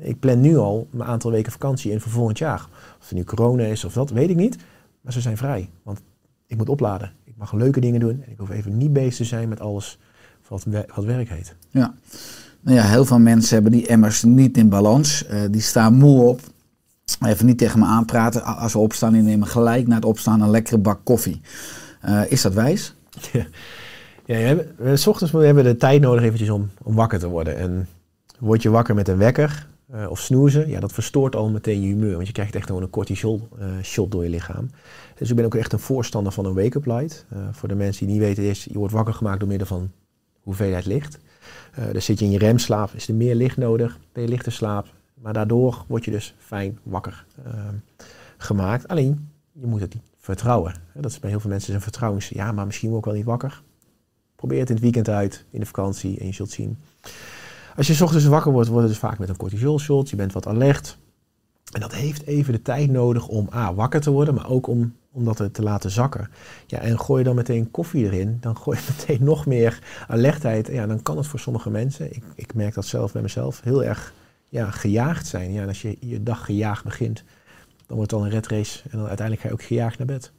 Ik 0.00 0.18
plan 0.20 0.40
nu 0.40 0.56
al 0.56 0.88
mijn 0.90 1.08
aantal 1.08 1.30
weken 1.30 1.52
vakantie 1.52 1.90
in 1.92 2.00
voor 2.00 2.12
volgend 2.12 2.38
jaar. 2.38 2.66
Of 3.00 3.08
het 3.08 3.18
nu 3.18 3.24
corona 3.24 3.62
is 3.64 3.84
of 3.84 3.92
dat, 3.92 4.10
weet 4.10 4.30
ik 4.30 4.36
niet. 4.36 4.56
Maar 5.00 5.12
ze 5.12 5.20
zijn 5.20 5.36
vrij, 5.36 5.70
want 5.82 6.00
ik 6.46 6.56
moet 6.56 6.68
opladen. 6.68 7.12
Ik 7.32 7.38
mag 7.38 7.52
leuke 7.52 7.80
dingen 7.80 8.00
doen 8.00 8.22
en 8.24 8.30
ik 8.30 8.38
hoef 8.38 8.50
even 8.50 8.76
niet 8.76 8.92
bezig 8.92 9.14
te 9.14 9.24
zijn 9.24 9.48
met 9.48 9.60
alles 9.60 9.98
wat, 10.48 10.66
wat 10.94 11.04
werk 11.04 11.28
heet. 11.28 11.54
Ja. 11.70 11.94
Nou 12.60 12.76
ja, 12.76 12.84
heel 12.84 13.04
veel 13.04 13.18
mensen 13.18 13.54
hebben 13.54 13.72
die 13.72 13.86
emmers 13.86 14.22
niet 14.22 14.56
in 14.56 14.68
balans. 14.68 15.26
Eh, 15.26 15.40
die 15.50 15.60
staan 15.60 15.94
moe 15.94 16.22
op. 16.22 16.40
Even 17.26 17.46
niet 17.46 17.58
tegen 17.58 17.78
me 17.78 17.84
aanpraten. 17.84 18.44
Als 18.44 18.72
ze 18.72 18.78
opstaan, 18.78 19.12
die 19.12 19.22
nemen 19.22 19.46
gelijk 19.46 19.86
na 19.86 19.94
het 19.94 20.04
opstaan 20.04 20.40
een 20.40 20.50
lekkere 20.50 20.78
bak 20.78 21.00
koffie. 21.04 21.40
Eh, 22.00 22.20
is 22.28 22.42
dat 22.42 22.54
wijs? 22.54 22.94
Ja, 24.24 24.36
we 24.36 24.42
hebben, 24.42 24.74
we, 24.76 24.96
s 24.96 25.06
ochtends 25.06 25.32
we 25.32 25.44
hebben 25.44 25.64
de 25.64 25.76
tijd 25.76 26.00
nodig 26.00 26.22
eventjes 26.22 26.50
om, 26.50 26.70
om 26.82 26.94
wakker 26.94 27.18
te 27.18 27.28
worden. 27.28 27.58
En 27.58 27.88
word 28.38 28.62
je 28.62 28.70
wakker 28.70 28.94
met 28.94 29.08
een 29.08 29.16
wekker 29.16 29.66
eh, 29.92 30.10
of 30.10 30.20
snoezen, 30.20 30.68
ja, 30.68 30.80
dat 30.80 30.92
verstoort 30.92 31.36
al 31.36 31.50
meteen 31.50 31.80
je 31.80 31.86
humeur. 31.86 32.14
Want 32.14 32.26
je 32.26 32.32
krijgt 32.32 32.54
echt 32.54 32.66
gewoon 32.66 32.82
een 32.82 32.90
cortisol 32.90 33.48
eh, 33.58 33.66
shot 33.82 34.10
door 34.10 34.24
je 34.24 34.30
lichaam. 34.30 34.70
Dus 35.14 35.30
ik 35.30 35.36
ben 35.36 35.44
ook 35.44 35.54
echt 35.54 35.72
een 35.72 35.78
voorstander 35.78 36.32
van 36.32 36.44
een 36.44 36.54
wake-up 36.54 36.86
light. 36.86 37.26
Eh, 37.28 37.38
voor 37.52 37.68
de 37.68 37.74
mensen 37.74 38.06
die 38.06 38.14
niet 38.14 38.24
weten 38.24 38.44
is, 38.44 38.64
je 38.64 38.78
wordt 38.78 38.94
wakker 38.94 39.14
gemaakt 39.14 39.40
door 39.40 39.48
middel 39.48 39.66
van 39.66 39.90
hoeveelheid 40.42 40.86
licht. 40.86 41.18
Dus 41.92 42.04
zit 42.04 42.18
je 42.18 42.24
in 42.24 42.30
je 42.30 42.38
remslaap, 42.38 42.90
is 42.94 43.08
er 43.08 43.14
meer 43.14 43.34
licht 43.34 43.56
nodig, 43.56 43.98
ben 44.12 44.22
je 44.22 44.28
lichter 44.28 44.52
slaap. 44.52 44.86
Maar 45.22 45.32
daardoor 45.32 45.84
word 45.88 46.04
je 46.04 46.10
dus 46.10 46.34
fijn 46.38 46.78
wakker 46.82 47.26
eh, 47.44 47.68
gemaakt. 48.36 48.88
Alleen, 48.88 49.28
je 49.52 49.66
moet 49.66 49.80
het 49.80 49.94
niet 49.94 50.02
vertrouwen. 50.18 50.74
Dat 50.94 51.10
is 51.10 51.18
bij 51.18 51.30
heel 51.30 51.40
veel 51.40 51.50
mensen 51.50 51.74
een 51.74 51.80
vertrouwens... 51.80 52.28
Ja, 52.28 52.52
maar 52.52 52.66
misschien 52.66 52.90
word 52.90 53.04
wel 53.04 53.14
niet 53.14 53.24
wakker. 53.24 53.62
Probeer 54.36 54.58
het 54.58 54.68
in 54.68 54.74
het 54.74 54.84
weekend 54.84 55.08
uit, 55.08 55.44
in 55.50 55.60
de 55.60 55.66
vakantie 55.66 56.18
en 56.18 56.26
je 56.26 56.32
zult 56.32 56.50
zien. 56.50 56.78
Als 57.76 57.86
je 57.86 57.94
's 57.94 58.00
ochtends 58.00 58.24
wakker 58.24 58.52
wordt, 58.52 58.68
wordt 58.68 58.82
het 58.82 58.92
dus 58.92 59.02
vaak 59.02 59.18
met 59.18 59.28
een 59.28 59.36
cortisol 59.36 59.78
shot. 59.78 60.10
Je 60.10 60.16
bent 60.16 60.32
wat 60.32 60.46
alert. 60.46 60.98
En 61.72 61.80
dat 61.80 61.94
heeft 61.94 62.26
even 62.26 62.52
de 62.52 62.62
tijd 62.62 62.90
nodig 62.90 63.28
om 63.28 63.48
A, 63.54 63.74
wakker 63.74 64.00
te 64.00 64.10
worden, 64.10 64.34
maar 64.34 64.48
ook 64.48 64.66
om, 64.66 64.94
om 65.12 65.24
dat 65.24 65.48
te 65.52 65.62
laten 65.62 65.90
zakken. 65.90 66.28
Ja, 66.66 66.78
en 66.78 66.98
gooi 66.98 67.18
je 67.18 67.24
dan 67.24 67.34
meteen 67.34 67.70
koffie 67.70 68.04
erin, 68.04 68.36
dan 68.40 68.56
gooi 68.56 68.78
je 68.78 68.84
meteen 68.96 69.24
nog 69.24 69.46
meer 69.46 69.78
alertheid. 70.08 70.66
Ja, 70.66 70.86
dan 70.86 71.02
kan 71.02 71.16
het 71.16 71.26
voor 71.26 71.40
sommige 71.40 71.70
mensen, 71.70 72.14
ik, 72.14 72.24
ik 72.34 72.54
merk 72.54 72.74
dat 72.74 72.86
zelf 72.86 73.12
bij 73.12 73.22
mezelf, 73.22 73.60
heel 73.60 73.84
erg 73.84 74.12
ja, 74.48 74.70
gejaagd 74.70 75.26
zijn. 75.26 75.52
Ja, 75.52 75.62
en 75.62 75.68
als 75.68 75.82
je 75.82 75.96
je 76.00 76.22
dag 76.22 76.44
gejaagd 76.44 76.84
begint, 76.84 77.24
dan 77.86 77.96
wordt 77.96 78.10
het 78.10 78.20
al 78.20 78.26
een 78.26 78.32
red 78.32 78.46
race 78.46 78.80
en 78.82 78.98
dan 78.98 79.06
uiteindelijk 79.06 79.40
ga 79.40 79.48
je 79.48 79.54
ook 79.54 79.66
gejaagd 79.66 79.98
naar 79.98 80.06
bed. 80.06 80.32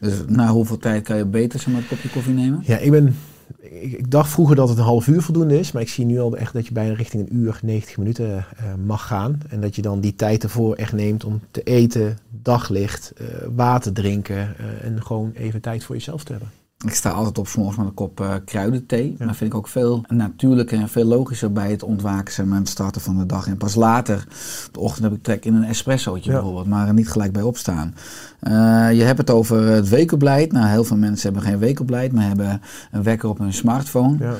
Dus 0.00 0.22
na 0.26 0.48
hoeveel 0.48 0.78
tijd 0.78 1.02
kan 1.02 1.16
je 1.16 1.24
beter 1.24 1.58
zeg 1.58 1.72
maar, 1.72 1.82
een 1.82 1.88
kopje 1.88 2.08
koffie 2.08 2.34
nemen? 2.34 2.60
Ja, 2.64 2.78
ik 2.78 2.90
ben. 2.90 3.16
Ik, 3.60 4.10
dacht 4.10 4.30
vroeger 4.30 4.56
dat 4.56 4.68
het 4.68 4.78
een 4.78 4.84
half 4.84 5.06
uur 5.06 5.22
voldoende 5.22 5.58
is, 5.58 5.72
maar 5.72 5.82
ik 5.82 5.88
zie 5.88 6.04
nu 6.04 6.20
al 6.20 6.36
echt 6.36 6.52
dat 6.52 6.66
je 6.66 6.72
bijna 6.72 6.94
richting 6.94 7.22
een 7.22 7.36
uur, 7.36 7.58
90 7.62 7.96
minuten 7.96 8.36
eh, 8.36 8.44
mag 8.84 9.06
gaan. 9.06 9.40
En 9.48 9.60
dat 9.60 9.76
je 9.76 9.82
dan 9.82 10.00
die 10.00 10.14
tijd 10.14 10.42
ervoor 10.42 10.74
echt 10.74 10.92
neemt 10.92 11.24
om 11.24 11.40
te 11.50 11.62
eten, 11.62 12.18
daglicht, 12.30 13.12
eh, 13.16 13.26
water 13.54 13.92
drinken 13.92 14.56
eh, 14.58 14.84
en 14.84 15.02
gewoon 15.02 15.32
even 15.34 15.60
tijd 15.60 15.84
voor 15.84 15.94
jezelf 15.94 16.24
te 16.24 16.32
hebben. 16.32 16.50
Ik 16.86 16.94
sta 16.94 17.10
altijd 17.10 17.38
op 17.38 17.48
's 17.48 17.54
morgens 17.56 17.76
met 17.76 17.86
een 17.86 17.94
kop 17.94 18.20
eh, 18.20 18.34
kruidenthee. 18.44 19.14
Maar 19.18 19.34
vind 19.34 19.52
ik 19.52 19.58
ook 19.58 19.68
veel 19.68 20.04
natuurlijker 20.08 20.78
en 20.78 20.88
veel 20.88 21.04
logischer 21.04 21.52
bij 21.52 21.70
het 21.70 21.82
ontwaken 21.82 22.44
en 22.44 22.52
het 22.52 22.68
starten 22.68 23.00
van 23.00 23.18
de 23.18 23.26
dag. 23.26 23.46
En 23.46 23.56
pas 23.56 23.74
later, 23.74 24.26
op 24.66 24.72
de 24.74 24.80
ochtend 24.80 25.04
heb 25.04 25.12
ik 25.12 25.22
trek 25.22 25.44
in 25.44 25.54
een 25.54 25.64
espressootje 25.64 26.30
Ja. 26.30 26.36
bijvoorbeeld, 26.36 26.66
maar 26.66 26.86
er 26.88 26.94
niet 26.94 27.10
gelijk 27.10 27.32
bij 27.32 27.42
opstaan. 27.42 27.94
Eh, 28.40 28.52
je 28.92 29.02
hebt 29.02 29.18
het 29.18 29.30
over 29.30 29.62
het 29.66 29.88
weekopleid. 29.88 30.52
Nou, 30.52 30.66
heel 30.66 30.84
veel 30.84 30.96
mensen 30.96 31.32
hebben 31.32 31.50
geen 31.50 31.58
weekopleid, 31.58 32.12
maar 32.12 32.26
hebben 32.26 32.60
een 32.90 33.02
wekker 33.02 33.28
op 33.28 33.38
hun 33.38 33.52
smartphone. 33.52 34.16
Ja. 34.18 34.34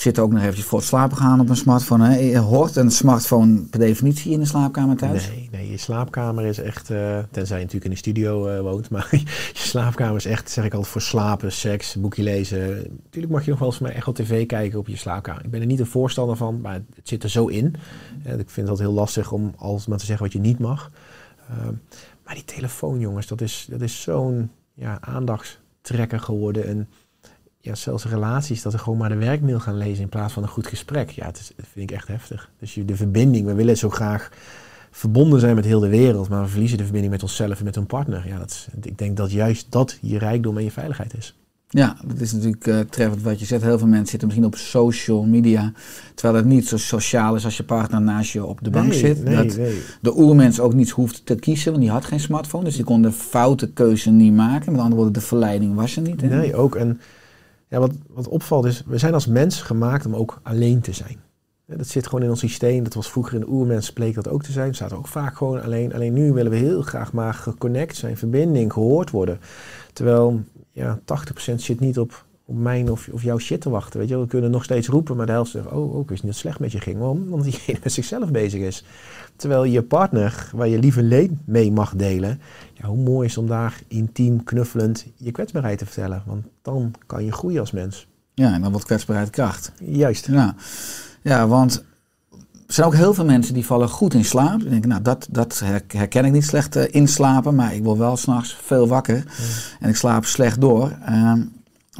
Zitten 0.00 0.22
ook 0.22 0.32
nog 0.32 0.40
eventjes 0.40 0.64
voor 0.64 0.78
het 0.78 0.88
slapen 0.88 1.16
gaan 1.16 1.40
op 1.40 1.48
een 1.48 1.56
smartphone. 1.56 2.08
Hè. 2.08 2.38
Hoort 2.38 2.76
een 2.76 2.90
smartphone 2.90 3.60
per 3.60 3.78
definitie 3.78 4.32
in 4.32 4.38
de 4.38 4.46
slaapkamer 4.46 4.96
thuis? 4.96 5.28
Nee, 5.28 5.48
nee, 5.52 5.70
je 5.70 5.76
slaapkamer 5.76 6.44
is 6.44 6.58
echt, 6.58 6.90
eh, 6.90 7.18
tenzij 7.30 7.56
je 7.56 7.64
natuurlijk 7.64 7.84
in 7.84 7.90
een 7.90 7.96
studio 7.96 8.46
eh, 8.46 8.60
woont, 8.60 8.90
maar 8.94 9.08
je 9.10 9.22
slaapkamer 9.52 10.16
is 10.16 10.24
echt, 10.24 10.50
zeg 10.50 10.64
ik 10.64 10.72
altijd, 10.72 10.92
voor 10.92 11.00
slapen, 11.00 11.52
seks, 11.52 11.96
boekje 11.96 12.22
lezen. 12.22 12.76
Natuurlijk 13.04 13.32
mag 13.32 13.44
je 13.44 13.50
nog 13.50 13.58
wel 13.58 13.68
eens 13.68 13.78
maar 13.78 13.90
echt 13.90 14.08
op 14.08 14.14
tv 14.14 14.46
kijken 14.46 14.78
op 14.78 14.88
je 14.88 14.96
slaapkamer. 14.96 15.44
Ik 15.44 15.50
ben 15.50 15.60
er 15.60 15.66
niet 15.66 15.80
een 15.80 15.86
voorstander 15.86 16.36
van, 16.36 16.60
maar 16.60 16.74
het 16.74 17.08
zit 17.08 17.22
er 17.22 17.30
zo 17.30 17.46
in. 17.46 17.74
Eh, 18.22 18.32
ik 18.32 18.50
vind 18.50 18.56
het 18.56 18.68
altijd 18.68 18.88
heel 18.88 18.96
lastig 18.96 19.32
om 19.32 19.54
alles 19.56 19.86
maar 19.86 19.98
te 19.98 20.06
zeggen 20.06 20.24
wat 20.24 20.32
je 20.32 20.40
niet 20.40 20.58
mag. 20.58 20.90
Ehm, 21.48 21.74
maar 22.24 22.34
die 22.34 22.44
telefoon, 22.44 23.00
jongens, 23.00 23.26
dat 23.26 23.40
is, 23.40 23.66
dat 23.70 23.80
is 23.80 24.02
zo'n 24.02 24.50
ja, 24.74 24.98
aandachtstrekker 25.00 26.20
geworden. 26.20 26.66
En 26.66 26.88
ja, 27.60 27.74
zelfs 27.74 28.04
relaties, 28.04 28.62
dat 28.62 28.72
ze 28.72 28.78
gewoon 28.78 28.98
maar 28.98 29.08
de 29.08 29.14
werkmail 29.16 29.60
gaan 29.60 29.76
lezen 29.76 30.02
in 30.02 30.08
plaats 30.08 30.32
van 30.32 30.42
een 30.42 30.48
goed 30.48 30.66
gesprek. 30.66 31.10
Ja, 31.10 31.26
het 31.26 31.38
is, 31.38 31.52
dat 31.56 31.66
vind 31.72 31.90
ik 31.90 31.96
echt 31.96 32.08
heftig. 32.08 32.50
Dus 32.58 32.74
je, 32.74 32.84
de 32.84 32.96
verbinding, 32.96 33.46
we 33.46 33.54
willen 33.54 33.76
zo 33.76 33.90
graag 33.90 34.30
verbonden 34.90 35.40
zijn 35.40 35.54
met 35.54 35.64
heel 35.64 35.80
de 35.80 35.88
wereld, 35.88 36.28
maar 36.28 36.42
we 36.42 36.48
verliezen 36.48 36.78
de 36.78 36.84
verbinding 36.84 37.12
met 37.12 37.22
onszelf 37.22 37.58
en 37.58 37.64
met 37.64 37.76
een 37.76 37.86
partner. 37.86 38.28
Ja, 38.28 38.38
dat 38.38 38.50
is, 38.50 38.68
ik 38.82 38.98
denk 38.98 39.16
dat 39.16 39.32
juist 39.32 39.66
dat 39.68 39.98
je 40.00 40.18
rijkdom 40.18 40.56
en 40.56 40.64
je 40.64 40.70
veiligheid 40.70 41.16
is. 41.16 41.34
Ja, 41.72 41.96
dat 42.04 42.20
is 42.20 42.32
natuurlijk 42.32 42.66
eh, 42.66 42.78
treffend 42.78 43.22
wat 43.22 43.40
je 43.40 43.46
zegt. 43.46 43.62
Heel 43.62 43.78
veel 43.78 43.86
mensen 43.86 44.06
zitten 44.08 44.28
misschien 44.28 44.48
op 44.48 44.56
social 44.56 45.24
media, 45.24 45.72
terwijl 46.14 46.38
het 46.38 46.52
niet 46.52 46.68
zo 46.68 46.76
sociaal 46.76 47.34
is 47.34 47.44
als 47.44 47.56
je 47.56 47.62
partner 47.62 48.00
naast 48.00 48.32
je 48.32 48.44
op 48.44 48.58
de 48.62 48.70
bank 48.70 48.88
Nee, 48.88 48.98
zit. 48.98 49.24
nee, 49.24 49.36
dat 49.36 49.56
nee. 49.56 49.82
de 50.00 50.18
oermens 50.18 50.60
ook 50.60 50.74
niet 50.74 50.90
hoeft 50.90 51.26
te 51.26 51.34
kiezen, 51.34 51.70
want 51.70 51.82
die 51.82 51.92
had 51.92 52.04
geen 52.04 52.20
smartphone, 52.20 52.64
dus 52.64 52.76
die 52.76 52.84
kon 52.84 53.02
de 53.02 53.12
foute 53.12 53.72
keuze 53.72 54.10
niet 54.10 54.34
maken. 54.34 54.72
Met 54.72 54.80
andere 54.80 54.96
woorden, 54.96 55.12
de 55.20 55.26
verleiding 55.26 55.74
was 55.74 55.96
er 55.96 56.02
niet. 56.02 56.20
Hè? 56.20 56.28
Nee, 56.28 56.54
ook. 56.54 56.74
En 56.74 57.00
ja, 57.70 57.78
wat, 57.78 57.92
wat 58.08 58.28
opvalt 58.28 58.64
is, 58.64 58.82
we 58.86 58.98
zijn 58.98 59.14
als 59.14 59.26
mens 59.26 59.62
gemaakt 59.62 60.06
om 60.06 60.16
ook 60.16 60.40
alleen 60.42 60.80
te 60.80 60.92
zijn. 60.92 61.20
Dat 61.66 61.86
zit 61.86 62.06
gewoon 62.06 62.24
in 62.24 62.30
ons 62.30 62.40
systeem. 62.40 62.84
Dat 62.84 62.94
was 62.94 63.10
vroeger 63.10 63.34
in 63.34 63.40
de 63.40 63.48
oermens 63.48 63.92
bleek 63.92 64.14
dat 64.14 64.28
ook 64.28 64.42
te 64.42 64.52
zijn. 64.52 64.70
We 64.70 64.76
zaten 64.76 64.96
ook 64.96 65.06
vaak 65.06 65.36
gewoon 65.36 65.62
alleen. 65.62 65.94
Alleen 65.94 66.12
nu 66.12 66.32
willen 66.32 66.50
we 66.50 66.56
heel 66.56 66.82
graag 66.82 67.12
maar 67.12 67.34
geconnect 67.34 67.96
zijn, 67.96 68.16
verbinding, 68.16 68.72
gehoord 68.72 69.10
worden. 69.10 69.40
Terwijl 69.92 70.42
ja, 70.70 70.98
80% 71.52 71.54
zit 71.54 71.80
niet 71.80 71.98
op, 71.98 72.24
op 72.50 72.56
mijn 72.56 72.90
of, 72.90 73.08
of 73.12 73.22
jouw 73.22 73.38
shit 73.38 73.60
te 73.60 73.70
wachten. 73.70 74.00
Weet 74.00 74.08
je, 74.08 74.18
we 74.18 74.26
kunnen 74.26 74.50
nog 74.50 74.64
steeds 74.64 74.88
roepen, 74.88 75.16
maar 75.16 75.26
de 75.26 75.32
helft 75.32 75.50
zegt: 75.50 75.66
Oh, 75.66 75.94
ook 75.94 76.10
is 76.10 76.22
niet 76.22 76.34
slecht 76.34 76.60
met 76.60 76.72
je 76.72 76.80
ging. 76.80 76.98
Waarom? 76.98 77.22
Omdat 77.22 77.44
diegene 77.44 77.78
met 77.82 77.92
zichzelf 77.92 78.30
bezig 78.30 78.60
is. 78.60 78.84
Terwijl 79.36 79.64
je 79.64 79.82
partner, 79.82 80.50
waar 80.54 80.68
je 80.68 80.78
liever 80.78 81.02
leed 81.02 81.30
mee 81.44 81.72
mag 81.72 81.94
delen, 81.94 82.40
ja, 82.74 82.86
hoe 82.86 83.02
mooi 83.02 83.28
is 83.28 83.38
om 83.38 83.46
daar 83.46 83.80
intiem, 83.88 84.44
knuffelend 84.44 85.06
je 85.16 85.30
kwetsbaarheid 85.30 85.78
te 85.78 85.84
vertellen. 85.84 86.22
Want 86.26 86.44
dan 86.62 86.94
kan 87.06 87.24
je 87.24 87.32
groeien 87.32 87.60
als 87.60 87.70
mens. 87.70 88.06
Ja, 88.34 88.52
en 88.54 88.60
dan 88.62 88.70
wordt 88.70 88.86
kwetsbaarheid 88.86 89.30
kracht. 89.30 89.72
Juist. 89.84 90.26
Ja, 90.26 90.54
ja 91.22 91.46
want 91.46 91.84
er 92.66 92.74
zijn 92.74 92.86
ook 92.86 92.94
heel 92.94 93.14
veel 93.14 93.24
mensen 93.24 93.54
die 93.54 93.66
vallen 93.66 93.88
goed 93.88 94.14
in 94.14 94.24
slaap. 94.24 94.60
Die 94.60 94.68
denken, 94.68 94.88
nou, 94.88 95.02
dat, 95.02 95.26
dat 95.30 95.58
her- 95.58 95.82
herken 95.88 96.24
ik 96.24 96.32
niet 96.32 96.44
slecht 96.44 96.76
eh, 96.76 96.94
inslapen, 96.94 97.54
maar 97.54 97.74
ik 97.74 97.84
word 97.84 97.98
wel 97.98 98.16
s'nachts 98.16 98.56
veel 98.62 98.88
wakker 98.88 99.24
en 99.80 99.88
ik 99.88 99.96
slaap 99.96 100.24
slecht 100.24 100.60
door. 100.60 100.92
Ehm, 101.04 101.42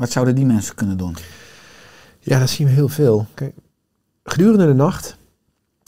wat 0.00 0.10
zouden 0.10 0.34
die 0.34 0.46
mensen 0.46 0.74
kunnen 0.74 0.96
doen? 0.96 1.16
Ja, 2.18 2.38
dat 2.38 2.50
zien 2.50 2.66
we 2.66 2.72
heel 2.72 2.88
veel. 2.88 3.26
Kijk, 3.34 3.54
gedurende 4.24 4.66
de 4.66 4.74
nacht 4.74 5.16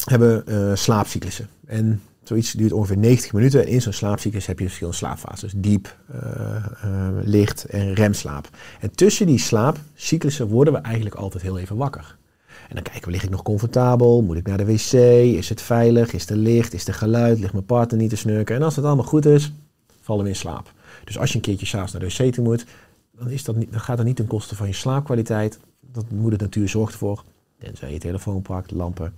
hebben 0.04 0.44
we 0.44 0.52
eh, 0.52 0.76
slaapcyclussen. 0.76 1.48
En 1.66 2.02
zoiets 2.22 2.52
duurt 2.52 2.72
ongeveer 2.72 2.98
90 2.98 3.32
minuten. 3.32 3.60
En 3.60 3.66
in 3.66 3.82
zo'n 3.82 3.92
slaapcyclus 3.92 4.46
heb 4.46 4.58
je 4.58 4.64
verschillende 4.64 4.98
slaapfases. 4.98 5.52
Diep, 5.56 5.96
eh, 6.12 6.56
eh, 6.56 6.62
licht 7.22 7.64
en 7.64 7.94
remslaap. 7.94 8.48
En 8.80 8.90
tussen 8.90 9.26
die 9.26 9.38
slaapcyclussen 9.38 10.46
worden 10.46 10.72
we 10.72 10.80
eigenlijk 10.80 11.14
altijd 11.14 11.42
heel 11.42 11.58
even 11.58 11.76
wakker. 11.76 12.16
En 12.68 12.74
dan 12.74 12.82
kijken 12.82 13.04
we, 13.04 13.10
lig 13.10 13.22
ik 13.22 13.30
nog 13.30 13.42
comfortabel? 13.42 14.22
Moet 14.22 14.36
ik 14.36 14.46
naar 14.46 14.58
de 14.58 14.64
wc? 14.64 14.92
Is 15.38 15.48
het 15.48 15.62
veilig? 15.62 16.12
Is 16.12 16.30
er 16.30 16.36
licht? 16.36 16.74
Is 16.74 16.86
er 16.86 16.94
geluid? 16.94 17.38
Ligt 17.38 17.52
mijn 17.52 17.64
partner 17.64 18.00
niet 18.00 18.10
te 18.10 18.16
snurken? 18.16 18.56
En 18.56 18.62
als 18.62 18.76
het 18.76 18.84
allemaal 18.84 19.04
goed 19.04 19.26
is, 19.26 19.52
vallen 20.00 20.24
we 20.24 20.30
in 20.30 20.36
slaap. 20.36 20.72
Dus 21.04 21.18
als 21.18 21.30
je 21.30 21.36
een 21.36 21.42
keertje 21.42 21.66
s'avonds 21.66 21.92
naar 21.92 22.00
de 22.00 22.24
wc 22.24 22.32
toe 22.32 22.44
moet, 22.44 22.64
dan, 23.22 23.32
is 23.32 23.44
dat 23.44 23.56
niet, 23.56 23.72
dan 23.72 23.80
gaat 23.80 23.96
dat 23.96 24.06
niet 24.06 24.16
ten 24.16 24.26
koste 24.26 24.56
van 24.56 24.66
je 24.66 24.72
slaapkwaliteit. 24.72 25.58
Dat 25.80 26.10
moet 26.10 26.32
het 26.32 26.40
natuur 26.40 26.68
zorgt 26.68 26.94
voor. 26.94 27.24
Tenzij 27.58 27.92
je 27.92 27.98
telefoon 27.98 28.42
pakt, 28.42 28.70
lampen. 28.70 29.14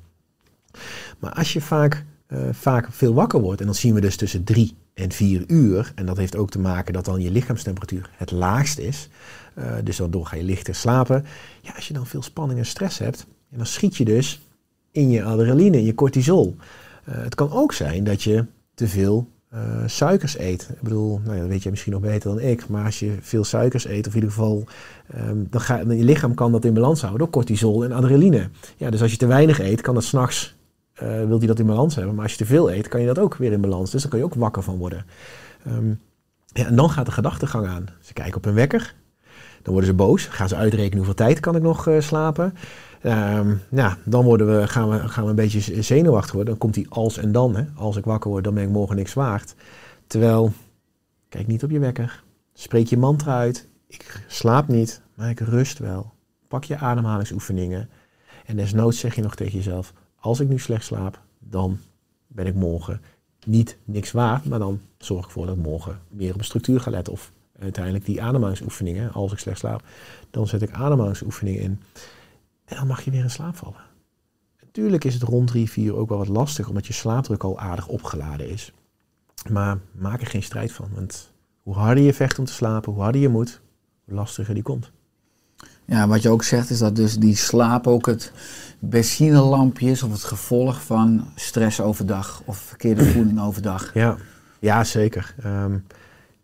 Maar 1.18 1.32
als 1.32 1.52
je 1.52 1.60
vaak 1.60 2.04
eh, 2.26 2.48
vaak 2.52 2.86
veel 2.90 3.14
wakker 3.14 3.40
wordt. 3.40 3.60
En 3.60 3.66
dan 3.66 3.74
zien 3.74 3.94
we 3.94 4.00
dus 4.00 4.16
tussen 4.16 4.44
drie 4.44 4.76
en 4.94 5.12
vier 5.12 5.44
uur. 5.46 5.92
En 5.94 6.06
dat 6.06 6.16
heeft 6.16 6.36
ook 6.36 6.50
te 6.50 6.58
maken 6.58 6.92
dat 6.92 7.04
dan 7.04 7.20
je 7.20 7.30
lichaamstemperatuur 7.30 8.10
het 8.12 8.30
laagst 8.30 8.78
is. 8.78 9.08
Eh, 9.54 9.72
dus 9.84 9.96
daardoor 9.96 10.26
ga 10.26 10.36
je 10.36 10.42
lichter 10.42 10.74
slapen. 10.74 11.24
Ja, 11.60 11.72
als 11.74 11.88
je 11.88 11.94
dan 11.94 12.06
veel 12.06 12.22
spanning 12.22 12.58
en 12.58 12.66
stress 12.66 12.98
hebt, 12.98 13.26
en 13.50 13.56
dan 13.56 13.66
schiet 13.66 13.96
je 13.96 14.04
dus 14.04 14.40
in 14.90 15.10
je 15.10 15.24
adrenaline, 15.24 15.76
in 15.76 15.84
je 15.84 15.94
cortisol. 15.94 16.56
Eh, 17.04 17.14
het 17.14 17.34
kan 17.34 17.52
ook 17.52 17.72
zijn 17.72 18.04
dat 18.04 18.22
je 18.22 18.44
te 18.74 18.88
veel 18.88 19.28
eh, 19.54 19.60
suikers 19.86 20.38
eet. 20.38 20.68
Ik 20.72 20.82
bedoel, 20.82 21.20
nou 21.24 21.34
ja, 21.34 21.40
dat 21.40 21.50
weet 21.50 21.62
jij 21.62 21.70
misschien 21.70 21.92
nog 21.92 22.02
beter 22.02 22.30
dan 22.30 22.40
ik. 22.40 22.68
Maar 22.68 22.84
als 22.84 22.98
je 22.98 23.16
veel 23.20 23.44
suikers 23.44 23.86
eet, 23.86 24.06
of 24.06 24.14
in 24.14 24.20
ieder 24.20 24.30
geval, 24.30 24.64
ehm, 25.10 25.36
dan 25.50 25.60
ga, 25.60 25.78
je 25.78 26.04
lichaam 26.04 26.34
kan 26.34 26.52
dat 26.52 26.64
in 26.64 26.74
balans 26.74 27.00
houden 27.00 27.20
door 27.20 27.30
cortisol 27.30 27.84
en 27.84 27.92
adrenaline. 27.92 28.48
Ja, 28.76 28.90
dus 28.90 29.02
als 29.02 29.10
je 29.10 29.16
te 29.16 29.26
weinig 29.26 29.60
eet, 29.60 29.80
kan 29.80 29.94
dat 29.94 30.04
s'nachts, 30.04 30.56
uh, 31.02 31.26
wil 31.26 31.38
hij 31.38 31.46
dat 31.46 31.58
in 31.58 31.66
balans 31.66 31.94
hebben. 31.94 32.14
Maar 32.14 32.22
als 32.22 32.32
je 32.32 32.38
te 32.38 32.46
veel 32.46 32.72
eet, 32.72 32.88
kan 32.88 33.00
je 33.00 33.06
dat 33.06 33.18
ook 33.18 33.36
weer 33.36 33.52
in 33.52 33.60
balans. 33.60 33.90
Dus 33.90 34.02
daar 34.02 34.10
kan 34.10 34.18
je 34.18 34.24
ook 34.24 34.34
wakker 34.34 34.62
van 34.62 34.76
worden. 34.76 35.04
Ehm, 35.66 35.88
ja, 36.46 36.66
en 36.66 36.76
dan 36.76 36.90
gaat 36.90 37.06
de 37.06 37.12
gedachtegang 37.12 37.66
aan. 37.66 37.86
Ze 38.00 38.12
kijken 38.12 38.36
op 38.36 38.44
hun 38.44 38.54
wekker. 38.54 38.94
Dan 39.62 39.72
worden 39.72 39.90
ze 39.90 39.96
boos. 39.96 40.26
Gaan 40.26 40.48
ze 40.48 40.56
uitrekenen 40.56 40.96
hoeveel 40.96 41.14
tijd 41.14 41.40
kan 41.40 41.56
ik 41.56 41.62
nog 41.62 41.88
uh, 41.88 42.00
slapen. 42.00 42.54
Um, 43.06 43.60
ja, 43.70 43.98
dan 44.04 44.24
worden 44.24 44.60
we, 44.60 44.68
gaan, 44.68 44.88
we, 44.88 45.08
gaan 45.08 45.24
we 45.24 45.30
een 45.30 45.36
beetje 45.36 45.82
zenuwachtig 45.82 46.32
worden. 46.32 46.50
Dan 46.50 46.58
komt 46.58 46.74
die 46.74 46.88
als 46.88 47.18
en 47.18 47.32
dan. 47.32 47.56
Hè. 47.56 47.64
Als 47.76 47.96
ik 47.96 48.04
wakker 48.04 48.30
word, 48.30 48.44
dan 48.44 48.54
ben 48.54 48.62
ik 48.62 48.70
morgen 48.70 48.96
niks 48.96 49.14
waard. 49.14 49.54
Terwijl, 50.06 50.52
kijk 51.28 51.46
niet 51.46 51.64
op 51.64 51.70
je 51.70 51.78
wekker. 51.78 52.22
Spreek 52.52 52.86
je 52.86 52.96
mantra 52.96 53.38
uit. 53.38 53.68
Ik 53.86 54.24
slaap 54.28 54.68
niet, 54.68 55.00
maar 55.14 55.30
ik 55.30 55.40
rust 55.40 55.78
wel. 55.78 56.12
Pak 56.48 56.64
je 56.64 56.78
ademhalingsoefeningen. 56.78 57.88
En 58.46 58.56
desnoods 58.56 58.98
zeg 58.98 59.14
je 59.14 59.22
nog 59.22 59.34
tegen 59.34 59.56
jezelf: 59.56 59.92
Als 60.20 60.40
ik 60.40 60.48
nu 60.48 60.58
slecht 60.58 60.84
slaap, 60.84 61.20
dan 61.38 61.78
ben 62.26 62.46
ik 62.46 62.54
morgen 62.54 63.00
niet 63.46 63.76
niks 63.84 64.12
waard. 64.12 64.44
Maar 64.44 64.58
dan 64.58 64.80
zorg 64.98 65.20
ik 65.20 65.26
ervoor 65.26 65.46
dat 65.46 65.56
ik 65.56 65.62
morgen 65.62 65.98
meer 66.08 66.34
op 66.34 66.42
structuur 66.42 66.80
ga 66.80 66.90
letten. 66.90 67.12
Of 67.12 67.32
uiteindelijk 67.58 68.04
die 68.04 68.22
ademhalingsoefeningen. 68.22 69.12
Als 69.12 69.32
ik 69.32 69.38
slecht 69.38 69.58
slaap, 69.58 69.82
dan 70.30 70.46
zet 70.46 70.62
ik 70.62 70.72
ademhalingsoefeningen 70.72 71.62
in. 71.62 71.80
En 72.64 72.76
dan 72.76 72.86
mag 72.86 73.02
je 73.02 73.10
weer 73.10 73.22
in 73.22 73.30
slaap 73.30 73.56
vallen. 73.56 73.80
Natuurlijk 74.60 75.04
is 75.04 75.14
het 75.14 75.22
rond 75.22 75.46
3, 75.46 75.70
4 75.70 75.96
ook 75.96 76.08
wel 76.08 76.18
wat 76.18 76.28
lastig, 76.28 76.68
omdat 76.68 76.86
je 76.86 76.92
slaapdruk 76.92 77.42
al 77.42 77.58
aardig 77.58 77.88
opgeladen 77.88 78.48
is. 78.48 78.72
Maar 79.50 79.78
maak 79.92 80.20
er 80.20 80.26
geen 80.26 80.42
strijd 80.42 80.72
van, 80.72 80.88
want 80.94 81.32
hoe 81.62 81.74
harder 81.74 82.04
je 82.04 82.14
vecht 82.14 82.38
om 82.38 82.44
te 82.44 82.52
slapen, 82.52 82.92
hoe 82.92 83.02
harder 83.02 83.20
je 83.20 83.28
moet, 83.28 83.60
hoe 84.04 84.14
lastiger 84.14 84.54
die 84.54 84.62
komt. 84.62 84.90
Ja, 85.84 86.08
wat 86.08 86.22
je 86.22 86.28
ook 86.28 86.42
zegt 86.42 86.70
is 86.70 86.78
dat 86.78 86.96
dus 86.96 87.18
die 87.18 87.36
slaap 87.36 87.86
ook 87.86 88.06
het 88.06 88.32
benzinelampje 88.78 89.90
is 89.90 90.02
of 90.02 90.12
het 90.12 90.24
gevolg 90.24 90.82
van 90.82 91.28
stress 91.34 91.80
overdag 91.80 92.42
of 92.44 92.56
verkeerde 92.56 93.04
voeding 93.12 93.40
overdag. 93.40 93.94
Ja, 93.94 94.16
ja 94.58 94.84
zeker. 94.84 95.34
Um, 95.44 95.86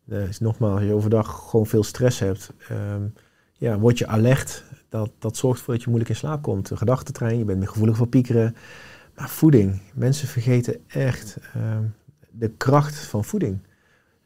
dus 0.04 0.40
nogmaals, 0.40 0.74
als 0.74 0.82
je 0.82 0.94
overdag 0.94 1.46
gewoon 1.50 1.66
veel 1.66 1.82
stress 1.82 2.18
hebt, 2.18 2.52
um, 2.70 3.14
ja, 3.52 3.78
word 3.78 3.98
je 3.98 4.06
alert 4.06 4.64
dat, 4.90 5.10
dat 5.18 5.36
zorgt 5.36 5.58
ervoor 5.58 5.74
dat 5.74 5.82
je 5.82 5.88
moeilijk 5.88 6.10
in 6.10 6.18
slaap 6.18 6.42
komt. 6.42 6.68
De 6.68 6.76
gedachtentrein, 6.76 7.38
je 7.38 7.44
bent 7.44 7.58
meer 7.58 7.68
gevoelig 7.68 7.96
voor 7.96 8.08
piekeren. 8.08 8.56
Maar 9.16 9.28
voeding, 9.28 9.80
mensen 9.94 10.28
vergeten 10.28 10.76
echt 10.86 11.36
uh, 11.56 11.62
de 12.30 12.50
kracht 12.56 12.98
van 12.98 13.24
voeding. 13.24 13.58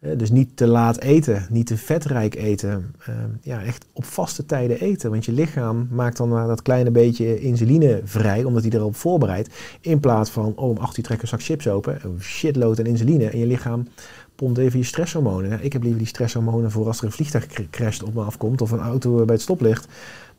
Uh, 0.00 0.18
dus 0.18 0.30
niet 0.30 0.56
te 0.56 0.66
laat 0.66 1.00
eten, 1.00 1.46
niet 1.50 1.66
te 1.66 1.76
vetrijk 1.76 2.34
eten. 2.34 2.94
Uh, 3.08 3.14
ja, 3.40 3.62
echt 3.62 3.86
op 3.92 4.04
vaste 4.04 4.46
tijden 4.46 4.80
eten. 4.80 5.10
Want 5.10 5.24
je 5.24 5.32
lichaam 5.32 5.88
maakt 5.90 6.16
dan 6.16 6.28
maar 6.28 6.46
dat 6.46 6.62
kleine 6.62 6.90
beetje 6.90 7.40
insuline 7.40 8.00
vrij, 8.04 8.44
omdat 8.44 8.62
hij 8.62 8.72
erop 8.72 8.96
voorbereidt. 8.96 9.54
In 9.80 10.00
plaats 10.00 10.30
van, 10.30 10.52
oh, 10.56 10.68
om 10.68 10.76
acht 10.76 10.96
uur 10.96 11.04
trekken 11.04 11.28
een 11.32 11.38
zak 11.38 11.46
chips 11.46 11.68
open, 11.68 11.98
een 12.02 12.22
shitload 12.22 12.78
aan 12.78 12.86
insuline. 12.86 13.30
En 13.30 13.38
je 13.38 13.46
lichaam 13.46 13.86
pompt 14.34 14.58
even 14.58 14.78
je 14.78 14.84
stresshormonen. 14.84 15.64
Ik 15.64 15.72
heb 15.72 15.82
liever 15.82 16.00
die 16.00 16.08
stresshormonen 16.08 16.70
voor 16.70 16.86
als 16.86 16.98
er 16.98 17.04
een 17.04 17.12
vliegtuig 17.12 17.46
crasht 17.70 18.02
op 18.02 18.14
me 18.14 18.22
afkomt 18.22 18.60
of 18.60 18.70
een 18.70 18.78
auto 18.78 19.24
bij 19.24 19.34
het 19.34 19.42
stoplicht. 19.42 19.88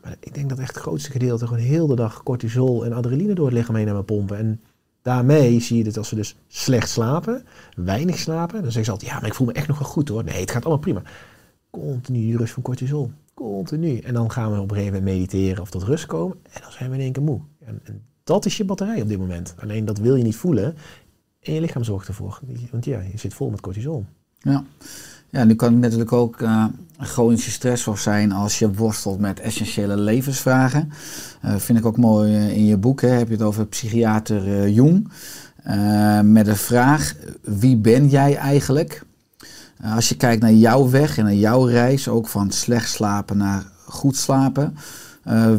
Maar 0.06 0.16
ik 0.20 0.34
denk 0.34 0.50
dat 0.50 0.60
echt 0.60 0.74
het 0.74 0.84
grootste 0.84 1.12
gedeelte 1.12 1.48
gewoon 1.48 1.64
heel 1.64 1.88
de 1.88 1.96
dag 1.96 2.24
cortisol 2.24 2.86
en 2.86 2.94
adrenaline 2.94 3.34
door 3.34 3.46
het 3.46 3.54
lichaam 3.54 3.76
heen 3.76 3.86
naar 3.86 3.96
me 3.96 4.04
pompen. 4.04 4.38
En 4.38 4.62
daarmee 5.02 5.60
zie 5.60 5.78
je 5.78 5.84
dat 5.84 5.98
als 5.98 6.08
ze 6.08 6.16
dus 6.16 6.36
slecht 6.48 6.90
slapen, 6.90 7.46
weinig 7.76 8.18
slapen, 8.18 8.62
dan 8.62 8.72
zeggen 8.72 8.86
ze 8.86 8.92
altijd, 8.92 9.12
ja, 9.12 9.20
maar 9.20 9.28
ik 9.28 9.34
voel 9.34 9.48
me 9.48 9.54
echt 9.54 9.68
nog 9.68 9.80
wel 9.80 9.88
goed 9.88 10.10
hoor. 10.10 10.24
Nee, 10.24 10.40
het 10.40 10.52
gaat 10.52 10.66
allemaal 10.66 10.82
prima. 10.82 11.02
Continu 11.70 12.38
rust 12.38 12.54
van 12.54 12.64
cortisol. 12.64 13.12
Continu. 13.34 13.98
En 13.98 14.14
dan 14.14 14.32
gaan 14.32 14.52
we 14.52 14.60
op 14.60 14.70
een 14.70 14.76
gegeven 14.76 14.98
moment 14.98 15.16
mediteren 15.18 15.62
of 15.62 15.70
tot 15.70 15.84
rust 15.84 16.06
komen. 16.06 16.38
En 16.52 16.62
dan 16.62 16.72
zijn 16.72 16.90
we 16.90 16.96
in 16.96 17.02
één 17.02 17.12
keer 17.12 17.24
moe. 17.24 17.40
En, 17.60 17.80
en 17.84 18.02
dat 18.24 18.46
is 18.46 18.58
je 18.58 18.66
batterij 18.66 19.02
op 19.02 19.08
dit 19.08 19.20
moment. 19.20 19.56
Alleen 19.58 19.86
dat 19.86 19.98
wil 19.98 20.16
je 20.16 20.24
niet 20.24 20.36
voelen. 20.36 20.76
En 21.40 21.54
je 21.54 21.62
lichaam 21.62 21.84
zorgt 21.84 22.08
ervoor. 22.08 22.40
Want 22.72 22.86
ja, 22.86 23.00
je 23.00 23.18
zit 23.18 23.34
vol 23.34 23.50
met 23.50 23.62
cortisol. 23.62 24.06
Ja. 24.40 24.66
Ja, 25.36 25.44
nu 25.44 25.56
kan 25.56 25.72
het 25.72 25.82
natuurlijk 25.82 26.12
ook 26.12 26.42
uh, 26.42 26.66
chronische 27.00 27.52
stress 27.52 27.88
zijn 27.96 28.32
als 28.32 28.60
je 28.60 28.74
worstelt 28.74 29.20
met 29.20 29.40
essentiële 29.40 29.98
levensvragen. 29.98 30.92
Uh, 31.46 31.56
vind 31.56 31.78
ik 31.78 31.86
ook 31.86 31.98
mooi 31.98 32.32
uh, 32.32 32.58
in 32.58 32.66
je 32.66 32.78
boek, 32.78 33.02
hè, 33.02 33.08
heb 33.08 33.28
je 33.28 33.34
het 33.34 33.42
over 33.42 33.66
psychiater 33.66 34.70
Jung. 34.70 35.08
met 36.24 36.46
de 36.46 36.56
vraag, 36.56 37.16
wie 37.42 37.78
ben 37.78 38.10
jij 38.10 38.36
eigenlijk? 38.36 39.04
als 39.96 40.10
je 40.10 40.18
kijkt 40.18 40.42
naar 40.42 40.54
jouw 40.54 40.90
weg 40.90 41.18
en 41.18 41.24
naar 41.24 41.34
jouw 41.34 41.66
reis, 41.66 42.08
ook 42.08 42.28
van 42.28 42.52
slecht 42.52 42.90
slapen 42.90 43.38
naar 43.38 43.64
goed 43.86 44.16
slapen. 44.16 44.78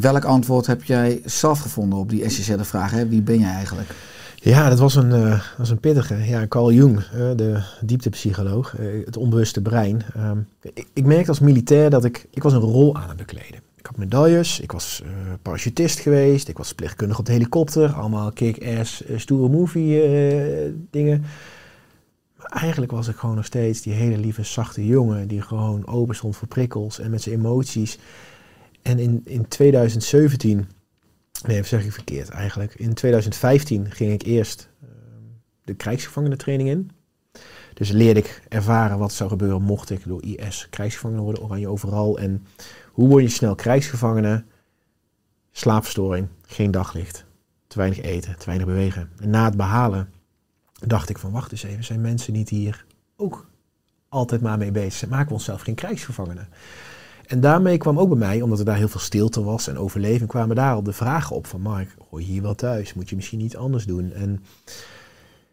welk 0.01 0.25
antwoord 0.25 0.67
heb 0.67 0.85
jij 0.85 1.21
zelf 1.25 1.59
gevonden 1.59 1.99
op 1.99 2.11
die 2.11 2.25
essentiële 2.25 2.65
vraag? 2.65 2.91
Hè? 2.91 3.09
Wie 3.09 3.23
ben 3.23 3.39
jij 3.39 3.53
eigenlijk? 3.53 3.91
Ja, 4.47 4.69
dat 4.69 4.79
was 4.79 4.95
een, 4.95 5.11
uh, 5.11 5.41
was 5.59 5.71
een 5.71 5.81
pittige. 5.81 6.15
Ja, 6.15 6.47
Carl 6.47 6.73
Jung, 6.73 6.97
uh, 6.97 7.31
de 7.37 7.63
dieptepsycholoog, 7.81 8.79
uh, 8.79 9.07
het 9.07 9.17
onbewuste 9.17 9.63
brein. 9.63 10.03
Um, 10.17 10.49
ik, 10.63 10.87
ik, 10.93 11.05
merkte 11.05 11.29
als 11.29 11.41
militair 11.41 11.91
dat 11.91 12.05
ik, 12.05 12.27
ik 12.31 12.43
was 12.43 12.53
een 12.53 12.61
rol 12.61 12.97
aan 12.97 13.09
het 13.09 13.17
bekleden. 13.17 13.61
Ik 13.77 13.87
had 13.87 13.97
medailles, 13.97 14.61
ik 14.61 14.73
was 14.73 15.03
parachutist 15.43 15.99
geweest, 15.99 16.49
ik 16.49 16.59
was 16.59 16.67
verpleegkundige 16.67 17.21
op 17.21 17.27
de 17.27 17.33
helikopter. 17.33 17.93
Allemaal 17.93 18.33
kick-ass, 18.33 19.03
stoere 19.17 19.49
movie 19.49 20.03
dingen. 20.91 21.25
Maar 22.37 22.51
eigenlijk 22.63 22.93
was 22.93 23.09
ik 23.09 23.17
gewoon 23.17 23.37
nog 23.37 23.45
steeds 23.45 23.83
die 23.83 23.93
hele 23.93 24.19
lieve, 24.19 24.43
zachte 24.43 24.87
jongen 24.87 25.29
die 25.29 25.43
gewoon 25.43 25.87
open 25.87 26.15
stond 26.15 26.37
voor 26.37 26.49
prikkels 26.49 26.99
en 26.99 27.11
met 27.11 27.23
zijn 27.23 27.35
emoties. 27.35 27.99
En 28.83 28.99
in, 28.99 29.21
in 29.25 29.49
2017 29.49 30.69
Nee, 31.43 31.63
zeg 31.63 31.85
ik 31.85 31.93
verkeerd 31.93 32.29
eigenlijk. 32.29 32.75
In 32.75 32.95
2015 32.95 33.91
ging 33.91 34.13
ik 34.13 34.23
eerst 34.23 34.69
uh, 34.83 34.89
de 35.65 35.75
krijgsgevangenentraining 35.75 36.69
in. 36.69 36.91
Dus 37.75 37.91
leerde 37.91 38.21
ik 38.21 38.43
ervaren 38.49 38.99
wat 38.99 39.13
zou 39.13 39.31
gebeuren 39.31 39.63
mocht 39.63 39.91
ik 39.91 40.07
door 40.07 40.23
IS 40.23 40.67
krijgsgevangene 40.71 41.21
worden, 41.21 41.43
oranje 41.43 41.69
overal. 41.69 42.19
En 42.19 42.47
hoe 42.93 43.09
word 43.09 43.23
je 43.23 43.29
snel 43.29 43.55
krijgsgevangene? 43.55 44.45
Slaapverstoring, 45.53 46.29
geen 46.47 46.71
daglicht, 46.71 47.25
te 47.67 47.79
weinig 47.79 48.01
eten, 48.01 48.39
te 48.39 48.47
weinig 48.47 48.67
bewegen. 48.67 49.11
En 49.21 49.31
na 49.31 49.45
het 49.45 49.57
behalen 49.57 50.11
dacht 50.73 51.09
ik 51.09 51.19
van 51.19 51.31
wacht 51.31 51.53
eens 51.53 51.63
even, 51.63 51.85
zijn 51.85 52.01
mensen 52.01 52.33
niet 52.33 52.49
hier 52.49 52.85
ook 53.17 53.47
altijd 54.09 54.41
maar 54.41 54.59
mee 54.59 54.71
bezig? 54.71 55.09
Maken 55.09 55.29
we 55.29 55.35
onszelf 55.35 55.63
geen 55.63 55.75
krijgsgevangenen? 55.75 56.49
En 57.27 57.41
daarmee 57.41 57.79
kwam 57.79 57.99
ook 57.99 58.09
bij 58.09 58.19
mij, 58.19 58.43
omdat 58.43 58.59
er 58.59 58.65
daar 58.65 58.77
heel 58.77 58.89
veel 58.89 59.01
stilte 59.01 59.43
was 59.43 59.69
en 59.69 59.79
overleving, 59.79 60.29
kwamen 60.29 60.57
daar 60.57 60.75
al 60.75 60.83
de 60.83 60.93
vragen 60.93 61.37
op 61.37 61.47
van 61.47 61.61
Mark, 61.61 61.97
hoor 62.11 62.21
je 62.21 62.27
hier 62.27 62.43
wel 62.43 62.55
thuis? 62.55 62.95
Moet 62.95 63.09
je 63.09 63.17
misschien 63.17 63.41
iets 63.41 63.57
anders 63.57 63.85
doen? 63.87 64.13
En 64.13 64.43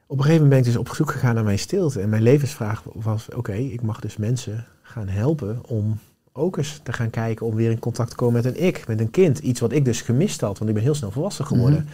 op 0.07 0.17
een 0.17 0.23
gegeven 0.23 0.43
moment 0.43 0.49
ben 0.49 0.59
ik 0.59 0.65
dus 0.65 0.75
op 0.75 0.95
zoek 0.95 1.11
gegaan 1.11 1.35
naar 1.35 1.43
mijn 1.43 1.59
stilte. 1.59 2.01
En 2.01 2.09
mijn 2.09 2.23
levensvraag 2.23 2.83
was, 2.93 3.29
oké, 3.35 3.53
ik 3.53 3.81
mag 3.81 3.99
dus 3.99 4.17
mensen 4.17 4.65
gaan 4.81 5.07
helpen 5.07 5.61
om 5.67 5.99
ook 6.31 6.57
eens 6.57 6.79
te 6.83 6.93
gaan 6.93 7.09
kijken 7.09 7.45
om 7.45 7.55
weer 7.55 7.71
in 7.71 7.79
contact 7.79 8.09
te 8.09 8.15
komen 8.15 8.43
met 8.43 8.45
een 8.45 8.63
ik, 8.63 8.87
met 8.87 8.99
een 8.99 9.11
kind. 9.11 9.39
Iets 9.39 9.59
wat 9.59 9.71
ik 9.71 9.85
dus 9.85 10.01
gemist 10.01 10.41
had, 10.41 10.57
want 10.57 10.69
ik 10.69 10.75
ben 10.75 10.83
heel 10.83 10.95
snel 10.95 11.11
volwassen 11.11 11.45
geworden. 11.45 11.87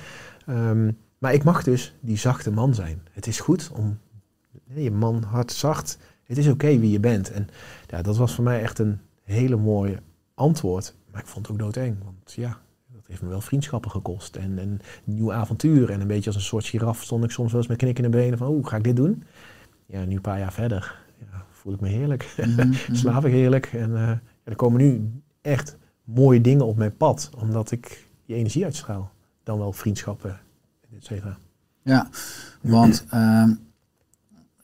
um, 0.49 0.97
maar 1.17 1.33
ik 1.33 1.43
mag 1.43 1.63
dus 1.63 1.93
die 1.99 2.17
zachte 2.17 2.51
man 2.51 2.73
zijn. 2.73 3.01
Het 3.11 3.27
is 3.27 3.39
goed 3.39 3.71
om 3.73 3.97
je 4.73 4.91
man 4.91 5.23
hart 5.23 5.51
zacht. 5.51 5.97
Het 6.23 6.37
is 6.37 6.47
oké 6.47 6.79
wie 6.79 6.91
je 6.91 6.99
bent. 6.99 7.31
En 7.31 7.47
ja, 7.87 8.01
dat 8.01 8.17
was 8.17 8.35
voor 8.35 8.43
mij 8.43 8.61
echt 8.61 8.79
een 8.79 8.99
hele 9.29 9.55
mooie 9.55 9.99
antwoord. 10.33 10.95
Maar 11.11 11.21
ik 11.21 11.27
vond 11.27 11.47
het 11.47 11.55
ook 11.55 11.61
doodeng. 11.61 11.97
Want 12.03 12.33
ja, 12.33 12.57
dat 12.87 13.07
heeft 13.07 13.21
me 13.21 13.29
wel 13.29 13.41
vriendschappen 13.41 13.91
gekost. 13.91 14.35
En, 14.35 14.59
en 14.59 14.69
een 14.69 14.81
nieuw 15.03 15.33
avontuur. 15.33 15.89
En 15.89 16.01
een 16.01 16.07
beetje 16.07 16.29
als 16.29 16.35
een 16.35 16.41
soort 16.41 16.65
giraf 16.65 17.03
stond 17.03 17.23
ik 17.23 17.31
soms 17.31 17.51
wel 17.51 17.59
eens 17.59 17.69
met 17.69 17.77
knikken 17.77 18.03
in 18.03 18.11
de 18.11 18.17
benen 18.17 18.37
van, 18.37 18.47
hoe 18.47 18.67
ga 18.67 18.77
ik 18.77 18.83
dit 18.83 18.95
doen? 18.95 19.23
Ja, 19.85 20.05
nu 20.05 20.15
een 20.15 20.21
paar 20.21 20.39
jaar 20.39 20.53
verder 20.53 21.07
ja, 21.31 21.45
voel 21.51 21.73
ik 21.73 21.79
me 21.79 21.87
heerlijk. 21.87 22.35
Mm 22.37 22.73
Slaap 22.91 23.25
ik 23.25 23.31
heerlijk. 23.31 23.65
En 23.65 23.89
uh, 23.89 23.95
ja, 23.95 24.21
er 24.43 24.55
komen 24.55 24.81
nu 24.81 25.11
echt 25.41 25.77
mooie 26.03 26.41
dingen 26.41 26.65
op 26.65 26.77
mijn 26.77 26.97
pad. 26.97 27.29
Omdat 27.37 27.71
ik 27.71 28.07
die 28.25 28.35
energie 28.35 28.63
uitstraal. 28.63 29.11
Dan 29.43 29.57
wel 29.57 29.73
vriendschappen, 29.73 30.39
et 30.95 31.05
cetera. 31.05 31.37
Ja, 31.83 32.09
want... 32.61 33.05
Uh, 33.13 33.51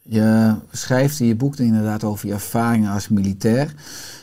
je 0.07 0.55
schrijft 0.71 1.19
in 1.19 1.27
je 1.27 1.35
boek 1.35 1.55
inderdaad 1.55 2.03
over 2.03 2.27
je 2.27 2.33
ervaringen 2.33 2.91
als 2.91 3.09
militair. 3.09 3.73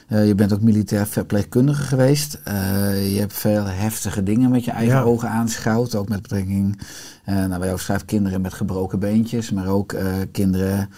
Eh, 0.08 0.26
je 0.26 0.34
bent 0.34 0.52
ook 0.52 0.60
militair 0.60 1.06
verpleegkundige 1.06 1.82
geweest. 1.82 2.40
Eh, 2.44 3.12
je 3.12 3.18
hebt 3.20 3.32
veel 3.32 3.64
heftige 3.66 4.22
dingen 4.22 4.50
met 4.50 4.64
je 4.64 4.70
eigen 4.70 4.96
Ja. 4.96 5.02
ogen 5.02 5.28
aanschouwd. 5.28 5.94
Ook 5.94 6.08
met 6.08 6.22
betrekking, 6.22 6.78
uh, 7.28 7.46
nou, 7.46 7.78
schrijft, 7.78 8.04
kinderen 8.04 8.40
met 8.40 8.54
gebroken 8.54 8.98
beentjes. 8.98 9.50
Maar 9.50 9.66
ook 9.66 9.96
kinderen 10.32 10.88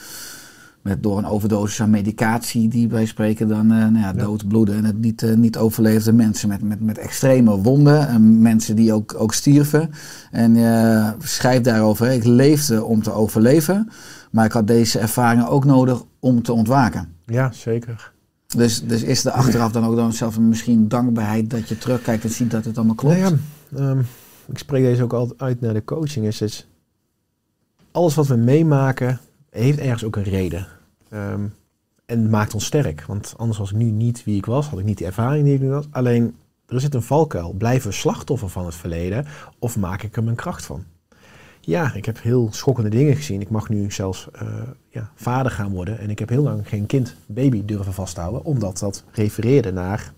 met 0.83 1.03
door 1.03 1.19
een 1.19 1.27
overdosis 1.27 1.81
aan 1.81 1.91
medicatie, 1.91 2.69
die 2.69 2.89
wij 2.89 3.07
spreken 3.07 3.49
dan 3.49 3.73
eh 3.73 3.79
nou 3.79 3.99
ja, 3.99 4.13
dood, 4.13 4.49
bloeden 4.49 4.77
en 4.77 4.85
het 4.85 4.99
niet, 4.99 5.37
niet 5.37 5.57
overleefde. 5.57 6.13
Mensen 6.13 6.49
met, 6.49 6.63
met, 6.63 6.81
met 6.81 6.99
extreme 6.99 7.57
wonden. 7.57 8.09
En 8.09 8.43
mensen 8.43 8.77
die 8.77 8.93
ook, 8.93 9.15
ook 9.19 9.35
stierven. 9.35 9.91
En 10.31 10.55
je 10.55 11.13
schrijft 11.19 11.65
daarover, 11.65 12.11
ik 12.11 12.25
leefde 12.25 12.85
om 12.85 13.03
te 13.03 13.13
overleven. 13.13 13.89
Maar 14.35 14.45
ik 14.45 14.53
had 14.53 14.67
deze 14.67 14.99
ervaringen 14.99 15.49
ook 15.49 15.65
nodig 15.65 16.03
om 16.19 16.43
te 16.43 16.53
ontwaken. 16.53 17.17
Ja, 17.25 17.53
zeker. 17.53 18.13
Dus, 18.47 18.83
dus 18.83 19.03
is 19.03 19.25
er 19.25 19.33
achteraf 19.33 19.73
dan 19.73 19.85
ook 19.85 19.97
dan 19.97 20.13
zelf 20.13 20.39
misschien 20.39 20.89
dankbaarheid 20.89 21.51
dat 21.51 21.69
je 21.69 21.79
terugkijkt 21.79 22.25
en 22.25 22.31
ziet 22.31 22.51
dat 22.51 22.65
het 22.65 22.77
allemaal 22.77 22.95
klopt? 22.95 23.19
Nou 23.19 23.37
ja, 23.69 23.79
ehm, 23.79 24.01
ik 24.47 24.59
spreek 24.59 24.83
deze 24.83 25.03
ook 25.03 25.13
altijd 25.13 25.41
uit 25.41 25.61
naar 25.61 25.75
de 25.75 25.85
coaching. 25.85 26.27
Is, 26.27 26.41
is 26.41 26.67
alles 27.91 28.15
wat 28.15 28.27
we 28.27 28.37
meemaken 28.37 29.21
heeft 29.51 29.79
ergens 29.79 30.05
ook 30.05 30.17
een 30.17 30.23
reden. 30.23 30.67
Ehm, 31.09 31.45
en 32.07 32.21
het 32.21 32.31
maakt 32.31 32.55
ons 32.55 32.65
sterk. 32.65 33.05
Want 33.07 33.35
anders 33.37 33.59
was 33.59 33.71
ik 33.71 33.77
nu 33.77 33.91
niet 33.91 34.25
wie 34.25 34.37
ik 34.37 34.47
was. 34.47 34.69
Had 34.69 34.79
ik 34.79 34.85
niet 34.85 34.99
de 34.99 35.05
ervaring 35.07 35.45
die 35.45 35.55
ik 35.55 35.61
nu 35.61 35.73
had. 35.73 35.87
Alleen, 35.91 36.37
er 36.67 36.81
zit 36.81 36.95
een 36.95 37.03
valkuil. 37.03 37.53
Blijven 37.53 37.91
we 37.91 37.97
slachtoffer 37.97 38.49
van 38.49 38.65
het 38.65 38.75
verleden? 38.75 39.27
Of 39.59 39.77
maak 39.77 40.03
ik 40.03 40.17
er 40.17 40.25
mijn 40.25 40.37
kracht 40.37 40.65
van? 40.65 40.85
Ja, 41.67 41.95
ik 41.95 42.05
heb 42.05 42.23
heel 42.23 42.49
schokkende 42.53 42.91
dingen 42.91 43.17
gezien. 43.17 43.41
Ik 43.41 43.51
mag 43.51 43.69
nu 43.69 43.91
zelfs 43.91 44.29
eh, 44.33 44.49
ja, 44.89 45.11
vader 45.15 45.53
gaan 45.53 45.73
worden. 45.73 45.99
En 45.99 46.11
ik 46.11 46.19
heb 46.19 46.29
heel 46.29 46.43
lang 46.43 46.69
geen 46.69 46.87
kind, 46.87 47.17
baby 47.27 47.65
durven 47.65 47.93
vasthouden. 47.93 48.45
Omdat 48.45 48.79
dat 48.79 49.05
refereerde 49.13 49.73
naar 49.73 50.13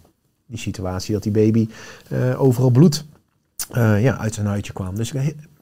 die 0.46 0.58
situatie 0.58 1.12
dat 1.12 1.22
die 1.22 1.32
baby 1.32 1.68
eh, 2.08 2.42
overal 2.42 2.70
bloed 2.70 3.06
eh, 3.70 4.02
ja, 4.02 4.18
uit 4.18 4.34
zijn 4.34 4.46
huidje 4.46 4.72
kwam. 4.72 4.94
Dus, 4.94 5.12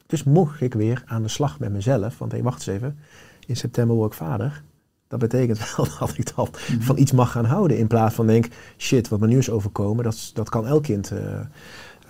dus 0.05 0.23
mocht 0.23 0.61
ik 0.61 0.73
weer 0.73 1.03
aan 1.05 1.21
de 1.21 1.27
slag 1.27 1.59
met 1.59 1.71
mezelf. 1.71 2.17
Want 2.17 2.31
hé, 2.31 2.41
wacht 2.41 2.67
eens 2.67 2.77
even. 2.77 2.99
In 3.45 3.55
september 3.55 3.95
word 3.95 4.11
ik 4.11 4.17
vader. 4.17 4.63
Dat 5.07 5.19
betekent 5.19 5.59
wel 5.75 5.87
dat 5.99 6.17
ik 6.17 6.35
dan 6.35 6.47
van 6.79 6.97
iets 6.97 7.11
mag 7.11 7.31
gaan 7.31 7.45
houden. 7.45 7.77
In 7.77 7.87
plaats 7.87 8.15
van 8.15 8.27
denk, 8.27 8.47
shit, 8.77 9.07
wat 9.07 9.19
me 9.19 9.27
nu 9.27 9.37
is 9.37 9.49
overkomen, 9.49 10.03
dat, 10.03 10.31
dat 10.33 10.49
kan 10.49 10.67
elk 10.67 10.83
kind. 10.83 11.11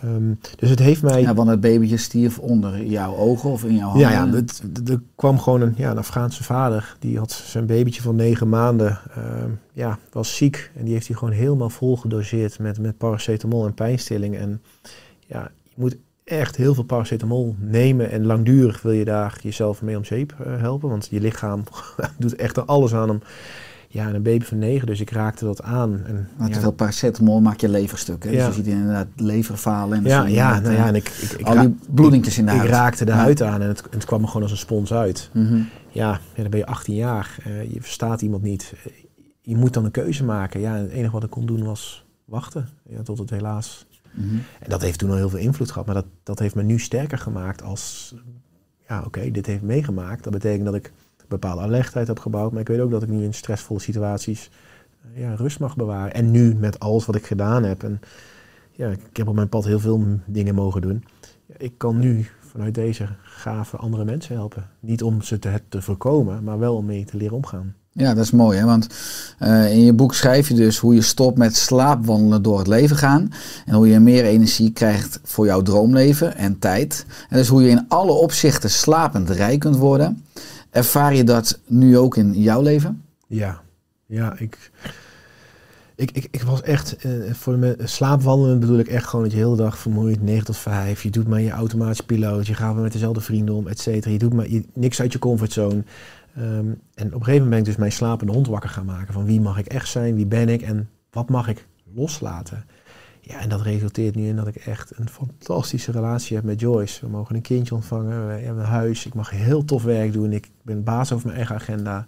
Ehm, 0.02 0.34
dus 0.56 0.70
het 0.70 0.80
heeft 0.80 1.02
mij... 1.02 1.22
Ja, 1.22 1.34
want 1.34 1.50
het 1.50 1.60
babytje 1.62 1.98
stierf 1.98 2.40
onder 2.40 2.86
jouw 2.86 3.16
ogen 3.16 3.50
of 3.50 3.64
in 3.64 3.76
jouw 3.76 3.88
handen. 3.90 4.10
Ja, 4.10 4.26
ja 4.26 4.32
het- 4.34 4.62
er 4.90 5.02
kwam 5.16 5.40
gewoon 5.40 5.62
een, 5.62 5.74
ja, 5.78 5.92
een 5.92 5.98
Afghaanse 5.98 6.44
vader. 6.44 6.96
Die 7.00 7.18
had 7.18 7.32
zijn 7.32 7.66
babytje 7.66 8.02
van 8.02 8.16
negen 8.16 8.50
maanden. 8.50 9.00
ehm, 9.16 9.50
ja, 9.74 10.00
was 10.12 10.36
ziek. 10.36 10.72
En 10.76 10.84
die 10.84 10.94
heeft 10.94 11.08
hij 11.08 11.16
gewoon 11.16 11.34
helemaal 11.34 11.70
vol 11.70 11.98
gedoseerd 11.98 12.60
met, 12.60 12.80
met 12.80 12.98
paracetamol 12.98 13.66
en 13.66 13.74
pijnstilling. 13.74 14.38
En 14.38 14.62
ja, 15.28 15.52
je 15.64 15.74
moet 15.76 15.98
echt 16.24 16.56
heel 16.56 16.74
veel 16.74 16.84
paracetamol 16.84 17.56
nemen. 17.60 18.12
En 18.12 18.26
langdurig 18.26 18.82
wil 18.82 18.92
je 18.92 19.06
daar 19.06 19.38
jezelf 19.42 19.82
mee 19.82 19.98
om 19.98 20.06
zeep 20.06 20.36
eh, 20.40 20.58
helpen. 20.60 20.90
Want 20.90 21.08
je 21.12 21.20
lichaam 21.22 21.64
doet 22.20 22.36
echt 22.36 22.58
er 22.58 22.66
alles 22.66 22.94
aan 22.94 23.10
om... 23.10 23.22
Ja, 23.96 24.08
en 24.08 24.16
een 24.16 24.22
baby 24.22 24.46
van 24.46 24.58
negen, 24.58 24.88
dus 24.88 25.00
ik 25.00 25.10
raakte 25.10 25.46
dat 25.46 25.62
aan. 25.62 26.04
En, 26.06 26.28
Maar 26.38 26.48
ja, 26.48 26.54
te 26.54 26.60
veel 26.60 26.72
paracetamol 26.72 27.42
maakt 27.42 27.62
je 27.62 27.70
leverstuk. 27.70 28.24
Hè? 28.24 28.30
Ja. 28.30 28.36
Dus 28.36 28.56
je 28.56 28.64
ziet 28.64 28.72
inderdaad 28.72 29.08
leverfalen. 29.16 29.98
En 29.98 30.04
ja, 30.04 30.26
je 30.26 30.34
ja, 30.34 30.60
nou 30.60 30.74
eh, 30.74 30.80
ja, 30.80 30.88
en 30.88 30.96
ik, 30.96 31.10
ik, 31.10 31.32
ik, 31.32 31.46
al 31.46 31.60
die 31.60 31.76
bloedingjes 31.90 32.38
in 32.38 32.46
de 32.46 32.52
ik 32.52 32.58
huid. 32.58 32.70
raakte 32.70 33.06
de 33.06 33.12
huid 33.12 33.42
aan 33.42 33.62
en 33.62 33.68
het, 33.68 33.84
het 33.90 34.06
kwam 34.06 34.22
er 34.22 34.28
gewoon 34.28 34.42
als 34.42 34.52
een 34.52 34.58
spons 34.58 34.94
uit. 34.94 35.30
Mhm. 35.34 35.56
Ja, 35.90 36.20
ja, 36.34 36.42
dan 36.42 36.50
ben 36.50 36.60
je 36.60 36.66
18 36.66 36.96
jaar. 36.96 37.38
eh, 37.44 37.74
je 37.74 37.82
verstaat 37.82 38.22
iemand 38.22 38.44
niet. 38.44 38.74
Eh, 38.86 38.92
je 39.42 39.56
moet 39.56 39.74
dan 39.74 39.86
een 39.86 39.92
keuze 39.92 40.24
maken. 40.24 40.60
Ja, 40.60 40.76
en 40.76 40.82
het 40.82 40.92
enige 40.92 41.12
wat 41.12 41.24
ik 41.24 41.30
kon 41.30 41.46
doen 41.46 41.64
was 41.64 42.06
wachten. 42.26 42.70
Ja, 42.90 43.02
tot 43.02 43.18
het 43.18 43.30
helaas. 43.30 43.86
Mhm. 44.12 44.36
En 44.60 44.70
dat 44.70 44.82
heeft 44.82 45.00
toen 45.00 45.10
al 45.10 45.16
heel 45.16 45.30
veel 45.30 45.40
invloed 45.40 45.72
gehad. 45.72 45.86
Maar 45.86 45.96
dat, 45.96 46.06
dat 46.24 46.40
heeft 46.40 46.56
me 46.56 46.64
nu 46.64 46.80
sterker 46.80 47.18
gemaakt 47.18 47.64
als... 47.64 48.16
Ja, 48.88 49.04
oké, 49.06 49.32
dit 49.32 49.46
heeft 49.46 49.62
meegemaakt. 49.62 50.24
Dat 50.24 50.34
betekent 50.34 50.66
dat 50.66 50.76
ik 50.76 50.92
bepaalde 51.28 51.62
alertheid 51.62 52.08
heb 52.08 52.20
gebouwd. 52.20 52.52
Maar 52.52 52.62
ik 52.62 52.68
weet 52.68 52.80
ook 52.80 52.92
dat 52.92 53.04
ik 53.04 53.10
nu 53.10 53.24
in 53.24 53.34
stressvolle 53.34 53.80
situaties 53.80 54.50
eh, 55.14 55.22
ja, 55.22 55.36
rust 55.36 55.60
mag 55.60 55.76
bewaren. 55.76 56.14
En 56.14 56.32
nu 56.32 56.56
met 56.56 56.80
alles 56.80 57.06
wat 57.06 57.16
ik 57.16 57.26
gedaan 57.26 57.64
heb. 57.64 57.84
En 57.84 58.00
ja, 58.72 58.90
ik 58.90 59.18
heb 59.18 59.28
op 59.28 59.36
mijn 59.36 59.50
pad 59.50 59.66
heel 59.66 59.80
veel 59.80 60.20
dingen 60.26 60.56
mogen 60.56 60.82
doen. 60.82 61.04
Ik 61.58 61.74
kan 61.78 62.00
nu 62.00 62.28
vanuit 62.40 62.76
deze 62.76 63.08
gave 63.24 63.78
andere 63.78 64.06
mensen 64.06 64.36
helpen. 64.36 64.70
Niet 64.80 65.04
om 65.04 65.22
ze 65.22 65.40
te, 65.40 65.48
het 65.48 65.64
te 65.70 65.82
voorkomen, 65.82 66.44
maar 66.44 66.60
wel 66.60 66.76
om 66.76 66.86
mee 66.86 67.06
te 67.06 67.18
leren 67.18 67.36
omgaan. 67.36 67.76
Ja, 67.98 68.14
dat 68.14 68.24
is 68.24 68.32
mooi. 68.32 68.58
Hè? 68.58 68.66
Want 68.66 68.88
eh, 69.40 69.72
in 69.72 69.80
je 69.80 69.94
boek 69.94 70.14
schrijf 70.14 70.48
je 70.48 70.54
dus 70.54 70.78
hoe 70.78 70.96
je 70.96 71.02
stopt 71.02 71.38
met 71.38 71.56
slaapwandelen 71.56 72.42
door 72.42 72.58
het 72.58 72.68
leven 72.68 72.98
gaan. 72.98 73.32
En 73.66 73.74
hoe 73.76 73.88
je 73.88 74.00
meer 74.00 74.26
energie 74.26 74.72
krijgt 74.72 75.20
voor 75.24 75.46
jouw 75.46 75.62
droomleven 75.62 76.36
en 76.36 76.60
tijd. 76.60 77.06
En 77.30 77.38
dus 77.38 77.48
hoe 77.48 77.64
je 77.64 77.70
in 77.70 77.86
alle 77.88 78.12
opzichten 78.12 78.70
slapend 78.70 79.30
rijk 79.30 79.60
kunt 79.60 79.78
worden. 79.78 80.24
Ervaar 80.76 81.16
je 81.16 81.24
dat 81.24 81.60
nu 81.68 81.98
ook 81.98 82.18
in 82.18 82.34
jouw 82.34 82.62
leven? 82.62 83.04
Ja, 83.28 83.62
ja, 84.06 84.38
ik, 84.38 84.72
ik, 85.96 86.28
ik, 86.32 86.44
was 86.44 86.62
echt, 86.62 86.96
eh, 86.96 87.12
voor 87.34 87.58
me, 87.58 87.78
slaapwandelen 87.84 88.60
bedoel 88.60 88.80
ik 88.80 88.88
echt 88.88 89.06
gewoon 89.06 89.26
dat 89.26 89.34
je 89.34 89.40
de 89.40 89.44
hele 89.46 89.58
dag 89.58 89.78
vermoeid, 89.78 90.22
9 90.22 90.46
tot 90.46 90.58
5. 90.58 91.04
Je 91.04 91.10
doet 91.10 91.28
maar 91.28 91.42
je 91.42 91.50
automatisch 91.50 92.02
piloot, 92.02 92.48
je 92.48 92.54
gaat 92.54 92.74
maar 92.74 92.84
met 92.84 92.92
dezelfde 92.92 93.22
vrienden 93.22 93.56
om, 93.56 93.68
et 93.68 93.80
cetera. 93.80 94.12
Je 94.12 94.18
doet 94.18 94.34
maar 94.34 94.50
je, 94.50 94.66
niks 94.74 95.02
uit 95.02 95.12
je 95.12 95.20
comfortzone. 95.20 95.84
Ehm, 96.36 96.68
en 96.94 97.08
op 97.08 97.14
een 97.14 97.24
gegeven 97.24 97.34
moment 97.34 97.50
ben 97.50 97.60
ik 97.60 97.66
dus 97.66 97.76
mijn 97.76 97.92
slapende 97.92 98.34
hond 98.34 98.48
wakker 98.48 98.70
gaan 98.70 98.86
maken. 98.86 99.14
Van 99.14 99.26
wie 99.26 99.42
mag 99.42 99.58
ik 99.58 99.68
echt 99.68 99.88
zijn, 99.88 100.16
wie 100.16 100.26
ben 100.26 100.50
ik 100.50 100.62
en 100.62 100.90
wat 101.12 101.30
mag 101.30 101.48
ik 101.48 101.68
loslaten. 101.94 102.66
Ja, 103.28 103.40
en 103.40 103.50
dat 103.50 103.62
resulteert 103.62 104.16
nu 104.16 104.28
in 104.28 104.36
dat 104.36 104.48
ik 104.48 104.56
echt 104.56 104.98
een 104.98 105.10
fantastische 105.10 105.92
relatie 105.92 106.36
heb 106.36 106.46
met 106.46 106.60
Joyce. 106.60 107.06
We 107.06 107.12
mogen 107.12 107.36
een 107.36 107.42
kindje 107.42 107.76
ontvangen, 107.76 108.28
we 108.28 108.34
hebben 108.34 108.64
een 108.64 108.70
huis, 108.70 109.06
ik 109.06 109.14
mag 109.14 109.30
heel 109.30 109.66
tof 109.66 109.84
werk 109.84 110.14
doen. 110.14 110.32
Ik 110.32 110.50
ben 110.62 110.84
baas 110.84 111.12
over 111.12 111.26
mijn 111.26 111.38
eigen 111.38 111.56
agenda. 111.56 112.06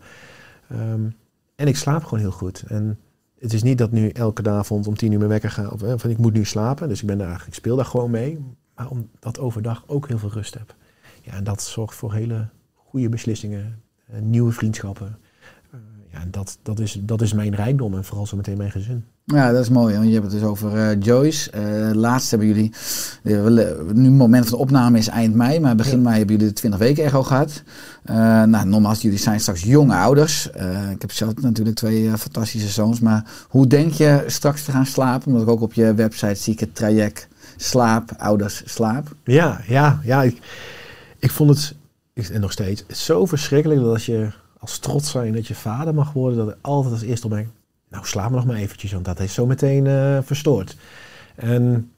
Ehm, 0.69 1.09
en 1.55 1.67
ik 1.67 1.75
slaap 1.75 2.03
gewoon 2.03 2.19
heel 2.19 2.31
goed. 2.31 2.63
En 2.67 2.99
het 3.39 3.53
is 3.53 3.63
niet 3.63 3.77
dat 3.77 3.91
nu 3.91 4.09
elke 4.09 4.49
avond 4.49 4.87
om 4.87 4.95
tien 4.95 5.11
uur 5.11 5.17
mijn 5.17 5.29
wekker 5.29 5.51
gaat. 5.51 5.71
Of, 5.71 5.81
eh, 5.81 5.93
van 5.97 6.09
ik 6.09 6.17
moet 6.17 6.33
nu 6.33 6.45
slapen. 6.45 6.87
Dus 6.89 7.01
ik, 7.01 7.07
ben 7.07 7.17
daar, 7.17 7.43
ik 7.47 7.53
speel 7.53 7.75
daar 7.75 7.85
gewoon 7.85 8.11
mee. 8.11 8.39
Maar 8.75 8.89
omdat 8.89 9.39
overdag 9.39 9.83
ook 9.87 10.07
heel 10.07 10.17
veel 10.17 10.31
rust 10.31 10.53
heb. 10.53 10.75
Ja, 11.21 11.33
en 11.33 11.43
dat 11.43 11.61
zorgt 11.61 11.95
voor 11.95 12.13
hele 12.13 12.49
goede 12.73 13.09
beslissingen. 13.09 13.81
eh, 14.07 14.21
nieuwe 14.21 14.51
vriendschappen. 14.51 15.17
Ja, 16.17 16.23
en 16.23 16.31
dat, 16.31 16.57
dat, 16.63 16.79
is, 16.79 16.99
dat 17.01 17.21
is 17.21 17.33
mijn 17.33 17.55
rijkdom. 17.55 17.95
En 17.95 18.03
vooral 18.03 18.25
zo 18.25 18.35
meteen 18.35 18.57
mijn 18.57 18.71
gezin. 18.71 19.05
Ja, 19.25 19.51
dat 19.51 19.61
is 19.61 19.69
mooi. 19.69 19.95
Want 19.95 20.07
je 20.07 20.13
hebt 20.13 20.23
het 20.23 20.33
dus 20.33 20.43
over 20.43 20.77
eh, 20.77 21.01
Joyce. 21.01 21.51
Eh, 21.51 21.91
laatst 21.93 22.29
hebben 22.29 22.47
jullie, 22.47 22.73
eh, 23.23 23.45
nu 23.93 24.03
het 24.03 24.13
moment 24.13 24.43
van 24.47 24.57
de 24.57 24.63
opname 24.63 24.97
is 24.97 25.07
eind 25.07 25.35
mei, 25.35 25.59
maar 25.59 25.75
begin 25.75 25.97
Ja. 25.97 26.03
mei 26.03 26.17
hebben 26.17 26.35
jullie 26.35 26.51
de 26.51 26.59
20 26.59 26.79
weken 26.79 27.03
echo 27.03 27.23
gehad. 27.23 27.63
Eh 28.03 28.43
nou, 28.43 28.65
nogmaals, 28.65 29.01
jullie 29.01 29.19
zijn 29.19 29.39
straks 29.39 29.63
jonge 29.63 29.95
ouders. 29.95 30.47
Ik 30.91 31.01
heb 31.01 31.11
zelf 31.11 31.41
natuurlijk 31.41 31.75
twee 31.75 32.17
fantastische 32.17 32.67
zoons, 32.69 32.99
maar 32.99 33.25
hoe 33.49 33.67
denk 33.67 33.91
je 33.91 34.23
straks 34.27 34.63
te 34.63 34.71
gaan 34.71 34.85
slapen? 34.85 35.27
Omdat 35.27 35.41
ik 35.41 35.49
ook 35.49 35.61
op 35.61 35.73
je 35.73 35.93
website 35.93 36.35
zie 36.35 36.53
ik 36.53 36.59
het 36.59 36.75
traject 36.75 37.27
slaap, 37.57 38.11
ouders, 38.17 38.61
slaap. 38.65 39.15
Ja, 39.23 39.61
ja, 39.67 39.99
ja. 40.03 40.23
Ik, 40.23 40.39
ik 41.19 41.31
vond 41.31 41.49
het, 41.49 41.75
en 42.31 42.41
nog 42.41 42.51
steeds, 42.51 42.83
zo 42.87 43.25
verschrikkelijk 43.25 43.81
dat 43.81 43.93
als 43.93 44.05
je 44.05 44.29
als 44.59 44.79
trots 44.79 45.11
zijn 45.11 45.33
dat 45.33 45.47
je 45.47 45.55
vader 45.55 45.93
mag 45.93 46.13
worden, 46.13 46.37
dat 46.37 46.49
ik 46.49 46.57
altijd 46.61 46.93
als 46.93 47.03
eerste 47.03 47.25
op 47.25 47.31
ben, 47.31 47.51
nou 47.89 48.05
slaap 48.05 48.29
me 48.29 48.35
nog 48.35 48.45
maar 48.45 48.55
eventjes, 48.55 48.91
want 48.91 49.05
dat 49.05 49.19
is 49.19 49.33
zo 49.33 49.45
meteen 49.45 49.87
eh, 49.87 50.17
verstoord. 50.21 50.77
En 51.35 51.91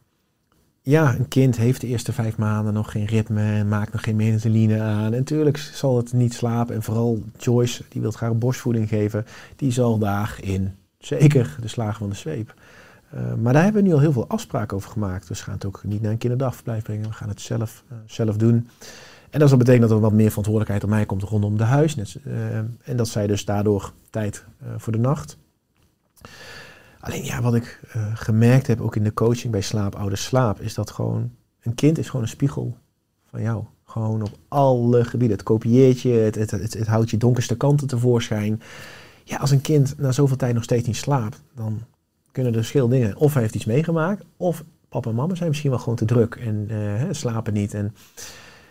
ja, 0.81 1.15
een 1.15 1.27
kind 1.27 1.57
heeft 1.57 1.81
de 1.81 1.87
eerste 1.87 2.13
vijf 2.13 2.37
maanden 2.37 2.73
nog 2.73 2.91
geen 2.91 3.05
ritme 3.05 3.41
en 3.41 3.67
maakt 3.67 3.91
nog 3.91 4.03
geen 4.03 4.15
melatonine 4.15 4.81
aan. 4.81 5.05
En 5.05 5.11
natuurlijk 5.11 5.57
zal 5.57 5.97
het 5.97 6.13
niet 6.13 6.33
slapen. 6.33 6.75
En 6.75 6.83
vooral 6.83 7.23
Joyce, 7.37 7.83
die 7.89 8.01
wil 8.01 8.11
graag 8.11 8.33
borstvoeding 8.33 8.89
geven, 8.89 9.25
die 9.55 9.71
zal 9.71 9.97
daarin 9.97 10.75
zeker 10.99 11.57
de 11.61 11.67
slagen 11.67 11.97
van 11.97 12.09
de 12.09 12.15
zweep. 12.15 12.53
Uh, 13.13 13.33
maar 13.33 13.53
daar 13.53 13.63
hebben 13.63 13.81
we 13.81 13.87
nu 13.87 13.93
al 13.93 13.99
heel 13.99 14.11
veel 14.11 14.27
afspraken 14.27 14.77
over 14.77 14.89
gemaakt. 14.89 15.27
Dus 15.27 15.39
we 15.39 15.45
gaan 15.45 15.53
het 15.53 15.65
ook 15.65 15.81
niet 15.83 16.01
naar 16.01 16.11
een 16.11 16.17
kinderdagverblijf 16.17 16.83
brengen. 16.83 17.07
We 17.07 17.13
gaan 17.13 17.29
het 17.29 17.41
zelf, 17.41 17.83
uh, 17.91 17.97
zelf 18.05 18.37
doen. 18.37 18.69
En 19.29 19.39
dat 19.39 19.49
zal 19.49 19.57
betekenen 19.57 19.87
dat 19.87 19.97
er 19.97 20.03
wat 20.03 20.13
meer 20.13 20.29
verantwoordelijkheid 20.29 20.83
op 20.83 20.89
mij 20.89 21.05
komt 21.05 21.23
rondom 21.23 21.57
de 21.57 21.63
huis. 21.63 21.95
Net, 21.95 22.17
uh, 22.25 22.57
en 22.57 22.95
dat 22.95 23.07
zij 23.07 23.27
dus 23.27 23.45
daardoor 23.45 23.93
tijd 24.09 24.43
voor 24.77 24.93
de 24.93 24.99
nacht. 24.99 25.37
Alleen 26.99 27.23
ja, 27.23 27.41
wat 27.41 27.55
ik 27.55 27.79
gemerkt 28.13 28.67
heb, 28.67 28.81
ook 28.81 28.95
in 28.95 29.03
de 29.03 29.13
coaching 29.13 29.51
bij 29.51 29.61
Slaap, 29.61 29.95
Ouders 29.95 30.23
Slaap, 30.23 30.59
is 30.59 30.73
dat 30.73 30.91
gewoon, 30.91 31.31
een 31.61 31.75
kind 31.75 31.97
is 31.97 32.05
gewoon 32.05 32.21
een 32.21 32.31
spiegel 32.31 32.77
van 33.29 33.41
jou. 33.41 33.63
Gewoon 33.85 34.21
op 34.21 34.37
alle 34.47 35.03
gebieden. 35.03 35.37
Het 35.37 35.45
kopieert 35.45 36.01
je, 36.01 36.09
het, 36.09 36.35
het, 36.35 36.51
het, 36.51 36.73
het 36.73 36.87
houdt 36.87 37.09
je 37.09 37.17
donkerste 37.17 37.57
kanten 37.57 37.87
tevoorschijn. 37.87 38.61
Ja, 39.23 39.37
als 39.37 39.51
een 39.51 39.61
kind 39.61 39.97
na 39.97 40.11
zoveel 40.11 40.37
tijd 40.37 40.53
nog 40.53 40.63
steeds 40.63 40.87
niet 40.87 40.95
slaapt, 40.95 41.41
dan 41.55 41.79
kunnen 42.31 42.51
er 42.51 42.57
verschillende 42.57 42.95
dingen. 42.95 43.15
Of 43.15 43.33
hij 43.33 43.41
heeft 43.41 43.55
iets 43.55 43.65
meegemaakt, 43.65 44.23
of 44.37 44.63
papa 44.89 45.09
en 45.09 45.15
mama 45.15 45.35
zijn 45.35 45.49
misschien 45.49 45.69
wel 45.69 45.79
gewoon 45.79 45.95
te 45.95 46.05
druk 46.05 46.35
en 46.35 46.69
slapen 47.11 47.53
niet. 47.53 47.73
En 47.73 47.95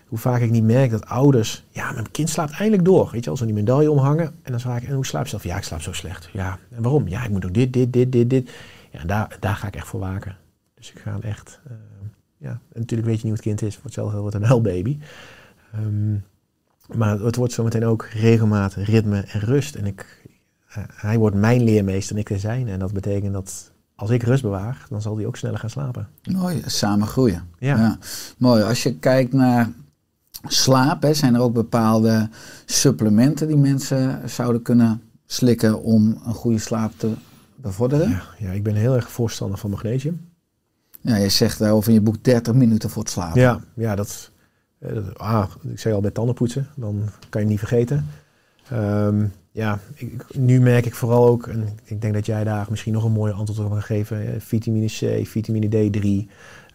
hoe 0.09 0.19
vaak 0.19 0.41
ik 0.41 0.51
niet 0.51 0.65
merk 0.65 0.91
dat 0.91 1.07
ouders, 1.07 1.65
ja, 1.71 1.93
mijn 1.93 2.11
kind 2.11 2.31
slaapt 2.31 2.53
eindelijk 2.53 2.85
door. 2.85 3.09
Weet 3.13 3.25
je, 3.25 3.31
als 3.31 3.39
ze 3.39 3.45
die 3.45 3.55
medaille 3.55 3.91
omhangen. 3.91 4.35
En 4.43 4.51
dan 4.51 4.61
vraag 4.61 4.83
ik, 4.83 4.89
en 4.89 4.95
hoe 4.95 5.07
slaap 5.07 5.23
je 5.23 5.29
zelf? 5.29 5.45
Ja, 5.45 5.57
ik 5.57 5.63
slaap 5.63 5.81
zo 5.81 5.93
slecht. 5.93 6.29
Ja, 6.33 6.59
en 6.71 6.83
waarom? 6.83 7.09
Ja, 7.09 7.25
ik 7.25 7.31
moet 7.31 7.45
ook 7.45 7.55
dit, 7.55 7.73
dit, 7.73 7.93
dit, 7.93 8.13
dit, 8.13 8.31
dit. 8.31 8.51
Ja, 8.91 9.05
daar, 9.05 9.37
daar 9.41 9.55
ga 9.55 9.67
ik 9.67 9.77
echt 9.77 9.87
voor 9.87 10.01
waken. 10.01 10.37
Dus 10.75 10.93
ik 10.93 10.99
ga 10.99 11.19
echt, 11.21 11.61
eh, 11.67 11.73
ja, 12.37 12.51
en 12.51 12.81
natuurlijk 12.81 13.09
weet 13.09 13.21
je 13.21 13.27
niet 13.27 13.39
hoe 13.39 13.51
het 13.53 13.59
kind 13.59 13.63
is. 13.63 13.75
Voor 13.75 13.85
hetzelfde 13.85 14.19
wordt 14.19 14.35
een 14.35 14.45
huilbaby. 14.45 14.99
Ehm, 15.73 16.15
maar 16.99 17.21
het 17.21 17.37
wordt 17.37 17.53
zometeen 17.53 17.85
ook 17.85 18.05
regelmaat, 18.05 18.75
ritme 18.75 19.21
en 19.21 19.41
rust. 19.41 19.75
En 19.75 19.87
ik, 19.87 20.29
eh, 20.69 20.83
hij 20.87 21.19
wordt 21.19 21.37
mijn 21.37 21.63
leermeester 21.63 22.15
en 22.15 22.21
ik 22.21 22.29
de 22.29 22.39
zijn. 22.39 22.69
En 22.69 22.79
dat 22.79 22.93
betekent 22.93 23.33
dat 23.33 23.73
als 23.95 24.11
ik 24.11 24.23
rust 24.23 24.43
bewaar, 24.43 24.87
dan 24.89 25.03
zal 25.03 25.17
hij 25.17 25.27
ook 25.27 25.37
sneller 25.37 25.59
gaan 25.59 25.71
slapen. 25.71 26.09
Mooi, 26.33 26.63
samen 26.67 27.07
groeien. 27.07 27.49
Ja. 27.59 27.99
Mooi. 28.39 28.63
Als 28.63 28.83
je 28.83 28.99
kijkt 28.99 29.33
naar 29.33 29.71
slaap, 30.47 31.03
hè, 31.03 31.15
zijn 31.15 31.35
er 31.35 31.41
ook 31.41 31.53
bepaalde 31.55 32.29
supplementen 32.67 33.47
die 33.49 33.57
mensen 33.57 34.29
zouden 34.31 34.63
kunnen 34.63 35.03
slikken 35.27 35.83
om 35.83 36.21
een 36.27 36.35
goede 36.35 36.59
slaap 36.59 36.93
te 36.97 37.13
bevorderen? 37.57 38.09
Ja, 38.11 38.23
ja, 38.39 38.51
ik 38.51 38.63
ben 38.63 38.75
heel 38.75 38.95
erg 38.95 39.11
voorstander 39.11 39.59
van 39.59 39.71
magnesium. 39.71 40.27
Ja, 41.01 41.17
je 41.17 41.29
zegt 41.29 41.59
daarover 41.59 41.89
in 41.89 41.95
je 41.95 42.01
boek 42.01 42.25
30 42.25 42.55
minuten 42.55 42.91
voor 42.91 43.03
het 43.03 43.11
slapen. 43.11 43.41
Ja, 43.41 43.61
ja 43.75 43.95
dat, 43.95 44.31
eh, 44.79 44.95
dat- 44.95 45.19
ah, 45.19 45.45
ik 45.73 45.79
zei 45.79 45.95
al 45.95 46.01
bij 46.01 46.11
tandenpoetsen, 46.11 46.69
dan 46.77 46.95
kan 47.29 47.41
je 47.41 47.47
het 47.47 47.49
niet 47.49 47.59
vergeten. 47.59 48.07
Ehm, 48.71 49.25
ja, 49.53 49.79
ik, 49.95 50.25
nu 50.37 50.61
merk 50.61 50.87
ik 50.87 50.95
vooral 50.95 51.27
ook, 51.29 51.47
en 51.47 51.69
ik 51.85 52.01
denk 52.01 52.15
dat 52.15 52.27
jij 52.27 52.45
daar 52.45 52.67
misschien 52.71 52.93
nog 52.93 53.05
een 53.05 53.13
mooie 53.13 53.33
antwoord 53.33 53.61
op 53.61 53.71
kan 53.71 53.83
geven, 53.83 54.27
eh, 54.35 54.41
vitamine 54.41 54.87
C, 54.87 55.27
vitamine 55.27 55.69
D3. 55.69 56.29